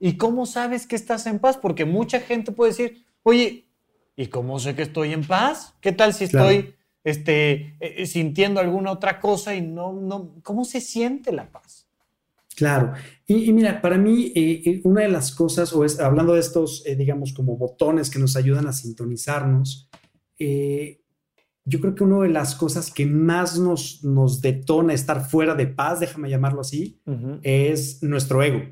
¿Y 0.00 0.16
cómo 0.16 0.44
sabes 0.44 0.88
que 0.88 0.96
estás 0.96 1.26
en 1.26 1.38
paz? 1.38 1.56
Porque 1.56 1.84
mucha 1.84 2.18
gente 2.18 2.50
puede 2.50 2.72
decir, 2.72 3.06
oye, 3.22 3.68
¿y 4.16 4.26
cómo 4.26 4.58
sé 4.58 4.74
que 4.74 4.82
estoy 4.82 5.12
en 5.12 5.24
paz? 5.24 5.72
¿Qué 5.80 5.92
tal 5.92 6.14
si 6.14 6.24
estoy 6.24 6.74
este, 7.04 7.52
eh, 7.52 7.76
eh, 7.78 8.06
sintiendo 8.06 8.58
alguna 8.58 8.90
otra 8.90 9.20
cosa 9.20 9.54
y 9.54 9.62
no, 9.62 9.92
no, 9.92 10.34
¿cómo 10.42 10.64
se 10.64 10.80
siente 10.80 11.30
la 11.30 11.48
paz? 11.48 11.85
Claro. 12.56 12.94
Y, 13.26 13.52
mira, 13.52 13.80
para 13.80 13.98
mí, 13.98 14.32
eh, 14.34 14.80
una 14.84 15.02
de 15.02 15.08
las 15.08 15.32
cosas, 15.32 15.72
o 15.72 15.84
es, 15.84 16.00
hablando 16.00 16.34
de 16.34 16.40
estos, 16.40 16.82
digamos, 16.96 17.32
como 17.32 17.56
botones 17.56 18.10
que 18.10 18.18
nos 18.18 18.34
ayudan 18.34 18.66
a 18.66 18.72
sintonizarnos, 18.72 19.88
yo 21.68 21.80
creo 21.80 21.94
que 21.96 22.04
una 22.04 22.22
de 22.22 22.28
las 22.28 22.54
cosas 22.54 22.92
que 22.92 23.06
más 23.06 23.58
nos, 23.58 24.04
nos 24.04 24.40
detona 24.40 24.94
estar 24.94 25.28
fuera 25.28 25.54
de 25.54 25.66
paz, 25.66 25.98
déjame 25.98 26.30
llamarlo 26.30 26.60
así, 26.60 27.02
es 27.42 28.02
nuestro 28.02 28.42
ego. 28.42 28.62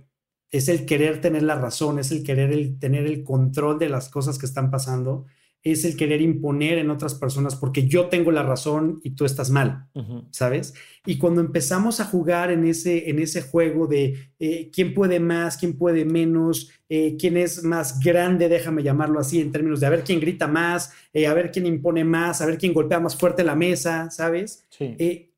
Es 0.50 0.68
el 0.68 0.86
querer 0.86 1.20
tener 1.20 1.42
la 1.42 1.56
razón, 1.56 1.98
es 1.98 2.12
el 2.12 2.22
querer 2.22 2.52
el, 2.52 2.78
tener 2.78 3.06
el 3.06 3.24
control 3.24 3.80
de 3.80 3.88
las 3.88 4.08
cosas 4.08 4.38
que 4.38 4.46
están 4.46 4.70
pasando. 4.70 5.26
Es 5.64 5.86
el 5.86 5.96
querer 5.96 6.20
imponer 6.20 6.76
en 6.76 6.90
otras 6.90 7.14
personas 7.14 7.56
porque 7.56 7.88
yo 7.88 8.08
tengo 8.08 8.30
la 8.30 8.42
razón 8.42 9.00
y 9.02 9.12
tú 9.12 9.24
estás 9.24 9.48
mal, 9.48 9.88
¿sabes? 10.30 10.74
Y 11.06 11.16
cuando 11.16 11.40
empezamos 11.40 12.00
a 12.00 12.04
jugar 12.04 12.50
en 12.50 12.66
ese, 12.66 13.08
en 13.08 13.18
ese 13.18 13.40
juego 13.40 13.86
de 13.86 14.30
eh, 14.38 14.70
quién 14.70 14.92
puede 14.92 15.20
más, 15.20 15.56
quién 15.56 15.78
puede 15.78 16.04
menos, 16.04 16.70
eh, 16.90 17.16
quién 17.18 17.38
es 17.38 17.64
más 17.64 17.98
grande, 17.98 18.50
déjame 18.50 18.82
llamarlo 18.82 19.18
así, 19.18 19.40
en 19.40 19.52
términos 19.52 19.80
de 19.80 19.86
a 19.86 19.90
ver 19.90 20.04
quién 20.04 20.20
grita 20.20 20.46
más, 20.46 20.92
eh, 21.14 21.26
a 21.26 21.32
ver 21.32 21.50
quién 21.50 21.64
impone 21.64 22.04
más, 22.04 22.42
a 22.42 22.46
ver 22.46 22.58
quién 22.58 22.74
golpea 22.74 23.00
más 23.00 23.16
fuerte 23.16 23.42
la 23.42 23.56
mesa, 23.56 24.10
¿sabes? 24.10 24.66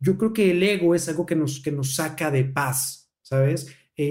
yo 0.00 0.18
creo 0.18 0.32
que 0.32 0.50
el 0.50 0.62
ego 0.62 0.94
es 0.94 1.08
algo 1.08 1.24
que 1.24 1.36
nos, 1.36 1.60
que 1.60 1.70
nos 1.70 1.94
saca 1.94 2.32
de 2.32 2.44
paz, 2.44 3.10
¿sabes? 3.22 3.68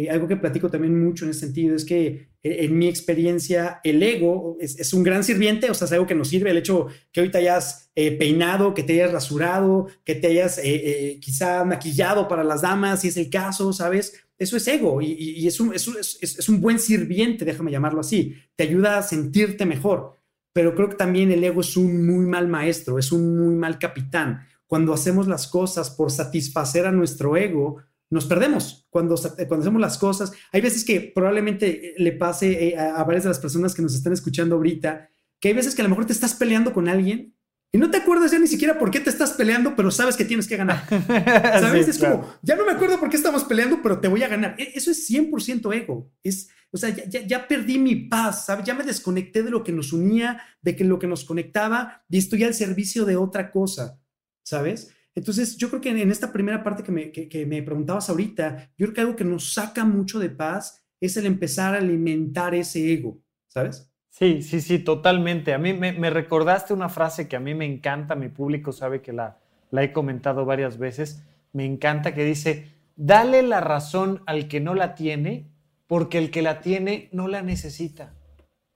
algo 0.09 0.27
que 0.27 0.37
platico 0.37 0.69
también 0.69 0.99
mucho 0.99 1.25
en 1.25 1.31
ese 1.31 1.41
sentido 1.41 1.75
es 1.75 1.85
que 1.85 2.29
en 2.47 2.77
mi 2.77 2.87
experiencia, 2.87 3.79
el 3.83 4.03
ego 4.03 4.55
es, 4.59 4.93
un 4.93 5.01
gran 5.01 5.23
sirviente, 5.23 5.71
o 5.71 5.73
sea, 5.73 5.85
es 5.85 5.91
algo 5.93 6.05
que 6.05 6.13
nos 6.13 6.27
sirve, 6.27 6.51
el 6.51 6.57
hecho 6.57 6.85
que 7.11 7.21
hoy 7.21 7.31
te 7.31 7.39
hayas 7.39 7.89
eh, 7.95 8.11
peinado, 8.11 8.75
que 8.75 8.83
te 8.83 8.93
hayas 8.93 9.11
rasurado, 9.11 9.87
que 10.03 10.13
te 10.13 10.27
hayas 10.27 10.59
eh, 10.59 10.63
eh, 10.65 11.19
quizá 11.19 11.65
maquillado 11.65 12.27
para 12.27 12.43
las 12.43 12.61
damas, 12.61 13.01
si 13.01 13.07
es 13.07 13.17
el 13.17 13.31
caso, 13.31 13.73
¿sabes? 13.73 14.21
Eso 14.37 14.57
es 14.57 14.67
ego 14.67 15.01
y, 15.01 15.47
es, 15.47 15.59
un, 15.59 16.61
buen 16.61 16.77
sirviente, 16.77 17.45
déjame 17.45 17.71
llamarlo 17.71 18.01
así, 18.01 18.35
te 18.55 18.65
ayuda 18.65 18.99
a 18.99 19.03
sentirte 19.03 19.65
mejor, 19.65 20.13
pero 20.53 20.75
creo 20.75 20.89
que 20.89 20.97
también 20.97 21.31
el 21.31 21.43
ego 21.43 21.61
es 21.61 21.75
un 21.75 22.05
muy 22.05 22.27
mal 22.27 22.47
maestro, 22.47 22.99
es 22.99 23.11
un 23.11 23.39
muy 23.39 23.55
mal 23.55 23.79
capitán. 23.79 24.45
Cuando 24.67 24.93
hacemos 24.93 25.27
las 25.27 25.47
cosas 25.47 25.89
por 25.89 26.11
satisfacer 26.11 26.85
a 26.85 26.91
nuestro 26.91 27.37
ego, 27.37 27.77
nos 28.09 28.25
perdemos 28.25 28.87
cuando, 28.89 29.15
cuando 29.15 29.63
hacemos 29.63 29.81
las 29.81 29.97
cosas. 29.97 30.31
Hay 30.51 30.61
veces 30.61 30.85
que 30.85 31.01
probablemente 31.01 31.95
le 31.97 32.11
pase 32.11 32.69
eh, 32.69 32.77
a, 32.77 33.03
varias 33.03 33.23
de 33.23 33.29
las 33.29 33.39
personas 33.39 33.73
que 33.73 33.81
nos 33.81 33.95
están 33.95 34.13
escuchando 34.13 34.55
ahorita, 34.55 35.09
que 35.39 35.49
hay 35.49 35.53
veces 35.53 35.75
que 35.75 35.81
a 35.81 35.83
lo 35.83 35.89
mejor 35.89 36.05
te 36.05 36.13
estás 36.13 36.33
peleando 36.33 36.73
con 36.73 36.87
alguien 36.87 37.35
y 37.71 37.77
no 37.77 37.91
te 37.91 37.97
acuerdas 37.97 38.31
ya 38.31 38.39
ni 38.39 38.47
siquiera 38.47 38.79
por 38.79 38.89
qué 38.89 39.01
te 39.01 39.09
estás 39.09 39.33
peleando, 39.33 39.75
pero 39.75 39.91
sabes 39.91 40.15
que 40.15 40.23
tienes 40.23 40.47
que 40.47 40.55
ganar. 40.55 40.87
¿Sabes? 41.59 41.89
es 41.89 41.99
como, 41.99 42.33
ya 42.41 42.55
no 42.55 42.65
me 42.65 42.71
acuerdo 42.71 42.99
por 42.99 43.09
qué 43.09 43.17
estamos 43.17 43.43
peleando, 43.43 43.81
pero 43.81 43.99
te 43.99 44.07
voy 44.07 44.23
a 44.23 44.29
ganar. 44.29 44.55
E, 44.57 44.71
eso 44.75 44.91
es 44.91 45.09
100% 45.09 45.75
ego. 45.75 46.09
Es, 46.23 46.47
o 46.71 46.77
sea, 46.77 46.89
ya, 46.89 47.25
ya, 47.27 47.47
perdí 47.47 47.77
mi 47.77 47.95
paz, 47.95 48.45
¿sabes? 48.45 48.65
Ya 48.65 48.75
me 48.75 48.85
desconecté 48.85 49.43
de 49.43 49.49
lo 49.49 49.61
que 49.63 49.73
nos 49.73 49.91
unía, 49.91 50.41
de 50.61 50.75
que 50.75 50.85
lo 50.85 50.99
que 50.99 51.07
nos 51.07 51.25
conectaba 51.25 52.05
y 52.09 52.17
estoy 52.17 52.45
al 52.45 52.53
servicio 52.53 53.03
de 53.03 53.17
otra 53.17 53.51
cosa, 53.51 53.99
¿sabes? 54.43 54.94
Entonces, 55.15 55.55
yo 55.57 55.69
creo 55.69 55.81
que 55.81 55.89
en 55.89 56.11
esta 56.11 56.33
primera 56.33 56.61
parte 56.61 56.83
que 56.83 56.91
me, 56.91 57.11
que, 57.11 57.45
me 57.45 57.63
preguntabas 57.63 58.09
ahorita, 58.09 58.69
yo 58.77 58.87
creo 58.87 58.93
que 58.93 59.01
algo 59.01 59.15
que 59.15 59.23
nos 59.23 59.53
saca 59.53 59.85
mucho 59.85 60.19
de 60.19 60.29
paz 60.29 60.85
es 60.99 61.15
el 61.15 61.25
empezar 61.25 61.73
a 61.73 61.77
alimentar 61.77 62.53
ese 62.53 62.91
ego, 62.91 63.21
¿sabes? 63.47 63.89
Sí, 64.09 64.41
sí, 64.41 64.59
sí, 64.59 64.79
totalmente. 64.79 65.53
A 65.53 65.57
mí 65.57 65.73
me, 65.73 66.09
recordaste 66.09 66.73
una 66.73 66.89
frase 66.89 67.27
que 67.27 67.37
a 67.37 67.39
mí 67.39 67.53
me 67.53 67.65
encanta, 67.65 68.15
mi 68.15 68.27
público 68.27 68.73
sabe 68.73 69.01
que 69.01 69.13
la, 69.13 69.39
la 69.71 69.83
he 69.83 69.93
comentado 69.93 70.45
varias 70.45 70.77
veces, 70.77 71.23
me 71.53 71.65
encanta 71.65 72.13
que 72.13 72.25
dice, 72.25 72.73
dale 72.95 73.41
la 73.41 73.61
razón 73.61 74.21
al 74.25 74.47
que 74.47 74.59
no 74.59 74.73
la 74.73 74.95
tiene, 74.95 75.49
porque 75.87 76.17
el 76.17 76.31
que 76.31 76.41
la 76.41 76.59
tiene 76.59 77.09
no 77.13 77.27
la 77.27 77.41
necesita. 77.41 78.13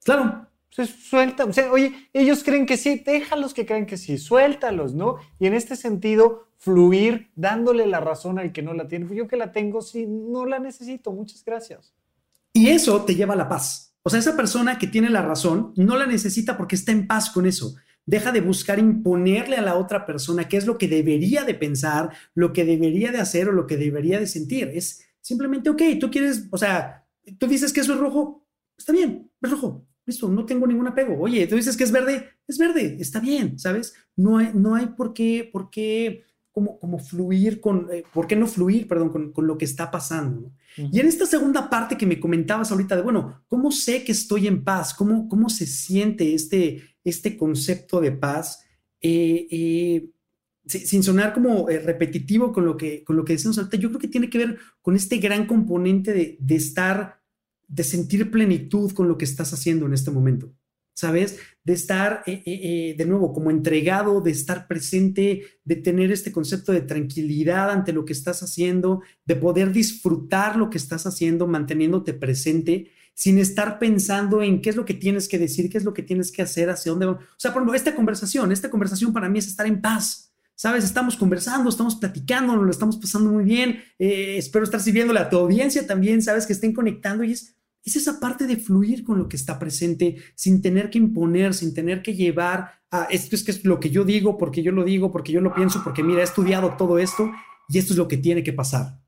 Claro, 0.04 0.49
suelta, 0.70 1.46
o 1.46 1.54
sea, 1.54 1.72
oye, 1.72 2.10
ellos 2.14 2.44
creen 2.44 2.66
que 2.66 2.78
sí, 2.78 3.02
déjalos 3.06 3.54
que 3.54 3.66
crean 3.66 3.86
que 3.86 3.98
sí, 3.98 4.18
suéltalos, 4.18 4.94
¿no? 4.94 5.18
Y 5.40 5.48
en 5.48 5.54
este 5.54 5.76
sentido, 5.76 6.48
fluir, 6.58 7.32
dándole 7.36 7.88
la 7.88 8.00
razón 8.00 8.40
al 8.40 8.52
que 8.52 8.62
no 8.62 8.74
la 8.74 8.88
tiene. 8.88 9.14
Yo 9.16 9.28
que 9.28 9.38
la 9.38 9.52
tengo, 9.52 9.82
sí, 9.82 10.06
no 10.08 10.46
la 10.46 10.60
necesito, 10.60 11.12
muchas 11.12 11.44
gracias. 11.44 11.94
Y 12.54 12.70
eso 12.70 13.04
te 13.04 13.16
lleva 13.16 13.34
a 13.34 13.38
la 13.38 13.50
paz. 13.50 13.96
O 14.04 14.10
sea, 14.10 14.20
esa 14.20 14.36
persona 14.36 14.78
que 14.78 14.88
tiene 14.88 15.10
la 15.10 15.22
razón 15.22 15.74
no 15.76 15.98
la 15.98 16.06
necesita 16.06 16.58
porque 16.58 16.76
está 16.76 16.92
en 16.92 17.08
paz 17.08 17.30
con 17.32 17.46
eso. 17.46 17.76
Deja 18.06 18.32
de 18.32 18.42
buscar 18.42 18.80
imponerle 18.80 19.58
a 19.58 19.62
la 19.62 19.76
otra 19.76 20.06
persona 20.06 20.48
qué 20.48 20.58
es 20.58 20.66
lo 20.66 20.78
que 20.78 20.88
debería 20.88 21.44
de 21.44 21.54
pensar, 21.54 22.12
lo 22.34 22.54
que 22.54 22.66
debería 22.66 23.12
de 23.12 23.20
hacer 23.20 23.50
o 23.50 23.52
lo 23.52 23.68
que 23.68 23.78
debería 23.78 24.20
de 24.20 24.28
sentir. 24.28 24.72
Es 24.74 25.06
simplemente, 25.22 25.70
ok, 25.70 25.82
tú 26.00 26.10
quieres, 26.10 26.48
o 26.52 26.58
sea, 26.58 27.06
tú 27.38 27.48
dices 27.48 27.72
que 27.72 27.82
eso 27.82 27.94
es 27.94 28.00
rojo, 28.00 28.48
está 28.78 28.94
bien, 28.94 29.30
es 29.42 29.52
rojo 29.52 29.89
Listo, 30.10 30.28
no 30.28 30.44
tengo 30.44 30.66
ningún 30.66 30.88
apego. 30.88 31.22
Oye, 31.22 31.46
tú 31.46 31.56
dices 31.56 31.78
que 31.78 31.84
es 31.84 31.92
verde, 31.92 32.32
es 32.48 32.58
verde, 32.58 32.98
está 33.00 33.20
bien, 33.20 33.60
¿sabes? 33.60 33.94
No 34.16 34.40
hay, 34.40 34.50
no 34.56 34.74
hay 34.74 34.88
por 34.88 35.14
qué, 35.14 35.48
por 35.54 35.70
qué 35.70 36.24
como, 36.52 36.80
como 36.80 36.98
fluir 36.98 37.62
con, 37.62 37.88
eh, 37.92 38.04
¿por 38.12 38.26
qué 38.26 38.36
no 38.36 38.48
fluir, 38.48 38.88
perdón, 38.88 39.10
con, 39.10 39.32
con 39.32 39.46
lo 39.46 39.56
que 39.56 39.66
está 39.66 39.92
pasando? 39.92 40.52
Y 40.76 41.00
en 41.00 41.06
esta 41.06 41.28
segunda 41.28 41.70
parte 41.70 41.96
que 41.96 42.08
me 42.08 42.20
comentabas 42.20 42.72
ahorita 42.72 42.96
de, 42.96 43.04
bueno, 43.04 43.44
¿cómo 43.48 43.72
sé 43.72 44.04
que 44.04 44.12
estoy 44.12 44.48
en 44.48 44.64
paz? 44.64 44.96
¿Cómo, 44.96 45.30
cómo 45.30 45.48
se 45.48 45.68
siente 45.68 46.34
este, 46.34 46.82
este 47.04 47.38
concepto 47.38 48.02
de 48.02 48.14
paz? 48.14 48.66
Eh, 49.00 49.48
eh, 49.52 50.10
sin 50.66 51.04
sonar 51.04 51.36
como 51.36 51.68
repetitivo 51.68 52.52
con 52.52 52.66
lo, 52.66 52.78
que, 52.78 53.04
con 53.04 53.16
lo 53.16 53.24
que 53.24 53.34
decimos 53.34 53.60
ahorita, 53.60 53.78
yo 53.78 53.90
creo 53.90 54.02
que 54.02 54.08
tiene 54.08 54.32
que 54.32 54.40
ver 54.40 54.58
con 54.82 54.96
este 54.96 55.18
gran 55.18 55.46
componente 55.46 56.14
de, 56.14 56.36
de 56.40 56.56
estar 56.56 57.19
de 57.70 57.84
sentir 57.84 58.32
plenitud 58.32 58.92
con 58.92 59.08
lo 59.08 59.18
que 59.18 59.26
estás 59.26 59.54
haciendo 59.54 59.86
en 59.86 59.94
este 59.94 60.12
momento, 60.12 60.52
¿sabes? 60.96 61.38
De 61.64 61.74
estar, 61.74 62.24
eh, 62.26 62.42
eh, 62.46 62.60
eh, 62.64 62.96
de 62.98 63.06
nuevo, 63.06 63.32
como 63.32 63.52
entregado, 63.52 64.22
de 64.22 64.32
estar 64.32 64.68
presente, 64.68 65.44
de 65.64 65.76
tener 65.76 66.12
este 66.12 66.32
concepto 66.32 66.72
de 66.72 66.82
tranquilidad 66.82 67.70
ante 67.70 67.94
lo 67.94 68.06
que 68.06 68.14
estás 68.14 68.42
haciendo, 68.42 69.04
de 69.24 69.36
poder 69.36 69.72
disfrutar 69.72 70.56
lo 70.56 70.70
que 70.72 70.80
estás 70.80 71.06
haciendo, 71.06 71.48
manteniéndote 71.48 72.14
presente, 72.14 72.92
sin 73.14 73.38
estar 73.38 73.78
pensando 73.78 74.42
en 74.42 74.62
qué 74.62 74.72
es 74.72 74.76
lo 74.76 74.86
que 74.86 74.96
tienes 74.96 75.28
que 75.28 75.38
decir, 75.38 75.70
qué 75.70 75.78
es 75.78 75.84
lo 75.84 75.94
que 75.94 76.04
tienes 76.04 76.32
que 76.32 76.42
hacer, 76.42 76.72
hacia 76.72 76.92
dónde. 76.92 77.06
O 77.06 77.20
sea, 77.38 77.54
por 77.54 77.62
ejemplo, 77.62 77.76
esta 77.76 77.96
conversación, 77.96 78.52
esta 78.52 78.72
conversación 78.72 79.14
para 79.14 79.30
mí 79.30 79.38
es 79.40 79.48
estar 79.48 79.68
en 79.68 79.80
paz. 79.80 80.26
¿sabes? 80.56 80.84
Estamos 80.84 81.16
conversando, 81.16 81.70
estamos 81.70 81.96
platicando, 81.96 82.54
lo 82.58 82.70
estamos 82.70 82.98
pasando 82.98 83.32
muy 83.32 83.46
bien. 83.46 83.82
espero 83.98 84.66
estar 84.66 84.82
sirviéndole 84.82 85.22
a 85.22 85.30
tu 85.30 85.38
audiencia 85.38 85.88
también, 85.88 86.22
¿sabes? 86.22 86.46
Que 86.46 86.52
estén 86.52 86.74
conectando 86.74 87.24
y 87.24 87.32
es, 87.32 87.56
es 87.84 87.96
esa 87.96 88.20
parte 88.20 88.46
de 88.46 88.58
fluir 88.58 89.04
con 89.04 89.18
lo 89.18 89.28
que 89.28 89.36
está 89.36 89.58
presente 89.58 90.18
sin 90.36 90.62
tener 90.62 90.90
que 90.90 90.98
imponer, 90.98 91.54
sin 91.54 91.74
tener 91.74 92.02
que 92.02 92.14
llevar 92.14 92.80
a 92.92 93.04
esto 93.06 93.36
es 93.36 93.44
que 93.44 93.52
es 93.52 93.66
lo 93.66 93.80
que 93.80 93.90
yo 93.90 94.04
digo, 94.04 94.38
porque 94.38 94.64
yo 94.64 94.72
lo 94.72 94.84
digo, 94.84 95.12
porque 95.12 95.32
yo 95.32 95.42
lo 95.42 95.54
pienso, 95.54 95.84
porque 95.84 96.04
mira, 96.04 96.22
he 96.22 96.24
estudiado 96.24 96.76
todo 96.76 97.00
esto 97.00 97.32
y 97.68 97.78
esto 97.78 97.94
es 97.94 97.98
lo 97.98 98.08
que 98.08 98.18
tiene 98.18 98.44
que 98.44 98.54
pasar. 98.54 99.00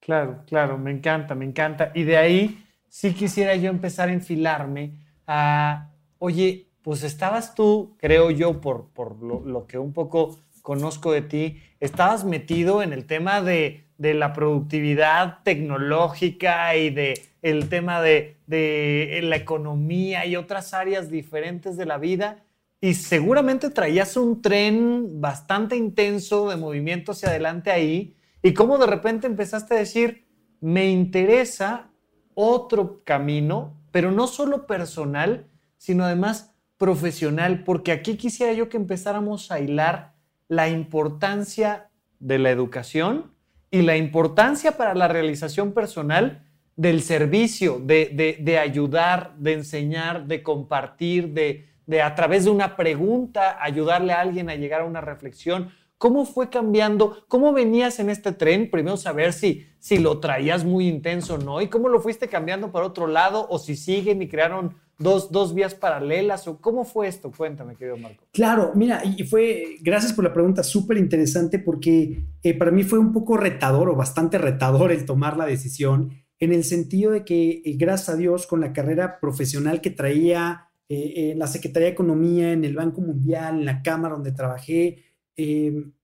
Claro, 0.00 0.42
claro, 0.46 0.76
me 0.76 0.90
encanta, 0.90 1.34
me 1.34 1.46
encanta. 1.46 1.90
Y 1.94 2.02
de 2.02 2.18
ahí 2.18 2.64
sí 2.88 3.14
quisiera 3.14 3.56
yo 3.56 3.70
empezar 3.70 4.10
a 4.10 4.12
enfilarme 4.12 4.98
a, 5.26 5.90
oye, 6.18 6.68
pues 6.82 7.02
estabas 7.02 7.54
tú, 7.54 7.96
creo 7.98 8.30
yo, 8.30 8.60
por, 8.60 8.90
por 8.90 9.22
lo, 9.22 9.40
lo 9.40 9.66
que 9.66 9.78
un 9.78 9.94
poco 9.94 10.38
conozco 10.60 11.12
de 11.12 11.22
ti, 11.22 11.56
estabas 11.80 12.24
metido 12.24 12.82
en 12.82 12.92
el 12.92 13.06
tema 13.06 13.40
de 13.40 13.83
de 13.98 14.14
la 14.14 14.32
productividad 14.32 15.38
tecnológica 15.42 16.76
y 16.76 16.90
de 16.90 17.20
el 17.42 17.68
tema 17.68 18.00
de, 18.00 18.38
la 18.48 19.36
economía 19.36 20.24
y 20.24 20.36
otras 20.36 20.72
áreas 20.72 21.10
diferentes 21.10 21.76
de 21.76 21.84
la 21.84 21.98
vida. 21.98 22.42
Y 22.80 22.94
seguramente 22.94 23.70
traías 23.70 24.16
un 24.16 24.40
tren 24.40 25.20
bastante 25.20 25.76
intenso 25.76 26.48
de 26.48 26.56
movimiento 26.56 27.12
hacia 27.12 27.28
adelante 27.28 27.70
ahí. 27.70 28.16
Y 28.42 28.54
cómo 28.54 28.78
de 28.78 28.86
repente 28.86 29.26
empezaste 29.26 29.74
a 29.74 29.78
decir, 29.78 30.26
me 30.60 30.90
interesa 30.90 31.90
otro 32.34 33.02
camino, 33.04 33.78
pero 33.90 34.10
no 34.10 34.26
solo 34.26 34.66
personal, 34.66 35.46
sino 35.76 36.04
además 36.04 36.54
profesional, 36.78 37.62
porque 37.62 37.92
aquí 37.92 38.16
quisiera 38.16 38.54
yo 38.54 38.70
que 38.70 38.78
empezáramos 38.78 39.50
a 39.50 39.60
hilar 39.60 40.14
la 40.48 40.68
importancia 40.68 41.90
de 42.20 42.38
la 42.38 42.50
educación 42.50 43.33
y 43.74 43.82
la 43.82 43.96
importancia 43.96 44.76
para 44.76 44.94
la 44.94 45.08
realización 45.08 45.72
personal 45.72 46.44
del 46.76 47.02
servicio, 47.02 47.80
de, 47.82 48.56
ayudar, 48.62 49.34
de 49.36 49.54
enseñar, 49.54 50.28
de 50.28 50.44
compartir, 50.44 51.30
de, 51.30 51.66
de 51.84 52.00
a 52.00 52.14
través 52.14 52.44
de 52.44 52.50
una 52.50 52.76
pregunta 52.76 53.58
ayudarle 53.60 54.12
a 54.12 54.20
alguien 54.20 54.48
a 54.48 54.54
llegar 54.54 54.82
a 54.82 54.84
una 54.84 55.00
reflexión. 55.00 55.70
¿Cómo 55.98 56.24
fue 56.24 56.50
cambiando? 56.50 57.24
¿Cómo 57.26 57.52
venías 57.52 57.98
en 57.98 58.10
este 58.10 58.30
tren? 58.30 58.70
Primero 58.70 58.96
saber 58.96 59.32
si, 59.32 59.66
si 59.80 59.98
lo 59.98 60.20
traías 60.20 60.64
muy 60.64 60.86
intenso 60.86 61.34
o 61.34 61.38
no. 61.38 61.60
¿Y 61.60 61.66
cómo 61.66 61.88
lo 61.88 62.00
fuiste 62.00 62.28
cambiando 62.28 62.70
para 62.70 62.86
otro 62.86 63.08
lado? 63.08 63.44
¿O 63.50 63.58
si 63.58 63.74
siguen 63.74 64.22
y 64.22 64.28
crearon 64.28 64.76
dos, 64.98 65.30
dos 65.30 65.54
vías 65.54 65.74
paralelas? 65.74 66.46
¿O 66.48 66.60
cómo 66.60 66.84
fue 66.84 67.08
esto? 67.08 67.30
Cuéntame, 67.30 67.76
querido 67.76 67.96
Marco. 67.96 68.24
Claro, 68.32 68.72
mira, 68.74 69.02
y 69.04 69.24
fue, 69.24 69.76
gracias 69.80 70.12
por 70.12 70.24
la 70.24 70.32
pregunta, 70.32 70.62
súper 70.62 70.96
interesante 70.96 71.58
porque 71.58 72.24
eh, 72.42 72.54
para 72.54 72.70
mí 72.70 72.84
fue 72.84 72.98
un 72.98 73.12
poco 73.12 73.36
retador 73.36 73.88
o 73.88 73.96
bastante 73.96 74.38
retador 74.38 74.92
el 74.92 75.04
tomar 75.04 75.36
la 75.36 75.46
decisión 75.46 76.10
en 76.40 76.52
el 76.52 76.64
sentido 76.64 77.12
de 77.12 77.24
que, 77.24 77.62
eh, 77.64 77.76
gracias 77.76 78.10
a 78.10 78.16
Dios, 78.16 78.46
con 78.46 78.60
la 78.60 78.72
carrera 78.72 79.20
profesional 79.20 79.80
que 79.80 79.90
traía 79.90 80.68
eh, 80.88 81.30
en 81.32 81.38
la 81.38 81.46
Secretaría 81.46 81.86
de 81.86 81.94
Economía, 81.94 82.52
en 82.52 82.64
el 82.64 82.74
Banco 82.74 83.00
Mundial, 83.00 83.60
en 83.60 83.64
la 83.64 83.82
Cámara 83.82 84.14
donde 84.14 84.32
trabajé, 84.32 85.04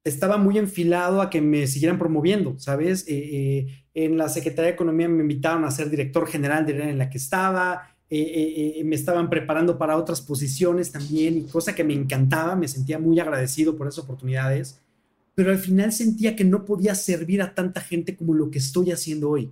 estaba 0.02 0.38
muy 0.38 0.58
enfilado 0.58 1.22
a 1.22 1.30
que 1.30 1.40
me 1.40 1.68
siguieran 1.68 2.00
promoviendo, 2.00 2.58
¿sabes? 2.58 3.06
en 3.06 4.16
la 4.16 4.28
Secretaría 4.28 4.70
de 4.70 4.74
Economía 4.74 5.08
me 5.08 5.22
invitaron 5.22 5.64
a 5.64 5.70
ser 5.70 5.90
director 5.90 6.26
general 6.26 6.66
de 6.66 6.74
la 6.74 6.90
en 6.90 6.98
la 6.98 7.10
que 7.10 7.18
estaba, 7.18 7.89
me 8.10 8.96
estaban 8.96 9.30
preparando 9.30 9.78
para 9.78 9.96
otras 9.96 10.20
posiciones 10.20 10.90
también, 10.90 11.38
y 11.38 11.42
cosa 11.42 11.74
que 11.74 11.84
me 11.84 11.94
encantaba, 11.94 12.56
me 12.56 12.68
sentía 12.68 12.98
muy 12.98 13.20
agradecido 13.20 13.76
por 13.76 13.86
esas 13.86 14.04
oportunidades, 14.04 14.80
pero 15.34 15.52
al 15.52 15.58
final 15.58 15.92
sentía 15.92 16.34
que 16.34 16.44
no 16.44 16.64
podía 16.64 16.94
servir 16.94 17.40
a 17.40 17.54
tanta 17.54 17.80
gente 17.80 18.16
como 18.16 18.34
lo 18.34 18.50
que 18.50 18.58
estoy 18.58 18.90
haciendo 18.90 19.30
hoy. 19.30 19.50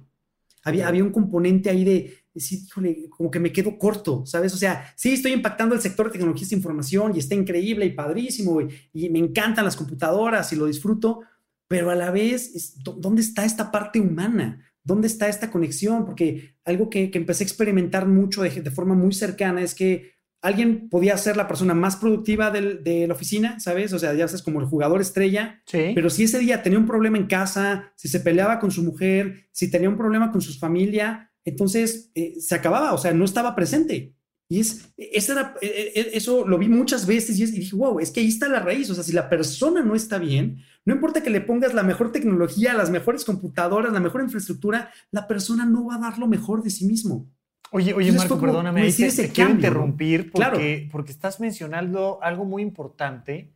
Había, 0.65 0.89
había 0.89 1.05
un 1.05 1.13
componente 1.13 1.71
ahí 1.71 1.85
de, 1.85 2.19
decir, 2.39 2.61
híjole, 2.67 3.09
como 3.11 3.31
que 3.31 3.41
me 3.41 3.53
quedo 3.53 3.79
corto, 3.79 4.25
¿sabes? 4.27 4.55
O 4.55 4.57
sea, 4.57 4.93
sí 4.97 5.13
estoy 5.13 5.33
impactando 5.33 5.75
el 5.75 5.81
sector 5.81 6.07
de 6.07 6.13
tecnologías 6.13 6.51
de 6.51 6.57
información 6.57 7.13
y 7.15 7.19
está 7.19 7.35
increíble 7.35 7.87
y 7.87 7.91
padrísimo 7.91 8.61
y, 8.61 9.09
me 9.11 9.19
encantan 9.19 9.65
las 9.65 9.77
computadoras 9.77 10.53
y 10.53 10.57
lo 10.57 10.67
disfruto, 10.67 11.21
pero 11.67 11.91
a 11.91 11.95
la 11.95 12.11
vez, 12.11 12.75
¿dónde 12.83 13.23
está 13.23 13.45
esta 13.45 13.71
parte 13.71 14.01
humana? 14.01 14.68
¿Dónde 14.89 15.07
está 15.07 15.29
esta 15.29 15.51
conexión? 15.51 16.07
Porque 16.07 16.55
algo 16.65 16.89
que, 16.89 17.11
empecé 17.13 17.45
a 17.45 17.47
experimentar 17.47 18.09
mucho 18.09 18.43
de, 18.43 18.49
de, 18.49 18.71
forma 18.71 18.95
muy 18.95 19.13
cercana 19.13 19.61
es 19.61 19.75
que 19.75 20.13
alguien 20.41 20.89
podía 20.89 21.15
ser 21.19 21.37
la 21.37 21.47
persona 21.47 21.75
más 21.75 21.97
productiva 21.97 22.51
de 22.51 23.07
la 23.07 23.13
oficina, 23.13 23.61
¿sabes? 23.61 23.93
O 23.93 23.99
sea, 23.99 24.15
ya 24.15 24.27
sabes, 24.27 24.43
como 24.43 24.61
el 24.61 24.67
jugador 24.67 25.03
estrella. 25.03 25.63
Sí. 25.67 25.93
Pero 25.95 26.09
si 26.09 26.25
ese 26.25 26.39
día 26.39 26.63
tenía 26.63 26.79
un 26.79 26.87
problema 26.87 27.19
en 27.19 27.27
casa, 27.27 27.93
si 27.97 28.09
se 28.09 28.21
peleaba 28.21 28.59
con 28.59 28.71
su 28.71 28.83
mujer, 28.83 29.49
si 29.53 29.71
tenía 29.71 29.91
un 29.91 29.99
problema 29.99 30.33
con 30.33 30.41
su 30.41 30.59
familia, 30.59 31.33
entonces 31.45 32.11
eh, 32.15 32.41
se 32.41 32.55
acababa, 32.55 32.95
o 32.95 32.99
sea, 32.99 33.13
no 33.13 33.27
estaba 33.27 33.55
presente. 33.55 34.15
Y 34.51 34.61
es, 34.61 34.89
era, 34.97 35.55
e, 35.61 35.93
e, 35.95 36.11
eso 36.15 36.49
lo 36.49 36.57
vi 36.57 36.69
muchas 36.69 37.07
veces 37.07 37.39
y, 37.39 37.45
dije, 37.45 37.77
wow, 37.77 38.01
es 38.01 38.11
que 38.11 38.21
ahí 38.21 38.29
está 38.29 38.49
la 38.49 38.61
raíz. 38.61 38.89
O 38.89 38.95
sea, 38.95 39.05
si 39.05 39.13
la 39.13 39.29
persona 39.29 39.83
no 39.83 39.95
está 39.95 40.19
bien, 40.19 40.65
no 40.89 40.95
importa 40.95 41.23
que 41.23 41.29
le 41.29 41.43
pongas 41.43 41.75
la 41.75 41.83
mejor 41.83 42.13
tecnología, 42.13 42.73
las 42.73 42.89
mejores 42.89 43.23
computadoras, 43.23 43.93
la 43.93 44.01
mejor 44.01 44.23
infraestructura, 44.23 44.91
la 45.11 45.29
persona 45.29 45.67
no 45.67 45.85
va 45.85 45.97
a 45.97 45.99
dar 45.99 46.19
lo 46.19 46.27
mejor 46.27 46.63
de 46.63 46.71
sí 46.71 46.87
mismo. 46.87 47.27
Oye, 47.73 47.93
oye, 47.93 48.11
Marco, 48.11 48.41
perdóname, 48.41 48.81
ahí 48.81 48.93
te, 48.95 49.29
quiero 49.29 49.51
interrumpir 49.51 50.33
porque, 50.33 50.89
porque 50.91 51.13
estás 51.13 51.41
mencionando 51.41 52.19
algo 52.23 52.47
muy 52.47 52.63
importante. 52.63 53.53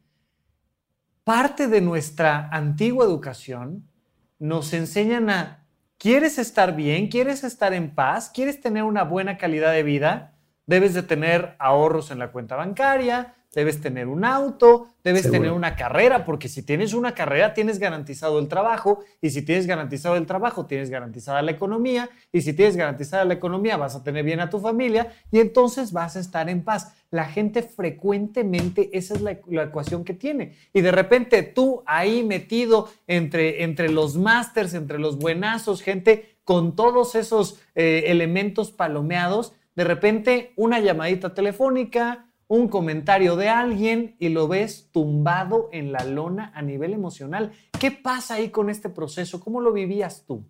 Parte 1.25 1.69
de 1.69 1.81
nuestra 1.81 2.51
antigua 2.51 3.07
educación 3.07 3.89
nos 4.39 4.75
enseñan 4.75 5.31
a 5.31 5.65
¿Quieres 5.97 6.37
estar 6.39 6.77
bien? 6.77 7.09
¿Quieres 7.09 7.45
estar 7.45 7.73
en 7.73 7.95
paz? 7.95 8.29
¿Quieres 8.29 8.61
tener 8.61 8.83
una 8.83 9.05
buena 9.05 9.39
calidad 9.39 9.73
de 9.73 9.85
vida? 9.85 10.35
Debes 10.67 10.93
de 10.93 11.03
tener 11.03 11.57
ahorros 11.59 12.11
en 12.11 12.19
la 12.19 12.31
cuenta 12.31 12.57
bancaria, 12.57 13.37
debes 13.55 13.81
tener 13.81 14.09
un 14.09 14.25
auto, 14.25 14.89
debes 15.05 15.31
tener 15.31 15.53
una 15.53 15.77
carrera, 15.77 16.25
porque 16.25 16.49
si 16.49 16.63
tienes 16.63 16.95
una 16.95 17.15
carrera 17.15 17.55
tienes 17.55 17.79
garantizado 17.79 18.39
el 18.39 18.49
trabajo, 18.49 19.01
y 19.21 19.31
si 19.31 19.43
tienes 19.43 19.67
garantizado 19.67 20.17
el 20.17 20.27
trabajo 20.27 20.67
tienes 20.67 20.91
garantizada 20.91 21.43
la 21.43 21.51
economía, 21.51 22.09
y 22.33 22.43
si 22.43 22.55
tienes 22.55 22.77
garantizada 22.77 23.25
la 23.25 23.35
economía 23.35 23.77
vas 23.77 23.95
a 23.95 24.03
tener 24.03 24.25
bien 24.25 24.41
a 24.41 24.49
tu 24.49 24.59
familia, 24.59 25.13
y 25.31 25.41
entonces 25.41 25.93
vas 25.93 26.17
a 26.17 26.21
estar 26.21 26.49
en 26.49 26.65
paz. 26.65 26.95
La 27.11 27.27
gente 27.27 27.63
frecuentemente 27.63 28.89
esa 28.93 29.15
es 29.15 29.21
la, 29.21 29.33
ecuación 29.33 30.03
que 30.05 30.15
tiene. 30.15 30.57
Y 30.73 30.81
de 30.81 30.93
repente 30.93 31.43
tú 31.43 31.83
ahí 31.85 32.25
metido 32.25 32.89
entre, 33.07 33.65
entre 33.65 33.91
los 33.91 34.17
másters, 34.17 34.73
entre 34.73 34.99
los 34.99 35.19
buenazos, 35.19 35.83
gente 35.83 36.37
con 36.45 36.75
todos 36.75 37.15
esos 37.15 37.61
eh, 37.75 38.05
elementos 38.07 38.73
palomeados, 38.73 39.53
de 39.77 39.85
repente 39.85 40.53
una 40.57 40.81
llamadita 40.81 41.35
telefónica, 41.35 42.27
un 42.53 42.69
comentario 42.69 43.35
de 43.37 43.49
alguien 43.49 44.15
y 44.19 44.29
lo 44.29 44.47
ves 44.47 44.91
tumbado 44.93 45.71
en 45.73 45.91
la 45.91 46.05
lona 46.05 46.53
a 46.55 46.61
nivel 46.61 46.93
emocional. 46.93 47.53
¿Qué 47.81 47.91
pasa 47.91 48.35
ahí 48.35 48.51
con 48.51 48.69
este 48.69 48.91
proceso? 48.91 49.41
¿Cómo 49.41 49.63
lo 49.63 49.73
vivías 49.73 50.27
tú? 50.27 50.45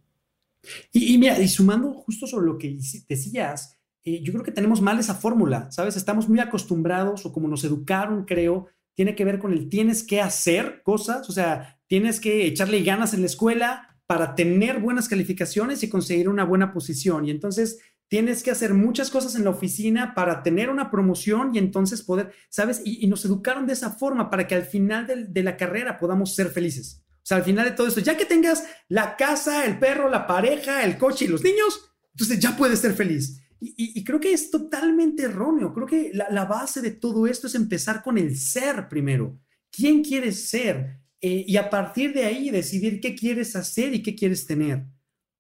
Y, 0.93 1.17
mira, 1.19 1.39
y 1.39 1.47
sumando 1.47 1.93
justo 1.93 2.27
sobre 2.27 2.47
lo 2.47 2.59
que 2.59 2.77
decías, 3.09 3.79
eh, 4.03 4.21
yo 4.21 4.33
creo 4.33 4.45
que 4.45 4.51
tenemos 4.51 4.81
mal 4.81 4.99
esa 4.99 5.15
fórmula, 5.15 5.71
¿sabes? 5.71 5.97
Estamos 5.97 6.29
muy 6.29 6.41
acostumbrados 6.41 7.25
o 7.25 7.33
como 7.33 7.47
nos 7.47 7.63
educaron, 7.63 8.25
creo, 8.25 8.67
tiene 8.97 9.15
que 9.15 9.25
ver 9.25 9.39
con 9.39 9.53
el 9.53 9.69
tienes 9.69 10.03
que 10.03 10.21
hacer 10.21 10.83
cosas, 10.83 11.31
o 11.31 11.33
sea, 11.33 11.79
tienes 11.87 12.19
que 12.19 12.47
echarle 12.47 12.83
ganas 12.83 13.15
en 13.15 13.21
la 13.21 13.27
escuela 13.27 13.97
para 14.09 14.35
tener 14.35 14.81
buenas 14.81 15.09
calificaciones 15.09 15.85
y 15.85 15.89
conseguir 15.89 16.29
una 16.29 16.45
buena 16.45 16.73
posición. 16.73 17.27
Y 17.27 17.31
entonces 17.31 17.79
tienes 18.13 18.43
que 18.43 18.51
hacer 18.51 18.75
muchas 18.75 19.09
cosas 19.09 19.37
en 19.37 19.45
la 19.45 19.49
oficina 19.49 20.13
para 20.15 20.43
tener 20.43 20.69
una 20.69 20.91
promoción 20.91 21.55
y 21.55 21.59
entonces 21.59 22.03
poder, 22.03 22.31
¿sabes? 22.51 22.83
Y, 22.85 23.07
nos 23.07 23.25
educaron 23.25 23.67
de 23.67 23.73
esa 23.73 23.91
forma 23.91 24.29
para 24.29 24.47
que 24.47 24.55
al 24.55 24.67
final 24.67 25.07
de, 25.07 25.43
la 25.43 25.57
carrera 25.57 25.99
podamos 25.99 26.35
ser 26.35 26.51
felices. 26.51 27.03
O 27.09 27.21
sea, 27.23 27.39
al 27.39 27.43
final 27.43 27.65
de 27.65 27.71
todo 27.71 27.87
esto, 27.87 28.01
ya 28.01 28.15
que 28.15 28.27
tengas 28.27 28.65
la 28.89 29.17
casa, 29.17 29.65
el 29.65 29.79
perro, 29.79 30.11
la 30.11 30.27
pareja, 30.27 30.85
el 30.85 30.99
coche 30.99 31.25
y 31.25 31.29
los 31.29 31.43
niños, 31.43 31.91
entonces 32.11 32.39
ya 32.39 32.55
puedes 32.55 32.81
ser 32.81 32.93
feliz. 32.93 33.41
Y, 33.61 34.05
creo 34.05 34.21
que 34.21 34.35
es 34.35 34.51
totalmente 34.51 35.23
erróneo. 35.23 35.73
Creo 35.73 35.87
que 35.87 36.11
la, 36.13 36.45
base 36.45 36.83
de 36.83 36.91
todo 36.91 37.27
esto 37.27 37.47
es 37.47 37.55
empezar 37.55 38.03
con 38.03 38.19
el 38.19 38.37
ser 38.37 38.91
primero. 38.91 39.41
¿Quién 39.71 40.05
quieres 40.05 40.51
ser? 40.51 40.99
Eh, 41.23 41.47
y 41.49 41.57
a 41.57 41.71
partir 41.71 42.13
de 42.13 42.27
ahí 42.27 42.51
decidir 42.51 43.01
qué 43.01 43.15
quieres 43.15 43.57
hacer 43.57 43.95
y 43.95 44.03
qué 44.03 44.15
quieres 44.15 44.47
tener. 44.47 44.85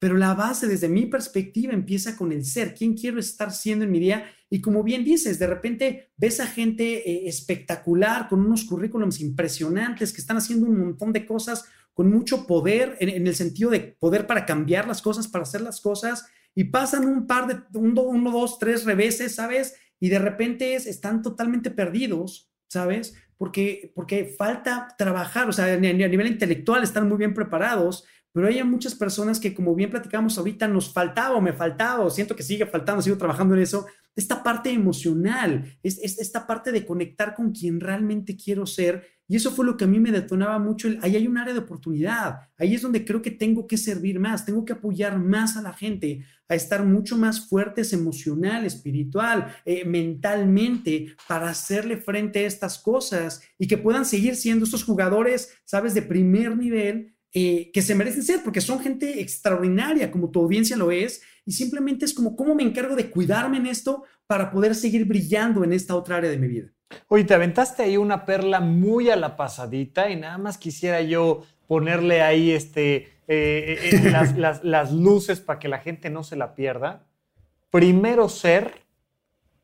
Pero 0.03 0.17
la 0.17 0.35
base, 0.35 0.67
desde 0.67 0.89
mi 0.89 1.07
perspectiva, 1.07 1.73
empieza 1.73 2.17
con 2.17 2.33
el 2.33 2.45
ser. 2.45 2.75
¿Quién 2.75 2.95
quiero 2.95 3.21
estar 3.21 3.53
siendo 3.53 3.85
en 3.85 3.93
mi 3.93 4.01
día? 4.01 4.25
Y 4.51 4.61
como 4.61 4.83
bien 4.83 5.05
dices, 5.05 5.39
de 5.39 5.47
repente 5.47 6.11
ves 6.17 6.41
a 6.41 6.49
gente 6.49 7.09
eh, 7.09 7.29
espectacular, 7.29 8.29
con 8.29 8.41
unos 8.45 8.65
currículums 8.65 9.21
impresionantes, 9.21 10.13
que 10.13 10.21
están 10.21 10.39
haciendo 10.39 10.67
un 10.67 10.77
montón 10.77 11.13
de 11.13 11.25
cosas 11.25 11.67
con 11.95 12.11
mucho 12.11 12.49
poder, 12.49 12.97
en, 12.99 13.29
el 13.29 13.35
sentido 13.37 13.71
de 13.71 13.79
poder 14.01 14.27
para 14.27 14.45
cambiar 14.45 14.89
las 14.89 15.03
cosas, 15.03 15.29
para 15.29 15.45
hacer 15.45 15.61
las 15.61 15.81
cosas, 15.81 16.27
y 16.53 16.65
pasan 16.65 17.07
un 17.07 17.29
par 17.29 17.47
de, 17.47 17.79
uno, 17.79 18.03
uno 18.03 18.33
dos, 18.33 18.59
tres 18.59 18.85
reveses, 18.85 19.37
¿sabes? 19.37 19.77
Y 20.01 20.09
de 20.09 20.19
repente 20.19 20.75
están 20.75 21.23
totalmente 21.23 21.71
perdidos, 21.71 22.51
¿sabes? 22.69 23.15
Porque, 23.39 23.93
porque 23.95 24.35
falta 24.37 24.89
trabajar, 24.99 25.49
o 25.49 25.53
sea, 25.53 25.73
a 25.73 25.77
nivel 25.77 26.27
intelectual 26.27 26.83
están 26.83 27.09
muy 27.09 27.19
bien 27.19 27.35
preparados, 27.35 28.05
pero 28.33 28.49
hay 28.49 28.63
muchas 28.65 28.95
personas 28.95 29.39
que, 29.39 29.55
como 29.55 29.75
bien 29.75 29.91
platicamos 29.91 30.39
ahorita, 30.39 30.67
nos 30.67 30.93
faltaba 30.93 31.37
o 31.37 31.41
me 31.41 31.53
faltaba 31.53 32.05
o 32.05 32.11
siento 32.11 32.35
que 32.35 32.43
sigue 32.43 32.67
faltando, 32.67 33.03
sigo 33.03 33.19
trabajando 33.19 33.55
en 33.55 33.61
eso, 33.61 33.87
esta 34.15 34.43
parte 34.43 34.71
emocional, 34.71 35.65
es, 35.83 35.99
esta 35.99 36.47
parte 36.47 36.73
de 36.73 36.85
conectar 36.85 37.35
con 37.35 37.53
quien 37.53 37.81
realmente 37.81 38.37
quiero 38.37 38.67
ser. 38.67 39.07
Y 39.29 39.37
eso 39.37 39.51
fue 39.51 39.65
lo 39.65 39.77
que 39.77 39.85
a 39.85 39.87
mí 39.87 39.99
me 39.99 40.13
detonaba 40.13 40.59
mucho. 40.59 40.89
ahí 41.01 41.17
hay 41.17 41.27
un 41.27 41.39
área 41.39 41.55
de 41.55 41.61
oportunidad. 41.61 42.41
Ahí 42.59 42.75
es 42.75 42.83
donde 42.83 43.05
creo 43.05 43.23
que 43.23 43.31
tengo 43.31 43.67
que 43.67 43.79
servir 43.79 44.21
más, 44.21 44.45
tengo 44.45 44.65
que 44.65 44.75
apoyar 44.75 45.19
más 45.19 45.57
a 45.57 45.63
la 45.63 45.73
gente 45.73 46.25
a 46.49 46.55
estar 46.55 46.85
mucho 46.85 47.17
más 47.17 47.49
fuertes 47.49 47.95
emocional, 47.95 48.67
espiritual, 48.67 49.57
eh, 49.65 49.87
mentalmente, 49.87 51.17
para 51.27 51.49
hacerle 51.49 51.97
frente 51.97 52.41
a 52.41 52.47
estas 52.47 52.79
cosas 52.79 53.41
y 53.59 53.67
que 53.67 53.79
puedan 53.79 54.05
seguir 54.05 54.37
siendo 54.37 54.67
estos 54.67 54.85
jugadores, 54.85 55.55
sabes, 55.65 55.95
de 55.95 56.03
primer 56.03 56.57
nivel 56.59 57.15
eh, 57.35 57.71
que 57.73 57.81
se 57.81 57.95
merecen 57.95 58.23
ser, 58.23 58.43
porque 58.43 58.61
son 58.61 58.81
gente 58.81 59.21
extraordinaria, 59.21 60.11
como 60.11 60.31
tu 60.31 60.41
audiencia 60.41 60.77
lo 60.77 60.91
es, 60.91 61.23
y 61.47 61.53
simplemente 61.53 62.05
es 62.05 62.13
como, 62.13 62.37
¿cómo 62.37 62.55
me 62.55 62.63
encargo 62.63 62.95
de 62.95 63.11
cuidarme 63.11 63.57
en 63.57 63.67
esto 63.67 64.05
para 64.27 64.51
poder 64.51 64.75
seguir 64.75 65.07
brillando 65.07 65.65
en 65.65 65.73
esta 65.73 65.95
otra 65.95 66.17
área 66.17 66.31
de 66.31 66.39
mi 66.39 66.49
vida? 66.49 66.69
Oye, 67.09 67.25
te 67.25 67.33
aventaste 67.33 67.83
ahí 67.83 67.97
una 67.97 68.27
perla 68.27 68.61
muy 68.61 69.09
a 69.09 69.17
la 69.17 69.37
pasadita 69.37 70.11
y 70.11 70.17
nada 70.17 70.37
más 70.37 70.59
quisiera 70.59 71.01
yo 71.01 71.43
ponerle 71.67 72.21
ahí 72.21 72.51
este, 72.51 72.97
eh, 73.29 73.79
eh, 73.93 74.11
las, 74.37 74.63
las 74.63 74.93
luces 74.93 75.41
para 75.41 75.59
que 75.59 75.69
la 75.69 75.79
gente 75.79 76.11
no 76.11 76.25
se 76.25 76.37
la 76.37 76.55
pierda. 76.55 77.07
Primero 77.71 78.29
ser, 78.29 78.83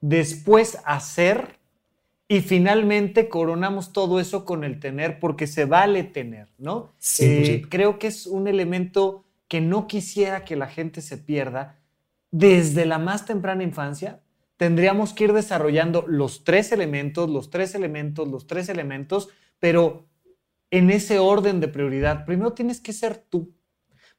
después 0.01 0.79
hacer 0.87 1.58
y 2.29 2.43
finalmente 2.43 3.31
coronamos 3.31 3.95
todo 3.95 4.21
eso 4.21 4.45
con 4.45 4.63
el 4.63 4.79
tener, 4.79 5.19
porque 5.19 5.47
se 5.47 5.65
vale 5.65 6.05
tener, 6.05 6.49
¿no? 6.59 6.93
Eh, 7.21 7.63
creo 7.71 7.99
que 7.99 8.09
es 8.09 8.27
un 8.27 8.47
elemento 8.47 9.25
que 9.49 9.63
no 9.63 9.87
quisiera 9.87 10.45
que 10.45 10.55
la 10.55 10.69
gente 10.69 11.01
se 11.01 11.17
pierda. 11.17 11.79
Desde 12.31 12.85
la 12.85 12.99
más 12.99 13.25
temprana 13.25 13.63
infancia, 13.63 14.21
tendríamos 14.59 15.15
que 15.15 15.25
ir 15.25 15.33
desarrollando 15.33 16.05
los 16.07 16.45
tres 16.45 16.71
elementos, 16.71 17.31
los 17.31 17.49
tres 17.49 17.75
elementos, 17.75 18.29
los 18.29 18.47
tres 18.47 18.69
elementos, 18.69 19.31
pero 19.59 20.07
en 20.71 20.91
ese 20.91 21.19
orden 21.19 21.61
de 21.61 21.69
prioridad. 21.69 22.27
Primero 22.27 22.53
tienes 22.53 22.79
que 22.81 22.93
ser 22.93 23.17
tú, 23.17 23.55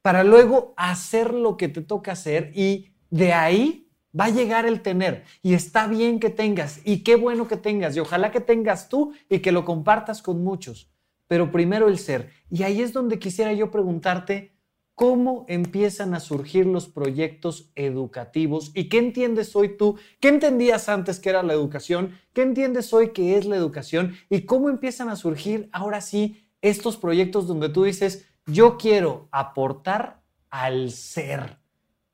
para 0.01 0.24
luego 0.24 0.74
hacer 0.78 1.36
lo 1.36 1.57
que 1.57 1.68
te 1.68 1.82
toca 1.82 2.14
hacer 2.14 2.51
y 2.55 2.91
de 3.12 3.34
ahí 3.34 3.88
Va 4.18 4.26
a 4.26 4.30
llegar 4.30 4.66
el 4.66 4.82
tener 4.82 5.24
y 5.41 5.53
está 5.53 5.88
bien 5.88 6.20
que 6.20 6.30
tengas 6.30 6.80
y 6.84 7.03
qué 7.03 7.16
bueno 7.16 7.47
que 7.47 7.57
tengas 7.57 7.95
y 7.95 7.99
ojalá 7.99 8.32
que 8.32 8.39
tengas 8.39 8.89
tú 8.89 9.14
y 9.30 9.39
que 9.39 9.51
lo 9.51 9.66
compartas 9.66 10.22
con 10.22 10.43
muchos, 10.43 10.89
pero 11.28 11.51
primero 11.51 11.88
el 11.88 11.99
ser. 11.99 12.32
Y 12.49 12.64
ahí 12.64 12.82
es 12.82 12.91
donde 12.91 13.20
quisiera 13.20 13.53
yo 13.53 13.70
preguntarte 13.70 14.53
cómo 14.99 15.45
empiezan 15.47 16.14
a 16.14 16.20
surgir 16.20 16.66
los 16.66 16.89
proyectos 16.89 17.72
educativos 17.76 18.72
y 18.74 18.89
qué 18.89 18.97
entiendes 18.97 19.55
hoy 19.55 19.78
tú, 19.78 19.97
qué 20.20 20.28
entendías 20.28 20.89
antes 20.89 21.22
que 21.22 21.30
era 21.30 21.41
la 21.41 21.53
educación, 21.53 22.20
qué 22.34 22.41
entiendes 22.41 22.93
hoy 22.93 23.14
que 23.14 23.38
es 23.38 23.45
la 23.45 23.55
educación 23.55 24.16
y 24.30 24.41
cómo 24.41 24.70
empiezan 24.70 25.07
a 25.07 25.16
surgir 25.16 25.70
ahora 25.72 26.01
sí 26.01 26.49
estos 26.62 26.97
proyectos 26.97 27.47
donde 27.47 27.70
tú 27.70 27.84
dices, 27.84 28.26
yo 28.45 28.78
quiero 28.78 29.30
aportar 29.32 30.22
al 30.49 30.91
ser. 30.91 31.60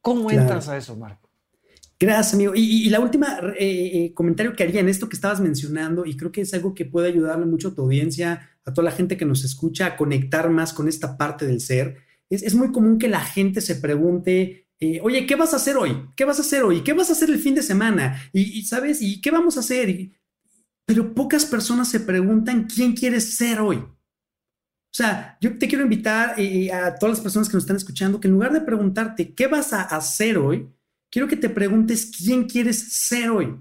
¿Cómo 0.02 0.30
entras 0.30 0.70
a 0.70 0.78
eso, 0.78 0.96
Marco? 0.96 1.25
Gracias, 1.98 2.34
amigo. 2.34 2.54
Y, 2.56 2.90
la 2.90 3.00
última 3.00 3.40
eh, 3.58 3.92
eh, 3.94 4.14
comentario 4.14 4.54
que 4.54 4.64
haría 4.64 4.82
en 4.82 4.90
esto 4.90 5.08
que 5.08 5.16
estabas 5.16 5.40
mencionando, 5.40 6.06
y 6.06 6.18
creo 6.18 6.32
que 6.32 6.42
es 6.42 6.54
algo 6.54 6.74
que 6.74 6.86
puede 6.86 7.08
ayudarle 7.08 7.46
mucho 7.46 7.70
a 7.70 7.76
tu 7.76 7.84
audiencia, 7.84 8.50
a 8.66 8.74
toda 8.74 8.86
la 8.86 8.96
gente 8.96 9.16
que 9.16 9.26
nos 9.26 9.46
escucha, 9.46 9.86
a 9.86 9.98
conectar 9.98 10.50
más 10.50 10.74
con 10.74 10.90
esta 10.90 11.18
parte 11.18 11.48
del 11.48 11.62
ser. 11.62 11.98
Es, 12.30 12.54
muy 12.54 12.72
común 12.72 12.98
que 12.98 13.08
la 13.08 13.22
gente 13.22 13.62
se 13.62 13.76
pregunte, 13.76 14.68
eh, 14.80 15.00
oye, 15.04 15.26
¿qué 15.26 15.36
vas 15.36 15.54
a 15.54 15.58
hacer 15.58 15.78
hoy? 15.78 15.96
¿Qué 16.18 16.26
vas 16.26 16.40
a 16.40 16.42
hacer 16.42 16.64
hoy? 16.64 16.82
¿Qué 16.82 16.92
vas 16.92 17.10
a 17.10 17.14
hacer 17.14 17.30
el 17.30 17.40
fin 17.40 17.56
de 17.56 17.64
semana? 17.64 18.30
Y, 18.34 18.64
¿sabes? 18.64 19.02
¿Y 19.02 19.22
qué 19.22 19.32
vamos 19.32 19.58
a 19.58 19.62
hacer? 19.62 20.12
pero 20.88 21.16
pocas 21.16 21.46
personas 21.46 21.90
se 21.90 22.00
preguntan 22.00 22.68
quién 22.68 22.94
quieres 22.94 23.36
ser 23.36 23.60
hoy. 23.60 23.78
O 23.78 24.98
sea, 24.98 25.36
yo 25.42 25.58
te 25.58 25.68
quiero 25.68 25.84
invitar 25.84 26.36
a 26.40 26.96
todas 26.96 27.18
las 27.18 27.22
personas 27.22 27.50
que 27.50 27.56
nos 27.56 27.64
están 27.64 27.78
escuchando 27.78 28.20
que 28.20 28.28
en 28.28 28.36
lugar 28.36 28.54
de 28.54 28.62
preguntarte 28.62 29.34
qué 29.34 29.48
vas 29.48 29.74
a 29.74 29.82
hacer 29.82 30.38
hoy, 30.38 30.70
quiero 31.10 31.28
que 31.28 31.38
te 31.38 31.50
preguntes 31.50 32.12
quién 32.18 32.46
quieres 32.46 32.94
ser 32.94 33.30
hoy. 33.30 33.56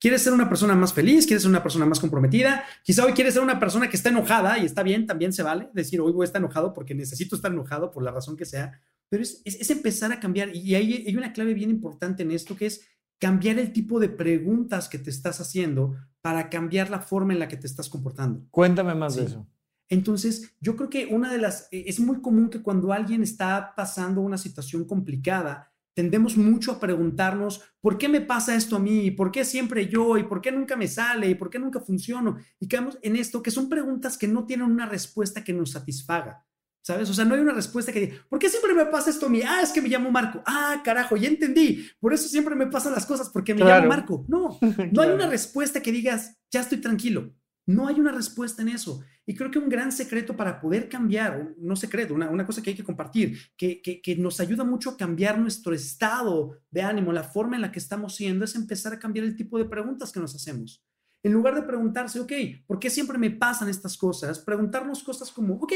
¿Quieres 0.00 0.22
ser 0.22 0.34
una 0.34 0.48
persona 0.48 0.74
más 0.74 0.92
feliz? 0.92 1.26
¿Quieres 1.26 1.42
ser 1.42 1.50
una 1.50 1.62
persona 1.62 1.86
más 1.86 1.98
comprometida? 1.98 2.64
Quizá 2.82 3.06
hoy 3.06 3.12
quieres 3.12 3.34
ser 3.34 3.42
una 3.42 3.58
persona 3.58 3.88
que 3.88 3.96
está 3.96 4.10
enojada 4.10 4.58
y 4.58 4.66
está 4.66 4.82
bien, 4.82 5.06
también 5.06 5.32
se 5.32 5.42
vale 5.42 5.70
decir 5.72 6.00
hoy 6.00 6.12
voy 6.12 6.24
a 6.24 6.26
estar 6.26 6.40
enojado 6.40 6.74
porque 6.74 6.94
necesito 6.94 7.36
estar 7.36 7.50
enojado 7.50 7.90
por 7.90 8.02
la 8.02 8.10
razón 8.10 8.36
que 8.36 8.44
sea, 8.44 8.78
pero 9.08 9.22
es, 9.22 9.70
empezar 9.70 10.12
a 10.12 10.20
cambiar 10.20 10.54
y 10.54 10.74
hay, 10.74 11.04
hay 11.06 11.16
una 11.16 11.32
clave 11.32 11.54
bien 11.54 11.70
importante 11.70 12.22
en 12.22 12.32
esto 12.32 12.54
que 12.54 12.66
es 12.66 12.82
cambiar 13.18 13.58
el 13.58 13.72
tipo 13.72 13.98
de 13.98 14.10
preguntas 14.10 14.90
que 14.90 14.98
te 14.98 15.08
estás 15.08 15.40
haciendo 15.40 15.96
para 16.20 16.50
cambiar 16.50 16.90
la 16.90 17.00
forma 17.00 17.32
en 17.32 17.38
la 17.38 17.48
que 17.48 17.56
te 17.56 17.66
estás 17.66 17.88
comportando. 17.88 18.46
Cuéntame 18.50 18.94
más 18.94 19.16
de 19.16 19.24
eso. 19.24 19.46
Entonces, 19.88 20.54
yo 20.60 20.76
creo 20.76 20.90
que 20.90 21.06
una 21.06 21.32
de 21.32 21.38
las, 21.38 21.68
es 21.70 22.00
muy 22.00 22.20
común 22.20 22.50
que 22.50 22.62
cuando 22.62 22.92
alguien 22.92 23.22
está 23.22 23.74
pasando 23.76 24.20
una 24.20 24.38
situación 24.38 24.84
complicada, 24.84 25.72
tendemos 25.94 26.36
mucho 26.36 26.72
a 26.72 26.80
preguntarnos, 26.80 27.62
¿por 27.80 27.96
qué 27.96 28.08
me 28.08 28.20
pasa 28.20 28.54
esto 28.54 28.76
a 28.76 28.80
mí? 28.80 29.10
¿Por 29.12 29.30
qué 29.30 29.44
siempre 29.44 29.88
yo? 29.88 30.18
¿Y 30.18 30.24
por 30.24 30.40
qué 30.40 30.52
nunca 30.52 30.76
me 30.76 30.88
sale? 30.88 31.30
¿Y 31.30 31.34
por 31.34 31.50
qué 31.50 31.58
nunca 31.58 31.80
funciono? 31.80 32.36
Y 32.58 32.68
quedamos 32.68 32.98
en 33.02 33.16
esto, 33.16 33.42
que 33.42 33.50
son 33.50 33.68
preguntas 33.68 34.18
que 34.18 34.28
no 34.28 34.44
tienen 34.44 34.66
una 34.66 34.86
respuesta 34.86 35.44
que 35.44 35.52
nos 35.52 35.70
satisfaga. 35.70 36.44
¿Sabes? 36.82 37.08
O 37.08 37.14
sea, 37.14 37.24
no 37.24 37.34
hay 37.34 37.40
una 37.40 37.54
respuesta 37.54 37.92
que 37.92 38.00
diga, 38.00 38.16
¿por 38.28 38.38
qué 38.38 38.50
siempre 38.50 38.74
me 38.74 38.84
pasa 38.84 39.08
esto 39.08 39.24
a 39.24 39.28
mí? 39.30 39.40
Ah, 39.40 39.62
es 39.62 39.70
que 39.70 39.80
me 39.80 39.88
llamo 39.88 40.10
Marco. 40.10 40.42
Ah, 40.44 40.82
carajo, 40.84 41.16
ya 41.16 41.28
entendí. 41.28 41.88
Por 41.98 42.12
eso 42.12 42.28
siempre 42.28 42.54
me 42.54 42.66
pasan 42.66 42.92
las 42.92 43.06
cosas, 43.06 43.30
porque 43.30 43.54
me 43.54 43.64
llamo 43.64 43.88
Marco. 43.88 44.26
No, 44.28 44.58
no 44.92 45.00
hay 45.00 45.10
una 45.10 45.26
respuesta 45.26 45.80
que 45.80 45.92
digas, 45.92 46.36
ya 46.50 46.60
estoy 46.60 46.82
tranquilo. 46.82 47.32
No 47.66 47.88
hay 47.88 47.98
una 47.98 48.12
respuesta 48.12 48.62
en 48.62 48.68
eso. 48.68 49.02
Y 49.26 49.34
creo 49.34 49.50
que 49.50 49.58
un 49.58 49.70
gran 49.70 49.90
secreto 49.90 50.36
para 50.36 50.60
poder 50.60 50.88
cambiar, 50.88 51.54
no 51.58 51.76
secreto, 51.76 52.14
una, 52.14 52.46
cosa 52.46 52.62
que 52.62 52.70
hay 52.70 52.76
que 52.76 52.84
compartir, 52.84 53.38
que, 53.56 53.80
que, 53.80 54.16
nos 54.16 54.38
ayuda 54.40 54.64
mucho 54.64 54.90
a 54.90 54.96
cambiar 54.96 55.38
nuestro 55.38 55.74
estado 55.74 56.58
de 56.70 56.82
ánimo, 56.82 57.12
la 57.12 57.24
forma 57.24 57.56
en 57.56 57.62
la 57.62 57.72
que 57.72 57.78
estamos 57.78 58.16
siendo, 58.16 58.44
es 58.44 58.54
empezar 58.54 58.92
a 58.92 58.98
cambiar 58.98 59.24
el 59.24 59.36
tipo 59.36 59.56
de 59.56 59.64
preguntas 59.64 60.12
que 60.12 60.20
nos 60.20 60.34
hacemos. 60.34 60.84
En 61.22 61.32
lugar 61.32 61.54
de 61.54 61.62
preguntarse, 61.62 62.20
ok, 62.20 62.32
¿por 62.66 62.78
qué 62.78 62.90
siempre 62.90 63.16
me 63.16 63.30
pasan 63.30 63.70
estas 63.70 63.96
cosas? 63.96 64.38
Preguntarnos 64.40 65.02
cosas 65.02 65.32
como, 65.32 65.54
ok, 65.54 65.72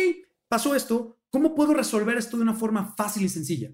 pasó 0.47 0.74
esto, 0.74 1.16
¿cómo 1.30 1.55
puedo 1.55 1.72
resolver 1.72 2.18
esto 2.18 2.36
de 2.36 2.43
una 2.43 2.55
forma 2.55 2.95
fácil 2.97 3.24
y 3.24 3.30
sencilla? 3.30 3.70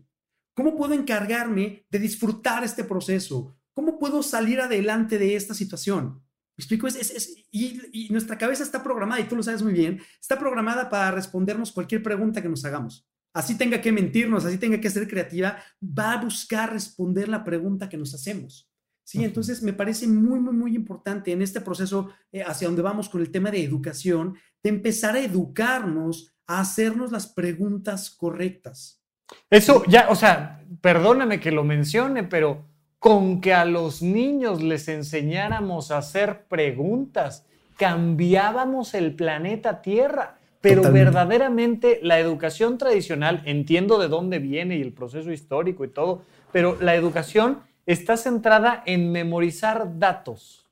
¿Cómo 0.54 0.76
puedo 0.76 0.94
encargarme 0.94 1.84
de 1.90 1.98
disfrutar 1.98 2.62
este 2.62 2.84
proceso? 2.84 3.56
¿Cómo 3.72 3.98
puedo 3.98 4.22
salir 4.22 4.60
adelante 4.60 5.18
de 5.18 5.34
esta 5.34 5.52
situación? 5.52 6.22
¿Me 6.56 6.62
explico? 6.62 6.86
Es, 6.86 7.36
y, 7.50 8.08
nuestra 8.10 8.38
cabeza 8.38 8.62
está 8.62 8.82
programada, 8.82 9.20
y 9.20 9.24
tú 9.24 9.36
lo 9.36 9.42
sabes 9.42 9.62
muy 9.62 9.72
bien, 9.72 10.00
está 10.20 10.38
programada 10.38 10.88
para 10.88 11.10
respondernos 11.10 11.72
cualquier 11.72 12.02
pregunta 12.02 12.40
que 12.40 12.48
nos 12.48 12.64
hagamos. 12.64 13.08
Así 13.32 13.58
tenga 13.58 13.80
que 13.80 13.90
mentirnos, 13.90 14.44
así 14.44 14.58
tenga 14.58 14.80
que 14.80 14.90
ser 14.90 15.08
creativa, 15.08 15.58
va 15.82 16.12
a 16.12 16.22
buscar 16.22 16.72
responder 16.72 17.28
la 17.28 17.42
pregunta 17.42 17.88
que 17.88 17.96
nos 17.96 18.14
hacemos. 18.14 18.70
Sí, 19.04 19.22
entonces 19.22 19.62
me 19.62 19.72
parece 19.72 20.06
muy, 20.06 20.38
muy, 20.38 20.54
muy 20.54 20.74
importante 20.74 21.32
en 21.32 21.42
este 21.42 21.60
proceso 21.60 22.10
eh, 22.32 22.42
hacia 22.42 22.68
donde 22.68 22.82
vamos 22.82 23.08
con 23.08 23.20
el 23.20 23.30
tema 23.30 23.50
de 23.50 23.62
educación, 23.62 24.36
de 24.62 24.70
empezar 24.70 25.16
a 25.16 25.20
educarnos, 25.20 26.32
a 26.46 26.60
hacernos 26.60 27.12
las 27.12 27.26
preguntas 27.26 28.08
correctas. 28.10 29.02
Eso 29.50 29.82
ya, 29.88 30.08
o 30.08 30.14
sea, 30.14 30.64
perdóname 30.80 31.40
que 31.40 31.50
lo 31.50 31.64
mencione, 31.64 32.24
pero 32.24 32.66
con 33.04 33.42
que 33.42 33.52
a 33.52 33.66
los 33.66 34.00
niños 34.00 34.62
les 34.62 34.88
enseñáramos 34.88 35.90
a 35.90 35.98
hacer 35.98 36.46
preguntas, 36.46 37.44
cambiábamos 37.76 38.94
el 38.94 39.14
planeta 39.14 39.82
Tierra. 39.82 40.38
Pero 40.62 40.90
verdaderamente 40.90 42.00
la 42.02 42.18
educación 42.18 42.78
tradicional, 42.78 43.42
entiendo 43.44 43.98
de 43.98 44.08
dónde 44.08 44.38
viene 44.38 44.78
y 44.78 44.80
el 44.80 44.94
proceso 44.94 45.30
histórico 45.30 45.84
y 45.84 45.88
todo, 45.88 46.22
pero 46.50 46.78
la 46.80 46.94
educación 46.94 47.58
está 47.84 48.16
centrada 48.16 48.82
en 48.86 49.12
memorizar 49.12 49.98
datos. 49.98 50.64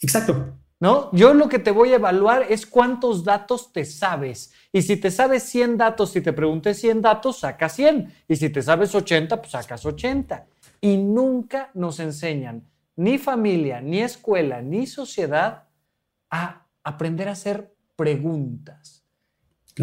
Exacto. 0.00 0.54
¿No? 0.80 1.08
Yo 1.12 1.34
lo 1.34 1.48
que 1.48 1.60
te 1.60 1.70
voy 1.70 1.92
a 1.92 1.96
evaluar 1.96 2.46
es 2.48 2.66
cuántos 2.66 3.22
datos 3.22 3.72
te 3.72 3.84
sabes. 3.84 4.52
Y 4.72 4.82
si 4.82 4.96
te 4.96 5.12
sabes 5.12 5.44
100 5.44 5.76
datos, 5.76 6.10
si 6.10 6.20
te 6.20 6.32
pregunté 6.32 6.74
100 6.74 7.00
datos, 7.00 7.38
sacas 7.38 7.74
100. 7.74 8.12
Y 8.26 8.34
si 8.34 8.50
te 8.50 8.60
sabes 8.60 8.92
80, 8.92 9.40
pues 9.40 9.52
sacas 9.52 9.86
80 9.86 10.46
y 10.80 10.96
nunca 10.96 11.70
nos 11.74 12.00
enseñan, 12.00 12.64
ni 12.96 13.18
familia, 13.18 13.80
ni 13.80 14.00
escuela, 14.00 14.62
ni 14.62 14.86
sociedad, 14.86 15.64
a 16.30 16.66
aprender 16.82 17.28
a 17.28 17.32
hacer 17.32 17.74
preguntas. 17.96 19.04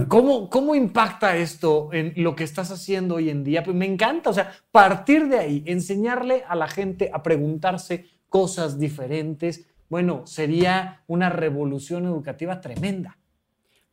¿Cómo, 0.08 0.50
¿Cómo, 0.50 0.74
impacta 0.74 1.38
esto 1.38 1.90
en 1.94 2.14
lo 2.18 2.36
que 2.36 2.44
estás 2.44 2.72
haciendo 2.72 3.16
hoy 3.16 3.30
en 3.30 3.44
día? 3.44 3.64
Pues 3.64 3.78
me 3.78 3.86
encanta, 3.86 4.32
o 4.32 4.34
sea, 4.34 4.52
partir 4.72 5.28
de 5.28 5.38
ahí, 5.38 5.64
enseñarle 5.68 6.44
a 6.48 6.56
la 6.56 6.68
gente 6.68 7.12
a 7.14 7.22
preguntarse 7.22 8.08
cosas 8.28 8.80
diferentes, 8.80 9.68
bueno, 9.90 10.26
sería 10.26 11.04
una 11.06 11.30
revolución 11.30 12.06
educativa 12.06 12.60
tremenda. 12.60 13.20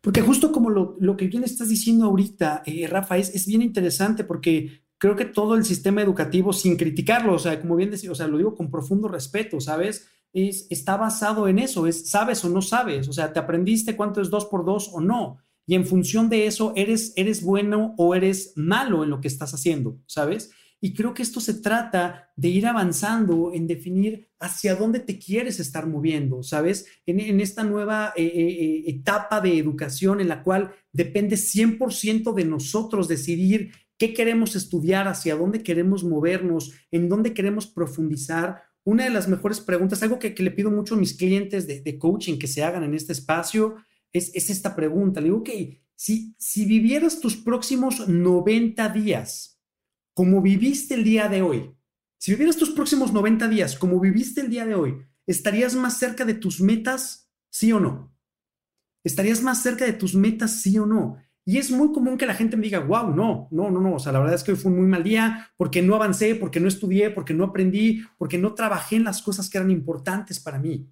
Porque 0.00 0.22
justo 0.22 0.50
como 0.50 0.70
lo, 0.70 0.96
lo 0.98 1.16
que 1.18 1.26
bien 1.26 1.44
estás 1.44 1.68
diciendo 1.68 2.06
ahorita, 2.06 2.62
eh, 2.64 2.86
Rafa, 2.86 3.18
es, 3.18 3.34
es, 3.34 3.46
bien 3.46 3.60
interesante 3.60 4.24
porque 4.24 4.80
creo 5.00 5.16
que 5.16 5.24
todo 5.24 5.54
el 5.54 5.64
sistema 5.64 6.02
educativo, 6.02 6.52
sin 6.52 6.76
criticarlo, 6.76 7.32
o 7.32 7.38
sea, 7.38 7.58
como 7.58 7.74
bien 7.74 7.90
decía, 7.90 8.12
o 8.12 8.14
sea, 8.14 8.26
lo 8.26 8.36
digo 8.36 8.54
con 8.54 8.70
profundo 8.70 9.08
respeto, 9.08 9.58
¿sabes? 9.58 10.08
Es, 10.34 10.66
está 10.68 10.98
basado 10.98 11.48
en 11.48 11.58
eso, 11.58 11.86
es 11.86 12.10
sabes 12.10 12.44
o 12.44 12.50
no 12.50 12.60
sabes, 12.60 13.08
o 13.08 13.12
sea, 13.14 13.32
te 13.32 13.40
aprendiste 13.40 13.96
cuánto 13.96 14.20
es 14.20 14.28
dos 14.28 14.44
por 14.44 14.64
dos 14.66 14.90
o 14.92 15.00
no. 15.00 15.38
Y 15.66 15.74
en 15.74 15.86
función 15.86 16.28
de 16.28 16.46
eso, 16.46 16.74
eres, 16.76 17.14
eres 17.16 17.42
bueno 17.42 17.94
o 17.96 18.14
eres 18.14 18.52
malo 18.56 19.02
en 19.02 19.08
lo 19.08 19.22
que 19.22 19.28
estás 19.28 19.54
haciendo, 19.54 19.98
¿sabes? 20.06 20.50
Y 20.82 20.92
creo 20.92 21.14
que 21.14 21.22
esto 21.22 21.40
se 21.40 21.54
trata 21.54 22.30
de 22.36 22.48
ir 22.48 22.66
avanzando 22.66 23.52
en 23.54 23.66
definir 23.66 24.28
hacia 24.38 24.76
dónde 24.76 25.00
te 25.00 25.18
quieres 25.18 25.60
estar 25.60 25.86
moviendo, 25.86 26.42
¿sabes? 26.42 26.86
En, 27.06 27.40
esta 27.40 27.64
nueva 27.64 28.12
eh, 28.16 28.22
eh, 28.22 28.48
eh, 28.48 28.82
etapa 28.86 29.40
de 29.40 29.56
educación 29.56 30.20
en 30.20 30.28
la 30.28 30.42
cual 30.42 30.74
depende 30.92 31.36
100% 31.36 32.34
de 32.34 32.44
nosotros 32.44 33.08
decidir 33.08 33.72
qué 34.00 34.14
queremos 34.14 34.56
estudiar, 34.56 35.06
hacia 35.08 35.36
dónde 35.36 35.62
queremos 35.62 36.02
movernos, 36.02 36.72
en 36.90 37.10
dónde 37.10 37.34
queremos 37.34 37.66
profundizar. 37.66 38.62
Una 38.82 39.04
de 39.04 39.10
las 39.10 39.28
mejores 39.28 39.60
preguntas, 39.60 40.02
algo 40.02 40.18
que, 40.18 40.34
le 40.36 40.50
pido 40.50 40.70
mucho 40.70 40.94
a 40.94 40.98
mis 40.98 41.12
clientes 41.12 41.66
de, 41.66 41.98
coaching 41.98 42.38
que 42.38 42.46
se 42.46 42.64
hagan 42.64 42.82
en 42.82 42.94
este 42.94 43.12
espacio, 43.12 43.76
es, 44.10 44.34
esta 44.34 44.74
pregunta. 44.74 45.20
Le 45.20 45.26
digo, 45.26 45.40
ok, 45.40 45.50
si, 45.94 46.34
si 46.38 46.64
vivieras 46.64 47.20
tus 47.20 47.36
próximos 47.36 48.08
90 48.08 48.88
días 48.88 49.60
como 50.14 50.40
viviste 50.40 50.94
el 50.94 51.04
día 51.04 51.28
de 51.28 51.42
hoy, 51.42 51.76
si 52.16 52.32
vivieras 52.32 52.56
tus 52.56 52.70
próximos 52.70 53.12
90 53.12 53.48
días 53.48 53.76
como 53.76 54.00
viviste 54.00 54.40
el 54.40 54.48
día 54.48 54.64
de 54.64 54.76
hoy, 54.76 54.96
¿estarías 55.26 55.74
más 55.74 55.98
cerca 55.98 56.24
de 56.24 56.34
tus 56.34 56.62
metas, 56.62 57.30
sí 57.50 57.70
o 57.70 57.78
no? 57.78 58.16
¿Estarías 59.04 59.42
más 59.42 59.62
cerca 59.62 59.84
de 59.84 59.92
tus 59.92 60.14
metas, 60.14 60.62
sí 60.62 60.78
o 60.78 60.86
no? 60.86 61.18
Y 61.50 61.58
es 61.58 61.72
muy 61.72 61.90
común 61.90 62.16
que 62.16 62.26
la 62.26 62.34
gente 62.34 62.56
me 62.56 62.62
diga, 62.62 62.78
wow, 62.78 63.12
no, 63.12 63.48
no, 63.50 63.72
no, 63.72 63.80
no, 63.80 63.96
o 63.96 63.98
sea, 63.98 64.12
la 64.12 64.20
verdad 64.20 64.36
es 64.36 64.44
que 64.44 64.52
hoy 64.52 64.56
fue 64.56 64.70
un 64.70 64.78
muy 64.78 64.86
mal 64.86 65.02
día 65.02 65.50
porque 65.56 65.82
no 65.82 65.96
avancé, 65.96 66.36
porque 66.36 66.60
no 66.60 66.68
estudié, 66.68 67.10
porque 67.10 67.34
no 67.34 67.42
aprendí, 67.42 68.04
porque 68.18 68.38
no 68.38 68.54
trabajé 68.54 68.94
en 68.94 69.02
las 69.02 69.20
cosas 69.20 69.50
que 69.50 69.58
eran 69.58 69.72
importantes 69.72 70.38
para 70.38 70.60
mí. 70.60 70.88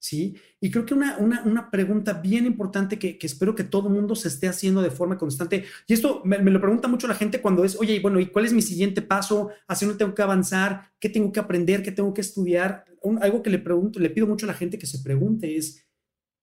¿Sí? 0.00 0.34
Y 0.60 0.68
creo 0.72 0.84
que 0.84 0.94
una, 0.94 1.16
una, 1.18 1.70
pregunta 1.70 2.14
bien 2.14 2.44
importante 2.44 2.98
que, 2.98 3.18
espero 3.22 3.54
que 3.54 3.62
todo 3.62 3.88
mundo 3.88 4.16
se 4.16 4.26
esté 4.26 4.48
haciendo 4.48 4.82
de 4.82 4.90
forma 4.90 5.16
constante, 5.16 5.64
y 5.86 5.92
esto 5.92 6.22
me, 6.24 6.38
lo 6.38 6.60
pregunta 6.60 6.88
mucho 6.88 7.06
la 7.06 7.14
gente 7.14 7.40
cuando 7.40 7.62
es, 7.62 7.76
oye, 7.78 8.00
bueno, 8.00 8.18
¿y 8.18 8.26
cuál 8.26 8.46
es 8.46 8.52
mi 8.52 8.62
siguiente 8.62 9.02
paso? 9.02 9.50
¿Hacia 9.68 9.86
dónde 9.86 9.98
tengo 9.98 10.16
que 10.16 10.22
avanzar? 10.22 10.90
¿Qué 10.98 11.08
tengo 11.08 11.30
que 11.30 11.38
aprender? 11.38 11.84
¿Qué 11.84 11.92
tengo 11.92 12.12
que 12.12 12.22
estudiar? 12.22 12.84
algo 13.22 13.44
que 13.44 13.50
le 13.50 13.60
pregunto, 13.60 14.00
le 14.00 14.10
pido 14.10 14.26
mucho 14.26 14.44
a 14.46 14.48
la 14.48 14.54
gente 14.54 14.76
que 14.76 14.86
se 14.86 14.98
pregunte 14.98 15.56
es, 15.56 15.86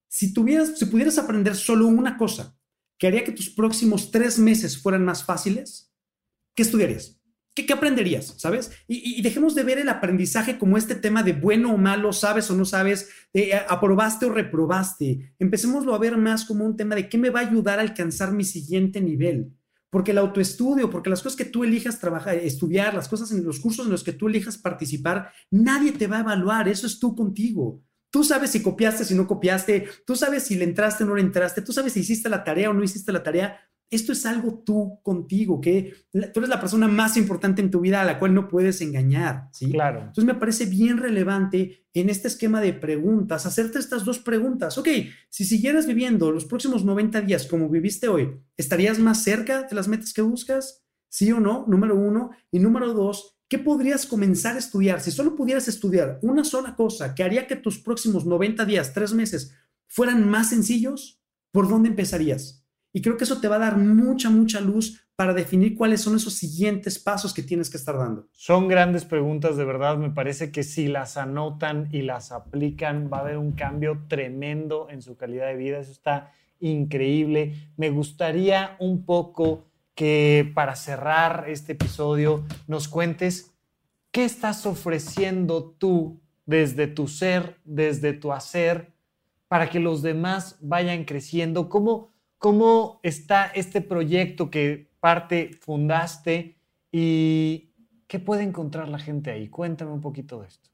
si 0.08 0.34
tuvieras, 0.34 0.80
si 0.80 0.86
pudieras 0.86 1.18
aprender 1.18 1.54
solo 1.54 1.86
una 1.88 2.18
cosa, 2.18 2.57
que 2.98 3.08
haría 3.08 3.24
que 3.24 3.32
tus 3.32 3.50
próximos 3.50 4.12
tres 4.12 4.40
meses 4.40 4.82
fueran 4.82 5.06
más 5.06 5.24
fáciles, 5.24 5.94
¿qué 6.56 6.64
estudiarías? 6.64 7.18
¿Qué, 7.66 7.74
aprenderías? 7.74 8.36
¿Sabes? 8.38 8.72
Y, 8.88 9.20
dejemos 9.24 9.56
de 9.56 9.64
ver 9.64 9.80
el 9.80 9.90
aprendizaje 9.90 10.60
como 10.60 10.78
este 10.78 10.94
tema 10.94 11.24
de 11.24 11.34
bueno 11.34 11.74
o 11.74 11.78
malo, 11.78 12.14
sabes 12.14 12.52
o 12.52 12.56
no 12.56 12.66
sabes, 12.66 13.10
eh, 13.34 13.52
aprobaste 13.68 14.28
o 14.28 14.30
reprobaste. 14.30 15.34
Empecémoslo 15.40 15.96
a 15.96 15.98
ver 15.98 16.18
más 16.18 16.46
como 16.46 16.66
un 16.66 16.78
tema 16.78 16.94
de 16.94 17.10
qué 17.10 17.18
me 17.18 17.32
va 17.32 17.40
a 17.40 17.48
ayudar 17.48 17.80
a 17.80 17.82
alcanzar 17.82 18.32
mi 18.32 18.44
siguiente 18.44 19.02
nivel. 19.02 19.54
porque 19.90 20.12
el 20.12 20.18
autoestudio, 20.18 20.90
porque 20.90 21.10
las 21.10 21.24
cosas 21.24 21.38
que 21.38 21.46
tú 21.46 21.64
elijas 21.64 21.98
trabajar, 21.98 22.36
estudiar, 22.36 22.94
las 22.94 23.08
cosas 23.08 23.32
en 23.32 23.44
los 23.44 23.60
cursos 23.60 23.86
en 23.86 23.92
los 23.94 24.04
que 24.04 24.12
tú 24.12 24.28
elijas 24.28 24.58
participar, 24.58 25.32
nadie 25.50 25.94
te 25.94 26.08
va 26.08 26.18
a 26.18 26.22
evaluar, 26.22 26.68
eso 26.68 26.86
es 26.86 27.00
tú 27.00 27.16
contigo. 27.16 27.82
Tú 28.18 28.24
sabes 28.24 28.50
si 28.50 28.64
copiaste, 28.64 29.06
si 29.06 29.14
no 29.14 29.28
copiaste, 29.28 29.88
tú 30.04 30.16
sabes 30.16 30.42
si 30.42 30.56
le 30.56 30.64
entraste 30.64 31.04
o 31.04 31.08
no 31.08 31.14
le 31.14 31.22
entraste, 31.22 31.62
tú 31.62 31.72
sabes 31.72 31.94
si 31.94 32.00
hiciste 32.00 32.30
la 32.30 32.44
tarea 32.44 32.72
o 32.72 32.74
no 32.74 32.84
hiciste 32.84 33.12
la 33.12 33.22
tarea. 33.22 33.60
Esto 33.92 34.12
es 34.12 34.26
algo 34.26 34.64
tú 34.66 35.00
contigo, 35.04 35.62
que 35.62 35.94
tú 36.12 36.40
eres 36.40 36.50
la 36.50 36.60
persona 36.60 36.88
más 36.88 37.16
importante 37.16 37.62
en 37.62 37.70
tu 37.70 37.80
vida 37.80 38.02
a 38.02 38.06
la 38.06 38.18
cual 38.18 38.34
no 38.34 38.48
puedes 38.48 38.82
engañar, 38.82 39.50
¿sí? 39.54 39.72
Claro. 39.72 40.00
Entonces 40.00 40.26
me 40.26 40.34
parece 40.34 40.66
bien 40.66 40.98
relevante 40.98 41.86
en 41.94 42.10
este 42.10 42.28
esquema 42.28 42.60
de 42.60 42.74
preguntas, 42.74 43.46
hacerte 43.46 43.78
estas 43.78 44.04
dos 44.04 44.18
preguntas. 44.18 44.80
Ok, 44.80 44.88
si 45.30 45.46
siguieras 45.46 45.86
viviendo 45.86 46.32
los 46.32 46.46
próximos 46.46 46.84
90 46.84 47.22
días 47.22 47.46
como 47.46 47.70
viviste 47.70 48.08
hoy, 48.08 48.32
¿estarías 48.58 48.98
más 48.98 49.22
cerca 49.22 49.62
de 49.62 49.76
las 49.76 49.88
metas 49.88 50.12
que 50.12 50.24
buscas? 50.24 50.88
¿Sí 51.08 51.32
o 51.32 51.40
no? 51.40 51.66
Número 51.68 51.96
uno. 51.96 52.32
Y 52.50 52.58
número 52.58 52.96
dos, 52.96 53.37
¿qué 53.48 53.60
podrías 53.60 54.06
comenzar 54.06 54.56
a 54.56 54.60
estudiar? 54.60 55.02
Si 55.02 55.12
solo 55.12 55.36
pudieras 55.36 55.68
estudiar 55.68 56.20
una 56.22 56.44
sola 56.44 56.76
cosa 56.76 57.16
que 57.16 57.24
haría 57.24 57.48
que 57.48 57.56
tus 57.56 57.80
próximos 57.80 58.26
90 58.26 58.66
días, 58.66 58.94
tres 58.94 59.14
meses, 59.14 59.54
fueran 59.88 60.30
más 60.30 60.50
sencillos, 60.50 61.22
¿por 61.52 61.70
dónde 61.70 61.90
empezarías? 61.90 62.64
Y 62.94 63.02
creo 63.02 63.18
que 63.18 63.26
eso 63.26 63.40
te 63.40 63.48
va 63.48 63.58
a 63.58 63.60
dar 63.60 63.78
mucha, 63.78 64.30
mucha 64.30 64.60
luz 64.60 65.08
para 65.16 65.34
definir 65.34 65.76
cuáles 65.76 66.02
son 66.02 66.16
esos 66.16 66.34
siguientes 66.34 67.00
pasos 67.00 67.34
que 67.34 67.44
tienes 67.44 67.70
que 67.70 67.78
estar 67.78 67.98
dando. 67.98 68.28
Son 68.32 68.68
grandes 68.68 69.04
preguntas, 69.04 69.58
de 69.58 69.66
verdad. 69.66 69.98
Me 69.98 70.12
parece 70.12 70.52
que 70.52 70.64
si 70.64 70.88
las 70.88 71.18
anotan 71.18 71.90
y 71.92 72.04
las 72.04 72.32
aplican, 72.32 73.10
va 73.12 73.18
a 73.18 73.22
haber 73.22 73.38
un 73.38 73.54
cambio 73.54 74.04
tremendo 74.08 74.88
en 74.90 75.02
su 75.02 75.16
calidad 75.18 75.48
de 75.48 75.56
vida. 75.56 75.80
Eso 75.80 75.92
está 75.92 76.32
increíble. 76.60 77.72
Me 77.78 77.90
gustaría 77.90 78.76
un 78.80 79.06
poco 79.06 79.66
que 79.98 80.52
para 80.54 80.76
cerrar 80.76 81.46
este 81.48 81.72
episodio 81.72 82.46
nos 82.68 82.88
cuentes 82.88 83.56
qué 84.12 84.26
estás 84.26 84.68
ofreciendo 84.68 85.76
tú 85.80 86.22
desde 86.46 86.86
tu 86.86 87.08
ser, 87.08 87.58
desde 87.66 88.14
tu 88.14 88.32
hacer, 88.32 88.94
para 89.48 89.72
que 89.72 89.80
los 89.80 90.04
demás 90.04 90.60
vayan 90.62 91.04
creciendo. 91.04 91.68
¿Cómo, 91.68 92.14
¿Cómo 92.38 93.00
está 93.02 93.48
este 93.48 93.82
proyecto 93.82 94.52
que 94.52 94.92
parte 95.00 95.58
fundaste 95.62 96.60
y 96.92 97.74
qué 98.06 98.20
puede 98.20 98.44
encontrar 98.44 98.90
la 98.90 99.00
gente 99.00 99.32
ahí? 99.32 99.50
Cuéntame 99.50 99.92
un 99.92 100.02
poquito 100.02 100.42
de 100.42 100.48
esto. 100.48 100.70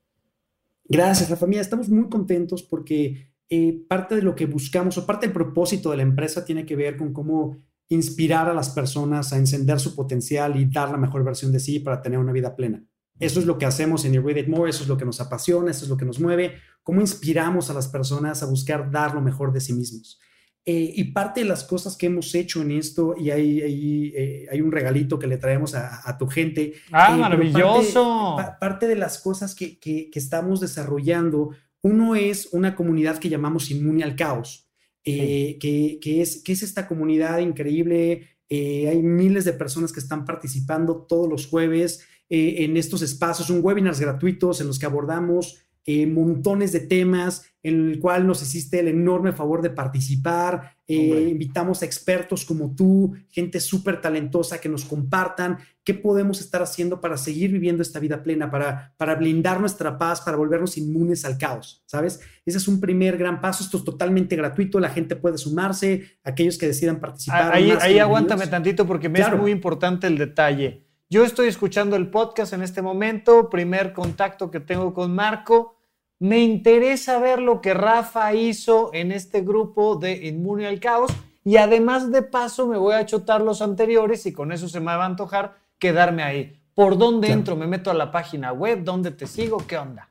Gracias, 0.84 1.30
la 1.30 1.38
familia. 1.38 1.62
Estamos 1.62 1.88
muy 1.88 2.10
contentos 2.10 2.62
porque 2.62 3.32
eh, 3.48 3.86
parte 3.88 4.16
de 4.16 4.22
lo 4.22 4.36
que 4.36 4.48
buscamos 4.48 4.98
o 4.98 5.06
parte 5.06 5.28
del 5.28 5.34
propósito 5.34 5.92
de 5.92 5.98
la 5.98 6.04
empresa 6.04 6.44
tiene 6.44 6.66
que 6.66 6.76
ver 6.76 6.98
con 6.98 7.14
cómo 7.14 7.56
inspirar 7.94 8.50
a 8.50 8.54
las 8.54 8.70
personas 8.70 9.34
a 9.34 9.38
encender 9.38 9.80
su 9.80 9.96
potencial 9.96 10.60
y 10.60 10.66
dar 10.66 10.90
la 10.90 10.98
mejor 10.98 11.24
versión 11.24 11.52
de 11.52 11.60
sí 11.60 11.80
para 11.80 12.02
tener 12.02 12.20
una 12.20 12.32
vida 12.32 12.56
plena. 12.56 12.84
Eso 13.20 13.40
es 13.40 13.46
lo 13.46 13.58
que 13.58 13.66
hacemos 13.66 14.06
en 14.06 14.22
Read 14.26 14.38
It 14.38 14.48
More, 14.48 14.70
eso 14.70 14.84
es 14.84 14.90
lo 14.90 14.98
que 14.98 15.06
nos 15.06 15.22
apasiona, 15.22 15.72
eso 15.72 15.86
es 15.86 15.90
lo 15.90 15.98
que 15.98 16.06
nos 16.06 16.20
mueve, 16.20 16.56
cómo 16.82 17.00
inspiramos 17.00 17.70
a 17.70 17.74
las 17.74 17.88
personas 17.88 18.44
a 18.44 18.48
buscar 18.48 18.92
dar 18.92 19.14
lo 19.14 19.22
mejor 19.22 19.54
de 19.54 19.62
sí 19.62 19.74
mismos. 19.74 20.20
Eh, 20.66 20.94
y 20.96 21.04
parte 21.12 21.42
de 21.42 21.46
las 21.46 21.66
cosas 21.66 21.98
que 21.98 22.06
hemos 22.06 22.34
hecho 22.36 22.62
en 22.62 22.72
esto, 22.72 23.16
y 23.18 23.32
hay, 23.32 23.62
hay, 23.62 24.14
eh, 24.16 24.46
hay 24.50 24.62
un 24.62 24.72
regalito 24.72 25.20
que 25.20 25.28
le 25.28 25.38
traemos 25.38 25.76
a, 25.76 26.18
tu 26.18 26.28
gente. 26.28 26.74
¡Ah, 26.92 27.14
eh, 27.14 27.20
maravilloso! 27.20 28.38
Parte, 28.62 28.88
de 28.88 28.96
las 28.96 29.20
cosas 29.20 29.56
que, 29.56 29.78
que, 29.78 30.10
estamos 30.14 30.62
desarrollando, 30.62 31.50
uno 31.82 32.16
es 32.16 32.48
una 32.54 32.76
comunidad 32.76 33.18
que 33.18 33.28
llamamos 33.28 33.72
Inmune 33.72 34.06
al 34.06 34.16
Caos, 34.16 34.63
que, 35.04 36.00
que, 36.02 36.22
es, 36.22 36.42
que 36.44 36.52
es 36.52 36.64
esta 36.64 36.88
comunidad 36.88 37.40
increíble. 37.40 38.30
hay 38.50 39.02
miles 39.02 39.46
de 39.46 39.54
personas 39.54 39.92
que 39.92 40.00
están 40.00 40.26
participando 40.26 41.06
todos 41.08 41.30
los 41.30 41.48
jueves 41.48 42.06
en 42.30 42.78
estos 42.78 43.02
espacios, 43.02 43.50
un 43.50 43.64
webinars 43.64 44.00
gratuitos 44.00 44.62
en 44.62 44.68
los 44.68 44.80
que 44.80 44.86
abordamos 44.86 45.63
eh, 45.86 46.08
montones 46.08 46.72
de 46.72 46.80
temas 46.80 47.46
en 47.62 47.90
el 47.92 48.00
cual 48.00 48.28
nos 48.28 48.42
hiciste 48.42 48.80
el 48.80 48.90
enorme 48.90 49.32
favor 49.32 49.62
de 49.62 49.70
participar. 49.70 50.76
Eh, 50.86 51.28
invitamos 51.30 51.82
a 51.82 51.86
expertos 51.86 52.44
como 52.44 52.76
tú, 52.76 53.14
gente 53.30 53.62
súper 53.62 54.02
talentosa 54.02 54.60
que 54.60 54.68
nos 54.68 54.84
compartan 54.84 55.60
qué 55.84 55.94
podemos 55.94 56.42
estar 56.42 56.62
haciendo 56.62 57.00
para 57.00 57.18
seguir 57.18 57.52
viviendo 57.52 57.82
esta 57.82 58.00
vida 58.00 58.22
plena, 58.22 58.52
para, 58.52 58.94
para 58.98 59.16
blindar 59.16 59.62
nuestra 59.62 59.98
paz, 59.98 60.22
para 60.22 60.38
volvernos 60.38 60.78
inmunes 60.78 61.24
al 61.24 61.38
caos, 61.38 61.84
¿sabes? 61.86 62.20
Ese 62.46 62.58
es 62.58 62.68
un 62.68 62.82
primer 62.82 63.18
gran 63.18 63.40
paso. 63.40 63.64
Esto 63.64 63.78
es 63.78 63.86
totalmente 63.86 64.36
gratuito, 64.36 64.80
la 64.80 64.90
gente 64.90 65.16
puede 65.16 65.38
sumarse, 65.38 66.18
aquellos 66.24 66.58
que 66.58 66.68
decidan 66.68 67.00
participar. 67.00 67.54
Ahí, 67.54 67.72
ahí 67.80 68.00
aguántame 68.00 68.48
tantito 68.48 68.86
porque 68.86 69.10
me 69.10 69.20
es 69.20 69.38
muy 69.38 69.52
importante 69.52 70.08
el 70.08 70.18
detalle. 70.18 70.86
Yo 71.14 71.24
estoy 71.24 71.48
escuchando 71.48 71.96
el 71.96 72.10
podcast 72.10 72.54
en 72.54 72.64
este 72.64 72.82
momento, 72.82 73.48
primer 73.48 73.94
contacto 73.94 74.50
que 74.50 74.60
tengo 74.60 74.96
con 74.96 75.14
Marco. 75.14 75.76
Me 76.18 76.40
interesa 76.40 77.20
ver 77.20 77.40
lo 77.40 77.62
que 77.62 77.76
Rafa 77.76 78.34
hizo 78.34 78.90
en 78.96 79.12
este 79.12 79.42
grupo 79.42 79.96
de 79.96 80.26
Inmune 80.26 80.66
al 80.66 80.80
Caos 80.80 81.12
y 81.46 81.58
además 81.58 82.12
de 82.12 82.24
paso 82.24 82.68
me 82.68 82.80
voy 82.80 82.96
a 82.96 83.06
chotar 83.06 83.42
los 83.42 83.62
anteriores 83.62 84.26
y 84.26 84.34
con 84.34 84.52
eso 84.52 84.68
se 84.68 84.80
me 84.80 84.88
va 84.88 85.04
a 85.04 85.06
antojar 85.06 85.54
quedarme 85.78 86.24
ahí. 86.24 86.60
¿Por 86.74 86.98
dónde 86.98 87.30
entro? 87.30 87.56
¿Me 87.56 87.68
meto 87.68 87.92
a 87.92 87.94
la 87.94 88.12
página 88.12 88.52
web? 88.52 88.84
¿Dónde 88.84 89.12
te 89.12 89.28
sigo? 89.28 89.60
¿Qué 89.68 89.78
onda? 89.78 90.10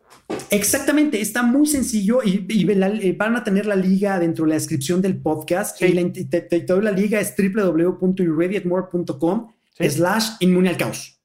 Exactamente, 0.51 1.21
está 1.21 1.43
muy 1.43 1.67
sencillo 1.67 2.23
y, 2.23 2.47
eh, 2.49 3.17
van 3.19 3.35
a 3.35 3.43
tener 3.43 3.67
la 3.67 3.75
liga 3.75 4.21
dentro 4.21 4.45
de 4.45 4.51
la 4.51 4.55
descripción 4.55 5.03
del 5.03 5.21
podcast. 5.21 5.83
Y 5.83 6.27
te, 6.27 6.61
doy 6.61 6.81
la 6.81 6.93
liga 6.93 7.19
es 7.19 7.35
www.irradiatmore.com 7.37 9.49
slash 9.79 10.31
inmune 10.41 10.69
al 10.69 10.77
caos. 10.77 11.21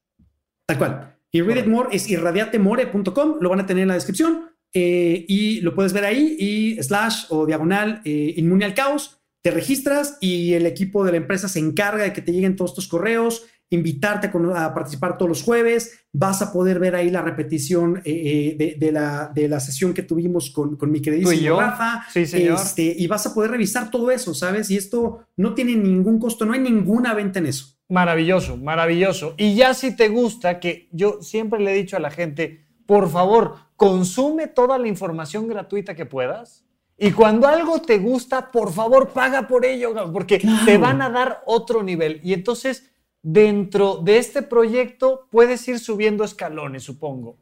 Tal 0.66 0.78
cual. 0.78 1.18
Y 1.32 1.42
More 1.42 1.90
es 1.92 2.10
irradiatemore.com, 2.10 3.38
lo 3.40 3.50
van 3.50 3.60
a 3.60 3.66
tener 3.66 3.84
en 3.84 3.90
la 3.90 3.94
descripción 3.94 4.50
eh, 4.74 5.26
y 5.28 5.62
lo 5.62 5.76
puedes 5.76 5.94
ver 5.94 6.06
ahí 6.06 6.36
y 6.40 6.84
slash 6.84 7.26
o 7.30 7.46
diagonal 7.46 8.02
eh, 8.06 8.34
inmune 8.38 8.66
al 8.66 8.74
caos. 8.74 9.20
Te 9.44 9.52
registras 9.52 10.18
y 10.20 10.54
el 10.54 10.66
equipo 10.66 11.06
de 11.06 11.12
la 11.12 11.18
empresa 11.18 11.48
se 11.48 11.60
encarga 11.60 12.04
de 12.04 12.14
que 12.14 12.22
te 12.22 12.32
lleguen 12.32 12.56
todos 12.56 12.74
tus 12.74 12.88
correos, 12.88 13.46
invitarte 13.70 14.28
a, 14.28 14.74
participar 14.74 15.18
todos 15.18 15.30
los 15.30 15.44
jueves. 15.44 16.00
Vas 16.12 16.42
a 16.42 16.52
poder 16.52 16.80
ver 16.80 16.96
ahí 16.96 17.12
la 17.12 17.22
repetición 17.22 18.02
eh, 18.04 18.76
de, 18.78 18.92
la, 18.92 19.32
de, 19.34 19.48
la, 19.48 19.60
sesión 19.60 19.94
que 19.94 20.04
tuvimos 20.04 20.50
con, 20.50 20.76
con 20.76 20.92
mi 20.92 21.02
queridísimo 21.02 21.60
Rafa. 21.60 22.04
Sí, 22.12 22.26
señor. 22.26 22.60
Este, 22.60 22.96
y 22.98 23.08
vas 23.08 23.26
a 23.26 23.34
poder 23.34 23.52
revisar 23.52 23.92
todo 23.92 24.12
eso, 24.12 24.34
¿sabes? 24.34 24.70
Y 24.72 24.78
esto 24.78 25.28
no 25.38 25.54
tiene 25.54 25.76
ningún 25.76 26.20
costo, 26.20 26.46
no 26.46 26.54
hay 26.54 26.60
ninguna 26.60 27.14
venta 27.14 27.40
en 27.40 27.46
eso. 27.46 27.77
Maravilloso, 27.90 28.58
maravilloso. 28.58 29.34
Y 29.38 29.56
ya 29.56 29.74
si 29.74 29.96
te 29.96 30.10
gusta, 30.10 30.60
que 30.60 30.90
yo 30.92 31.22
siempre 31.22 31.60
le 31.60 31.72
he 31.72 31.76
dicho 31.76 31.96
a 31.96 32.02
la 32.02 32.12
gente, 32.12 32.66
por 32.86 33.10
favor, 33.10 33.56
consume 33.76 34.48
toda 34.48 34.78
la 34.78 34.88
información 34.88 35.48
gratuita 35.48 35.96
que 35.96 36.06
puedas. 36.06 36.66
Y 36.98 37.12
cuando 37.12 37.48
algo 37.48 37.82
te 37.82 38.00
gusta, 38.00 38.52
por 38.52 38.74
favor, 38.74 39.10
paga 39.10 39.48
por 39.48 39.64
ello, 39.66 39.94
porque 40.12 40.42
te 40.66 40.78
van 40.78 41.02
a 41.02 41.10
dar 41.10 41.44
otro 41.46 41.84
nivel. 41.84 42.20
Y 42.24 42.34
entonces, 42.34 42.92
dentro 43.22 43.98
de 43.98 44.18
este 44.18 44.42
proyecto, 44.42 45.28
puedes 45.30 45.68
ir 45.68 45.80
subiendo 45.80 46.24
escalones, 46.24 46.84
supongo. 46.84 47.38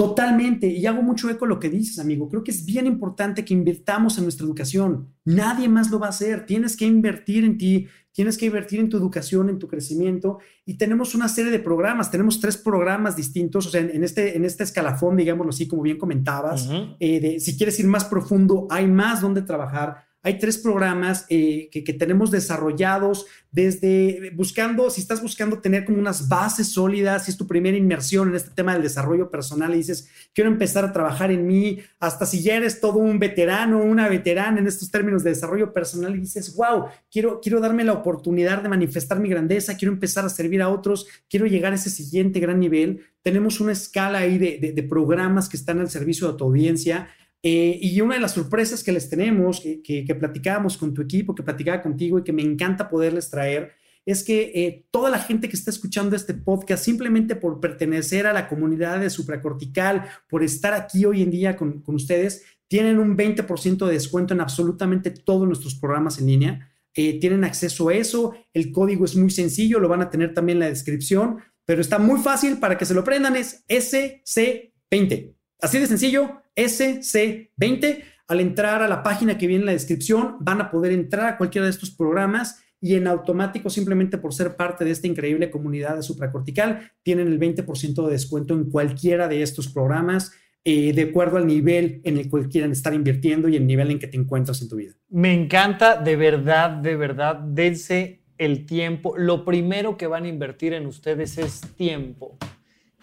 Totalmente, 0.00 0.66
y 0.66 0.86
hago 0.86 1.02
mucho 1.02 1.28
eco 1.28 1.44
lo 1.44 1.60
que 1.60 1.68
dices, 1.68 1.98
amigo. 1.98 2.26
Creo 2.30 2.42
que 2.42 2.52
es 2.52 2.64
bien 2.64 2.86
importante 2.86 3.44
que 3.44 3.52
invirtamos 3.52 4.16
en 4.16 4.24
nuestra 4.24 4.46
educación. 4.46 5.12
Nadie 5.26 5.68
más 5.68 5.90
lo 5.90 5.98
va 5.98 6.06
a 6.06 6.08
hacer. 6.08 6.46
Tienes 6.46 6.74
que 6.74 6.86
invertir 6.86 7.44
en 7.44 7.58
ti, 7.58 7.86
tienes 8.10 8.38
que 8.38 8.46
invertir 8.46 8.80
en 8.80 8.88
tu 8.88 8.96
educación, 8.96 9.50
en 9.50 9.58
tu 9.58 9.68
crecimiento. 9.68 10.38
Y 10.64 10.78
tenemos 10.78 11.14
una 11.14 11.28
serie 11.28 11.52
de 11.52 11.58
programas. 11.58 12.10
Tenemos 12.10 12.40
tres 12.40 12.56
programas 12.56 13.14
distintos, 13.14 13.66
o 13.66 13.68
sea, 13.68 13.82
en, 13.82 14.02
este, 14.02 14.38
en 14.38 14.46
este 14.46 14.64
escalafón, 14.64 15.18
digámoslo 15.18 15.50
así, 15.50 15.68
como 15.68 15.82
bien 15.82 15.98
comentabas. 15.98 16.70
Eh, 16.98 17.20
de, 17.20 17.38
si 17.38 17.58
quieres 17.58 17.78
ir 17.78 17.86
más 17.86 18.06
profundo, 18.06 18.68
hay 18.70 18.86
más 18.86 19.20
donde 19.20 19.42
trabajar 19.42 20.09
hay 20.22 20.38
tres 20.38 20.58
programas 20.58 21.24
eh, 21.30 21.70
que, 21.72 21.92
tenemos 21.94 22.30
desarrollados 22.30 23.26
desde 23.50 24.30
buscando, 24.34 24.90
si 24.90 25.00
estás 25.00 25.22
buscando 25.22 25.60
tener 25.60 25.84
como 25.84 25.98
unas 25.98 26.28
bases 26.28 26.72
sólidas, 26.72 27.24
si 27.24 27.30
es 27.30 27.36
tu 27.36 27.46
primera 27.46 27.76
inmersión 27.76 28.28
en 28.28 28.34
este 28.34 28.50
tema 28.50 28.74
del 28.74 28.82
desarrollo 28.82 29.30
personal 29.30 29.72
y 29.72 29.78
dices, 29.78 30.08
quiero 30.34 30.50
empezar 30.50 30.84
a 30.84 30.92
trabajar 30.92 31.30
en 31.30 31.46
mí, 31.46 31.80
hasta 31.98 32.26
si 32.26 32.42
ya 32.42 32.56
eres 32.56 32.80
todo 32.80 32.98
un 32.98 33.18
veterano, 33.18 33.82
una 33.82 34.08
veterana 34.08 34.60
en 34.60 34.66
estos 34.66 34.90
términos 34.90 35.24
de 35.24 35.30
desarrollo 35.30 35.72
personal 35.72 36.14
y 36.14 36.20
dices, 36.20 36.54
wow, 36.54 36.86
quiero, 37.10 37.40
quiero 37.40 37.60
darme 37.60 37.84
la 37.84 37.94
oportunidad 37.94 38.62
de 38.62 38.68
manifestar 38.68 39.18
mi 39.20 39.28
grandeza, 39.28 39.76
quiero 39.76 39.92
empezar 39.92 40.24
a 40.26 40.28
servir 40.28 40.60
a 40.60 40.68
otros, 40.68 41.06
quiero 41.28 41.46
llegar 41.46 41.72
a 41.72 41.76
ese 41.76 41.90
siguiente 41.90 42.40
gran 42.40 42.60
nivel. 42.60 43.06
Tenemos 43.22 43.60
una 43.60 43.72
escala 43.72 44.18
ahí 44.18 44.38
de, 44.38 44.72
de 44.74 44.82
programas 44.82 45.48
que 45.48 45.56
están 45.56 45.80
al 45.80 45.90
servicio 45.90 46.30
de 46.30 46.38
tu 46.38 46.44
audiencia 46.44 47.08
eh, 47.42 47.78
y 47.80 48.00
una 48.00 48.16
de 48.16 48.20
las 48.20 48.34
sorpresas 48.34 48.84
que 48.84 48.92
les 48.92 49.08
tenemos, 49.08 49.60
que, 49.60 49.82
que, 49.82 50.14
platicábamos 50.14 50.76
con 50.76 50.92
tu 50.92 51.00
equipo, 51.00 51.34
que 51.34 51.42
platicaba 51.42 51.82
contigo 51.82 52.18
y 52.18 52.24
que 52.24 52.32
me 52.32 52.42
encanta 52.42 52.90
poderles 52.90 53.30
traer, 53.30 53.72
es 54.04 54.22
que 54.22 54.52
eh, 54.54 54.86
toda 54.90 55.10
la 55.10 55.18
gente 55.18 55.48
que 55.48 55.56
está 55.56 55.70
escuchando 55.70 56.16
este 56.16 56.34
podcast, 56.34 56.84
simplemente 56.84 57.36
por 57.36 57.60
pertenecer 57.60 58.26
a 58.26 58.32
la 58.32 58.48
comunidad 58.48 59.00
de 59.00 59.10
supracortical, 59.10 60.04
por 60.28 60.42
estar 60.42 60.74
aquí 60.74 61.04
hoy 61.04 61.22
en 61.22 61.30
día 61.30 61.56
con, 61.56 61.82
ustedes, 61.86 62.44
tienen 62.68 62.98
un 62.98 63.16
20% 63.16 63.86
de 63.86 63.92
descuento 63.92 64.34
en 64.34 64.40
absolutamente 64.40 65.10
todos 65.10 65.46
nuestros 65.46 65.74
programas 65.74 66.18
en 66.18 66.26
línea. 66.26 66.66
eh, 66.94 67.20
tienen 67.20 67.44
acceso 67.44 67.88
a 67.88 67.94
eso. 67.94 68.34
El 68.52 68.72
código 68.72 69.04
es 69.04 69.14
muy 69.14 69.30
sencillo, 69.30 69.78
lo 69.78 69.88
van 69.88 70.02
a 70.02 70.10
tener 70.10 70.34
también 70.34 70.56
en 70.56 70.60
la 70.60 70.68
descripción, 70.68 71.38
pero 71.64 71.80
está 71.80 71.98
muy 72.00 72.20
fácil 72.20 72.58
para 72.58 72.76
que 72.76 72.84
se 72.84 72.94
lo 72.94 73.04
prendan. 73.04 73.36
Es 73.36 73.64
SC20. 73.68 75.34
Así 75.60 75.78
de 75.78 75.86
sencillo, 75.86 76.39
SC20. 76.56 78.02
Al 78.28 78.40
entrar 78.40 78.82
a 78.82 78.88
la 78.88 79.02
página 79.02 79.36
que 79.36 79.46
viene 79.46 79.62
en 79.62 79.66
la 79.66 79.72
descripción, 79.72 80.36
van 80.40 80.60
a 80.60 80.70
poder 80.70 80.92
entrar 80.92 81.26
a 81.26 81.36
cualquiera 81.36 81.64
de 81.64 81.72
estos 81.72 81.90
programas 81.90 82.62
y 82.80 82.94
en 82.94 83.06
automático, 83.06 83.68
simplemente 83.68 84.18
por 84.18 84.32
ser 84.32 84.56
parte 84.56 84.84
de 84.84 84.90
esta 84.90 85.06
increíble 85.06 85.50
comunidad 85.50 85.96
de 85.96 86.02
supracortical, 86.02 86.90
tienen 87.02 87.28
el 87.28 87.38
20% 87.38 88.06
de 88.06 88.12
descuento 88.12 88.54
en 88.54 88.70
cualquiera 88.70 89.28
de 89.28 89.42
estos 89.42 89.68
programas. 89.68 90.32
Eh, 90.62 90.92
de 90.92 91.02
acuerdo 91.02 91.38
al 91.38 91.46
nivel 91.46 92.02
en 92.04 92.18
el 92.18 92.28
cual 92.28 92.46
quieran 92.50 92.72
estar 92.72 92.92
invirtiendo 92.92 93.48
y 93.48 93.56
el 93.56 93.66
nivel 93.66 93.92
en 93.92 93.98
que 93.98 94.08
te 94.08 94.18
encuentras 94.18 94.60
en 94.60 94.68
tu 94.68 94.76
vida. 94.76 94.92
Me 95.08 95.32
encanta, 95.32 95.96
de 95.96 96.16
verdad, 96.16 96.68
de 96.68 96.96
verdad, 96.96 97.36
dense 97.36 98.20
el 98.36 98.66
tiempo. 98.66 99.16
Lo 99.16 99.46
primero 99.46 99.96
que 99.96 100.06
van 100.06 100.24
a 100.24 100.28
invertir 100.28 100.74
en 100.74 100.84
ustedes 100.84 101.38
es 101.38 101.62
tiempo. 101.76 102.36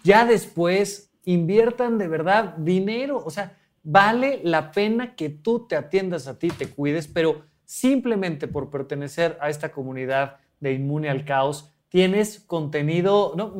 Ya 0.04 0.24
después 0.24 1.07
inviertan 1.28 1.98
de 1.98 2.08
verdad 2.08 2.56
dinero. 2.56 3.22
O 3.24 3.30
sea, 3.30 3.56
vale 3.82 4.40
la 4.44 4.72
pena 4.72 5.14
que 5.14 5.28
tú 5.28 5.66
te 5.66 5.76
atiendas 5.76 6.26
a 6.26 6.38
ti, 6.38 6.48
te 6.48 6.68
cuides, 6.68 7.06
pero 7.06 7.42
simplemente 7.64 8.48
por 8.48 8.70
pertenecer 8.70 9.36
a 9.40 9.50
esta 9.50 9.70
comunidad 9.70 10.36
de 10.58 10.72
Inmune 10.72 11.10
al 11.10 11.26
Caos, 11.26 11.70
tienes 11.90 12.40
contenido, 12.40 13.34
¿no? 13.36 13.52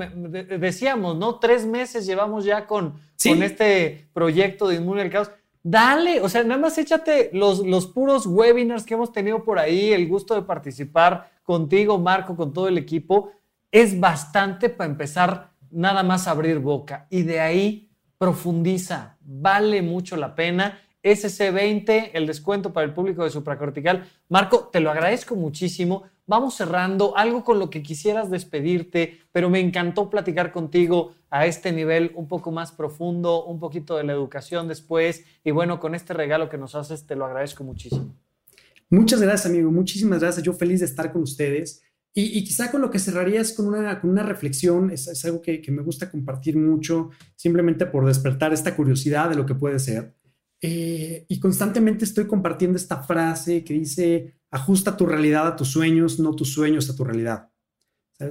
decíamos, 0.59 1.16
¿no? 1.16 1.39
Tres 1.39 1.66
meses 1.66 2.07
llevamos 2.07 2.45
ya 2.45 2.66
con, 2.66 2.95
con 3.23 3.43
este 3.43 4.09
proyecto 4.14 4.69
de 4.69 4.77
Inmune 4.77 5.03
al 5.03 5.11
Caos. 5.11 5.31
Dale, 5.62 6.23
o 6.23 6.29
sea, 6.31 6.45
nada 6.45 6.61
más 6.61 6.79
échate 6.79 7.29
los, 7.35 7.59
los 7.66 7.87
puros 7.87 8.27
webinars 8.27 8.85
que 8.85 8.95
hemos 8.95 9.12
tenido 9.12 9.45
por 9.45 9.59
ahí, 9.59 9.93
el 9.93 10.09
gusto 10.09 10.35
de 10.35 10.43
participar 10.43 11.31
contigo, 11.43 11.99
Marco, 11.99 12.35
con 12.35 12.55
todo 12.55 12.69
el 12.69 12.79
equipo. 12.79 13.33
Es 13.71 14.01
bastante 14.01 14.71
para 14.71 14.91
empezar 14.91 15.51
nada 15.71 16.03
más 16.03 16.29
abrir 16.29 16.59
boca 16.59 17.07
y 17.11 17.23
de 17.23 17.41
ahí 17.41 17.91
profundiza, 18.19 19.16
vale 19.21 19.83
mucho 19.83 20.16
la 20.16 20.35
pena. 20.35 20.81
SC20, 21.03 22.11
el 22.12 22.27
descuento 22.27 22.73
para 22.73 22.85
el 22.85 22.93
público 22.93 23.23
de 23.23 23.31
supracortical. 23.31 24.05
Marco, 24.29 24.69
te 24.73 24.81
lo 24.81 24.91
agradezco 24.91 25.37
muchísimo 25.37 26.05
vamos 26.29 26.55
cerrando, 26.55 27.16
algo 27.16 27.43
con 27.43 27.59
lo 27.59 27.71
que 27.71 27.83
quisieras 27.83 28.31
despedirte, 28.31 29.19
pero 29.33 29.51
me 29.51 29.59
encantó 29.59 30.11
platicar 30.11 30.53
contigo 30.53 31.14
a 31.31 31.47
este 31.47 31.73
nivel 31.73 32.12
un 32.14 32.29
poco 32.29 32.53
más 32.53 32.71
profundo, 32.71 33.45
un 33.47 33.59
poquito 33.59 33.97
de 33.97 34.05
la 34.05 34.12
educación 34.12 34.69
después, 34.69 35.25
y 35.43 35.51
bueno, 35.51 35.81
con 35.81 35.97
este 35.97 36.12
regalo 36.12 36.49
que 36.49 36.59
nos 36.59 36.77
haces, 36.77 37.07
te 37.07 37.16
lo 37.16 37.25
agradezco 37.25 37.64
muchísimo. 37.64 38.14
Muchas 38.91 39.21
gracias, 39.21 39.47
amigo, 39.47 39.71
muchísimas 39.71 40.21
gracias, 40.21 40.45
yo 40.45 40.53
feliz 40.53 40.81
de 40.81 40.87
estar 40.87 41.11
con 41.12 41.23
ustedes. 41.23 41.83
Y, 42.15 42.43
quizá 42.43 42.71
con 42.71 42.81
lo 42.81 42.91
que 42.91 42.99
cerraría 42.99 43.41
es 43.41 43.53
con 43.53 43.69
una, 43.69 44.01
con 44.01 44.11
una 44.11 44.25
reflexión, 44.25 44.91
es, 44.91 45.25
algo 45.25 45.41
que, 45.41 45.61
que, 45.61 45.71
me 45.71 45.83
gusta 45.83 46.11
compartir 46.11 46.57
mucho, 46.57 47.11
simplemente 47.37 47.87
por 47.87 48.07
despertar 48.07 48.53
esta 48.53 48.75
curiosidad 48.75 49.31
de 49.31 49.37
lo 49.37 49.47
que 49.47 49.55
puede 49.55 49.79
ser. 49.79 50.17
Eh, 50.61 51.25
y 51.29 51.39
constantemente 51.39 52.05
estoy 52.05 52.27
compartiendo 52.27 52.77
esta 52.77 53.03
frase 53.03 53.63
que 53.63 53.75
dice, 53.75 54.35
ajusta 54.51 54.97
tu 54.97 55.07
realidad 55.07 55.47
a 55.47 55.57
tus 55.57 55.69
sueños, 55.69 56.19
no 56.19 56.35
tus 56.35 56.53
sueños 56.53 56.91
a 56.91 56.97
tu 56.97 57.05
realidad. 57.05 57.51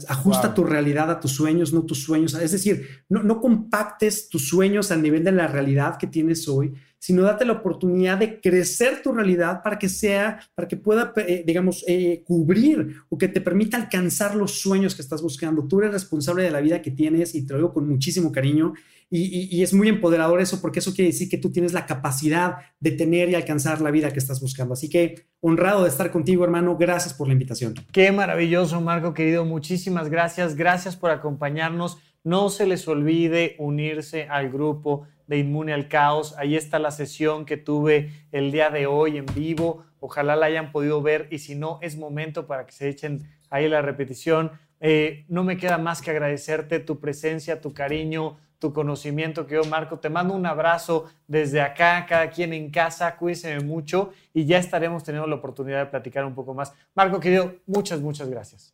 Ajusta 0.09 0.53
tu 0.53 0.65
realidad 0.65 1.09
a 1.09 1.19
tus 1.19 1.31
sueños, 1.31 1.71
no 1.71 1.83
tus 1.83 2.03
sueños. 2.03 2.33
Es 2.33 2.51
decir, 2.51 2.87
no, 3.07 3.23
no 3.23 3.39
compactes 3.39 4.27
tus 4.27 4.49
sueños 4.49 4.91
al 4.91 5.01
nivel 5.01 5.23
de 5.23 5.31
la 5.31 5.47
realidad 5.47 5.97
que 5.97 6.07
tienes 6.07 6.47
hoy, 6.49 6.73
sino 6.99 7.23
date 7.23 7.45
la 7.45 7.53
oportunidad 7.53 8.17
de 8.17 8.41
crecer 8.41 9.01
tu 9.01 9.13
realidad 9.13 9.61
para 9.63 9.79
que 9.79 9.87
sea, 9.87 10.39
para 10.55 10.67
que 10.67 10.75
pueda, 10.75 11.13
eh, 11.15 11.43
digamos, 11.45 11.85
eh, 11.87 12.21
cubrir 12.25 12.95
o 13.07 13.17
que 13.17 13.29
te 13.29 13.39
permita 13.39 13.77
alcanzar 13.77 14.35
los 14.35 14.59
sueños 14.59 14.93
que 14.93 15.01
estás 15.01 15.21
buscando. 15.21 15.67
Tú 15.67 15.79
eres 15.79 15.93
responsable 15.93 16.43
de 16.43 16.51
la 16.51 16.59
vida 16.59 16.81
que 16.81 16.91
tienes 16.91 17.33
y 17.33 17.45
te 17.45 17.53
lo 17.53 17.59
digo 17.59 17.73
con 17.73 17.87
muchísimo 17.87 18.31
cariño 18.31 18.73
y, 19.09 19.63
es 19.63 19.73
muy 19.73 19.87
empoderador 19.87 20.41
eso 20.41 20.61
porque 20.61 20.79
eso 20.79 20.93
quiere 20.93 21.11
decir 21.11 21.29
que 21.29 21.37
tú 21.37 21.49
tienes 21.49 21.71
la 21.71 21.85
capacidad 21.85 22.57
de 22.79 22.91
tener 22.91 23.29
y 23.29 23.35
alcanzar 23.35 23.79
la 23.79 23.89
vida 23.89 24.11
que 24.11 24.19
estás 24.19 24.41
buscando. 24.41 24.73
Así 24.73 24.89
que 24.89 25.27
honrado 25.39 25.83
de 25.83 25.89
estar 25.89 26.11
contigo, 26.11 26.43
hermano. 26.43 26.75
Gracias 26.77 27.13
por 27.13 27.27
la 27.27 27.33
invitación. 27.33 27.73
Qué 27.93 28.11
maravilloso, 28.11 28.81
Marco, 28.81 29.13
querido. 29.13 29.45
Muchísimas 29.45 30.09
gracias. 30.09 30.55
Gracias 30.55 30.97
por 30.97 31.11
acompañarnos. 31.11 31.97
No 32.23 32.49
se 32.49 32.67
les 32.67 32.85
olvide 32.87 33.55
unirse 33.59 34.27
al 34.29 34.49
grupo 34.49 35.07
de 35.27 35.37
Inmune 35.37 35.73
al 35.73 35.87
Caos. 35.87 36.35
Ahí 36.37 36.55
está 36.57 36.77
la 36.77 36.91
sesión 36.91 37.45
que 37.45 37.55
tuve 37.55 38.11
el 38.33 38.51
día 38.51 38.69
de 38.69 38.87
hoy 38.87 39.17
en 39.17 39.25
vivo. 39.33 39.85
Ojalá 40.01 40.35
la 40.35 40.47
hayan 40.47 40.73
podido 40.73 41.01
ver 41.01 41.27
y 41.31 41.39
si 41.39 41.55
no, 41.55 41.79
es 41.81 41.97
momento 41.97 42.45
para 42.45 42.65
que 42.65 42.73
se 42.73 42.89
echen 42.89 43.23
ahí 43.49 43.69
la 43.69 43.81
repetición. 43.81 44.51
Eh, 44.79 45.25
no 45.27 45.43
me 45.43 45.57
queda 45.57 45.77
más 45.77 46.01
que 46.01 46.11
agradecerte 46.11 46.79
tu 46.79 46.99
presencia, 46.99 47.61
tu 47.61 47.73
cariño, 47.73 48.37
tu 48.59 48.73
conocimiento, 48.73 49.45
que 49.45 49.55
yo, 49.55 49.63
Marco. 49.65 49.99
Te 49.99 50.09
mando 50.09 50.33
un 50.33 50.45
abrazo 50.45 51.05
desde 51.27 51.61
acá, 51.61 52.05
cada 52.07 52.29
quien 52.29 52.53
en 52.53 52.71
casa, 52.71 53.15
cuídense 53.15 53.59
mucho 53.59 54.11
y 54.33 54.45
ya 54.45 54.57
estaremos 54.57 55.03
teniendo 55.03 55.27
la 55.27 55.35
oportunidad 55.35 55.79
de 55.79 55.85
platicar 55.87 56.25
un 56.25 56.35
poco 56.35 56.53
más. 56.53 56.73
Marco, 56.95 57.19
querido, 57.19 57.55
muchas, 57.65 58.01
muchas 58.01 58.29
gracias. 58.29 58.73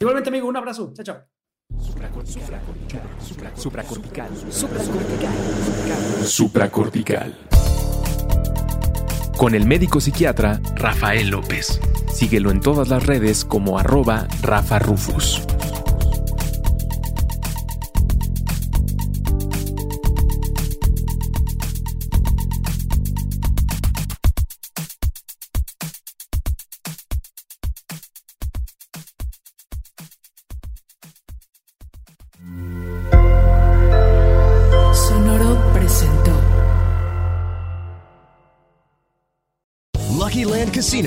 Igualmente, 0.00 0.30
amigo, 0.30 0.48
un 0.48 0.56
abrazo. 0.56 0.92
Chao, 0.94 1.04
chao. 1.04 1.16
Supracortical. 1.78 2.60
Supracortical. 3.20 4.30
Supracortical. 4.50 5.28
Supracortical. 6.24 7.34
Con 9.36 9.54
el 9.54 9.66
médico 9.66 10.00
psiquiatra 10.00 10.60
Rafael 10.74 11.28
López. 11.28 11.80
Síguelo 12.12 12.50
en 12.50 12.60
todas 12.60 12.88
las 12.88 13.06
redes 13.06 13.44
como 13.44 13.78
arroba 13.78 14.26
Rafa 14.42 14.78
Rufus. 14.78 15.46